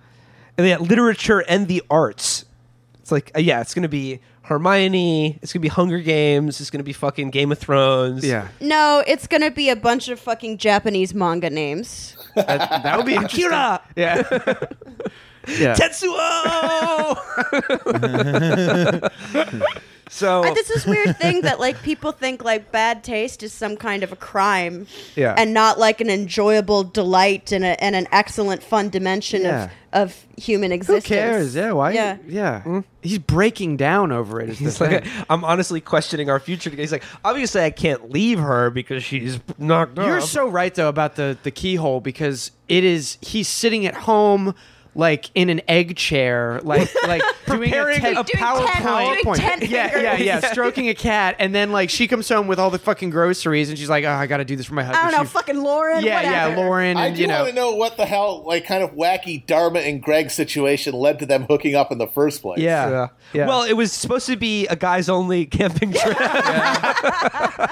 [0.59, 2.45] And they had literature and the arts.
[3.01, 5.39] It's like, uh, yeah, it's gonna be Hermione.
[5.41, 6.61] It's gonna be Hunger Games.
[6.61, 8.25] It's gonna be fucking Game of Thrones.
[8.25, 8.49] Yeah.
[8.61, 12.17] no, it's gonna be a bunch of fucking Japanese manga names.
[12.35, 13.51] That, that would be interesting.
[13.51, 14.23] Kira, Yeah.
[15.59, 15.75] yeah.
[15.75, 17.17] Tetsuo.
[20.11, 23.77] so Uh, this is weird thing that like people think like bad taste is some
[23.77, 24.87] kind of a crime
[25.17, 25.35] Yeah.
[25.37, 29.65] and not like an enjoyable delight and, a, and an excellent fun dimension Yeah.
[29.65, 29.71] of,
[30.11, 31.09] of human existence.
[31.09, 31.53] Who existence.
[31.53, 31.55] cares?
[31.57, 31.73] Yeah.
[31.73, 31.93] Why?
[31.93, 32.17] Yeah.
[32.27, 32.81] Yeah.
[33.03, 34.51] He's breaking down over it.
[34.51, 34.91] Is the He's thing.
[34.93, 36.69] like, I'm honestly questioning our future.
[36.71, 40.25] He's like, obviously, I can't leave her because she's knocked You're up.
[40.25, 44.55] so right though about the the keyhole because it is he's sitting at home
[44.99, 49.37] like in an egg chair like like doing Preparing a, TED- a Doing PowerPoint.
[49.37, 52.47] ten- doing ten yeah, yeah, yeah, stroking a cat, and then like she comes home
[52.49, 54.75] with all the fucking groceries, and she's like, "Oh, I got to do this for
[54.75, 56.05] my husband." I don't know, She- fucking Lauren.
[56.05, 56.35] yeah, whatever.
[56.51, 58.83] yeah, Lauren, I and do you know, want to know what the hell, like, kind
[58.83, 62.59] of wacky Dharma and Greg situation led to them hooking up in the first place.
[62.59, 63.09] yeah, Yeah.
[63.33, 63.47] yeah.
[63.47, 66.17] Well, it was supposed to be a guys only camping trip,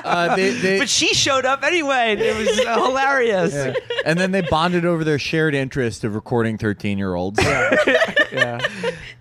[0.07, 2.13] Uh, they, they, but she showed up anyway.
[2.13, 3.53] and It was uh, hilarious.
[3.55, 3.75] yeah.
[4.05, 7.43] and then they bonded over their shared interest of recording 13 year olds.
[8.33, 8.61] yeah.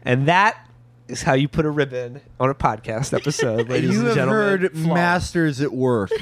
[0.03, 0.69] And that
[1.07, 4.61] is how you put a ribbon on a podcast episode, ladies You and have gentlemen.
[4.61, 6.11] heard masters at work.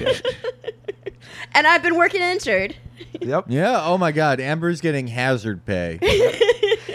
[1.55, 2.73] And I've been working intern.
[3.21, 3.45] Yep.
[3.47, 3.83] Yeah.
[3.85, 4.39] Oh my God.
[4.39, 5.99] Amber's getting hazard pay.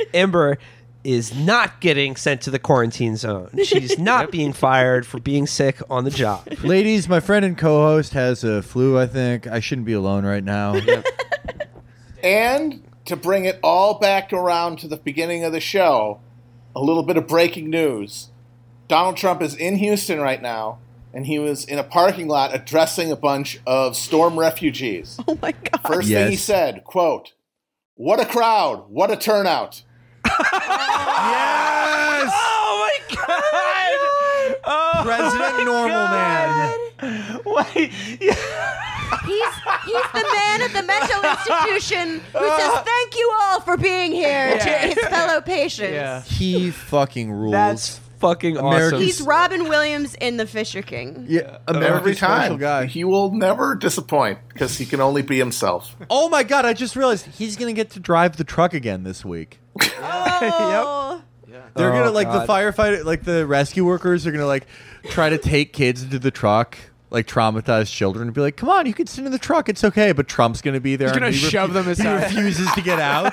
[0.15, 0.59] Amber
[1.05, 3.51] is not getting sent to the quarantine zone.
[3.63, 6.47] She's not being fired for being sick on the job.
[6.65, 8.99] Ladies, my friend and co-host has a flu.
[8.99, 10.75] I think I shouldn't be alone right now.
[12.23, 16.21] And to bring it all back around to the beginning of the show,
[16.77, 18.29] a little bit of breaking news.
[18.87, 20.79] Donald Trump is in Houston right now,
[21.13, 25.19] and he was in a parking lot addressing a bunch of storm refugees.
[25.29, 25.81] Oh my god.
[25.87, 27.33] First thing he said, quote,
[27.97, 29.83] What a crowd, what a turnout.
[30.25, 30.39] yes.
[32.31, 34.57] Oh my god!
[34.71, 36.79] Oh President my Normal God.
[37.01, 37.41] Man.
[37.47, 37.93] Wait,
[39.25, 39.55] He's
[39.85, 44.59] he's the man at the mental institution who says thank you all for being here
[44.59, 45.93] to his fellow patients.
[45.93, 46.23] Yeah.
[46.23, 47.53] He fucking rules.
[47.53, 48.67] that's fucking awesome.
[48.67, 51.27] America's- He's Robin Williams in The Fisher King.
[51.29, 52.59] yeah, Every America's special time.
[52.59, 52.87] guy.
[52.87, 55.95] He will never disappoint because he can only be himself.
[56.11, 56.65] Oh my God!
[56.65, 59.61] I just realized he's gonna get to drive the truck again this week.
[60.41, 61.23] Oh.
[61.75, 62.47] They're Oh, gonna like God.
[62.47, 64.67] the firefighter, like the rescue workers are gonna like
[65.11, 66.77] try to take kids into the truck,
[67.11, 69.85] like traumatized children, and be like, "Come on, you can sit in the truck, it's
[69.85, 71.09] okay." But Trump's gonna be there.
[71.09, 73.33] He's gonna he shove them He refuses to get out.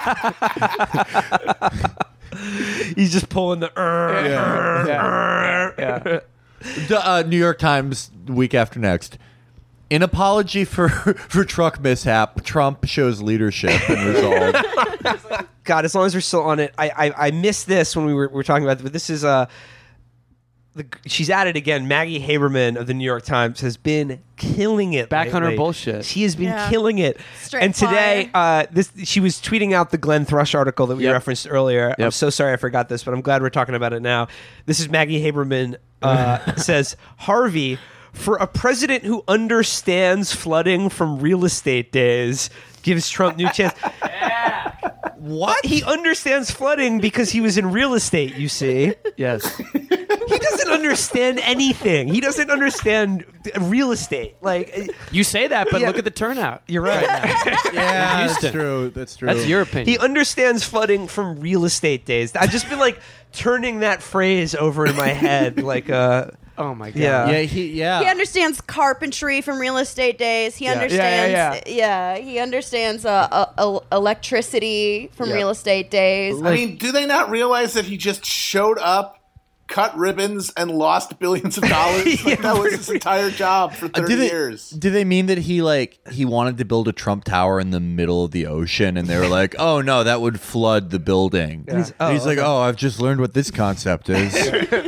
[2.96, 3.72] He's just pulling the.
[3.76, 5.72] Yeah.
[5.78, 6.20] Yeah.
[6.88, 9.18] The, uh, New York Times, week after next.
[9.90, 10.90] In apology for
[11.30, 15.46] for truck mishap, Trump shows leadership and resolve.
[15.64, 18.14] God, as long as we're still on it, I I, I missed this when we
[18.14, 18.82] were, we were talking about.
[18.82, 19.48] But this is uh,
[20.76, 21.88] the, she's at it again.
[21.88, 25.10] Maggie Haberman of the New York Times has been killing it.
[25.10, 26.04] Back on her bullshit.
[26.06, 26.70] She has been Yeah.
[26.70, 27.18] killing it.
[27.42, 31.06] Straight and today, uh, this she was tweeting out the Glenn Thrush article that we
[31.06, 31.14] Yep.
[31.14, 31.96] referenced earlier.
[31.98, 34.28] I'm so sorry I forgot this, but I'm glad we're talking about it now.
[34.66, 37.80] This is Maggie Haberman uh, says Harvey.
[38.12, 42.50] For a president who understands flooding from real estate days,
[42.82, 43.74] gives Trump new chance.
[45.26, 45.66] What?
[45.66, 48.94] He understands flooding because he was in real estate, you see.
[49.18, 49.58] Yes.
[49.58, 52.08] He doesn't understand anything.
[52.08, 53.26] He doesn't understand
[53.60, 54.36] real estate.
[54.42, 55.88] Like, You say that, but Yeah.
[55.88, 56.62] look at the turnout.
[56.68, 57.02] you're right.
[57.74, 58.42] yeah, Houston.
[58.44, 58.90] that's true.
[58.94, 59.28] That's true.
[59.28, 59.88] That's your opinion.
[59.88, 62.36] He understands flooding from real estate days.
[62.36, 63.00] I've just been like
[63.34, 67.00] turning that phrase over in my head, like, uh, oh my god.
[67.00, 67.30] Yeah.
[67.30, 68.00] Yeah, he yeah.
[68.02, 70.56] He understands carpentry from real estate days.
[70.56, 70.72] He Yeah.
[70.74, 75.36] understands, Yeah, yeah, he understands uh, uh, uh, electricity from Yeah.
[75.36, 76.42] real estate days.
[76.42, 79.20] I mean, do they not realize that he just showed up,
[79.68, 82.24] cut ribbons, and lost billions of dollars?
[82.26, 84.70] Like, that was his entire job for Uh, 30 do they, years.
[84.70, 87.80] Do they mean that he like he wanted to build a Trump Tower in the
[87.80, 91.66] middle of the ocean, and they were like, "Oh no, that would flood the building."
[91.70, 94.36] He's- And he's oh, like, "Oh, I've just learned what this concept is.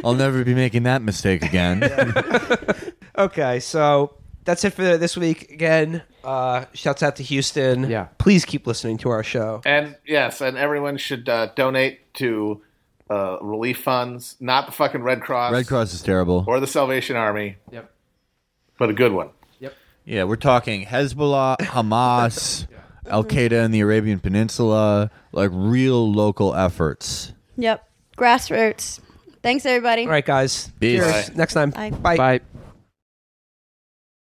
[0.04, 1.84] I'll never be making that mistake again."
[3.18, 5.52] okay, so that's it for this week.
[5.52, 7.90] Again, uh, shouts out to Houston.
[7.90, 8.08] Yeah.
[8.18, 9.62] Please keep listening to our show.
[9.66, 12.62] And yes, and everyone should uh, donate to
[13.10, 16.44] uh, relief funds, not the fucking Red Cross, Red Cross is terrible.
[16.48, 17.90] or the Salvation Army, Yep.
[18.78, 19.30] but a good one.
[19.60, 19.74] Yep.
[20.06, 22.68] Yeah, we're talking Hezbollah, Hamas,
[23.10, 27.34] Al Qaeda in the Arabian Peninsula, like real local efforts.
[27.58, 29.00] Yep, grassroots.
[29.44, 30.04] Thanks, everybody.
[30.04, 30.72] All right, guys.
[30.80, 31.00] Peace.
[31.00, 31.36] Cheers.
[31.36, 31.70] Next time.
[31.70, 31.92] Bye.
[31.92, 32.18] Bye.
[32.18, 32.42] Bye.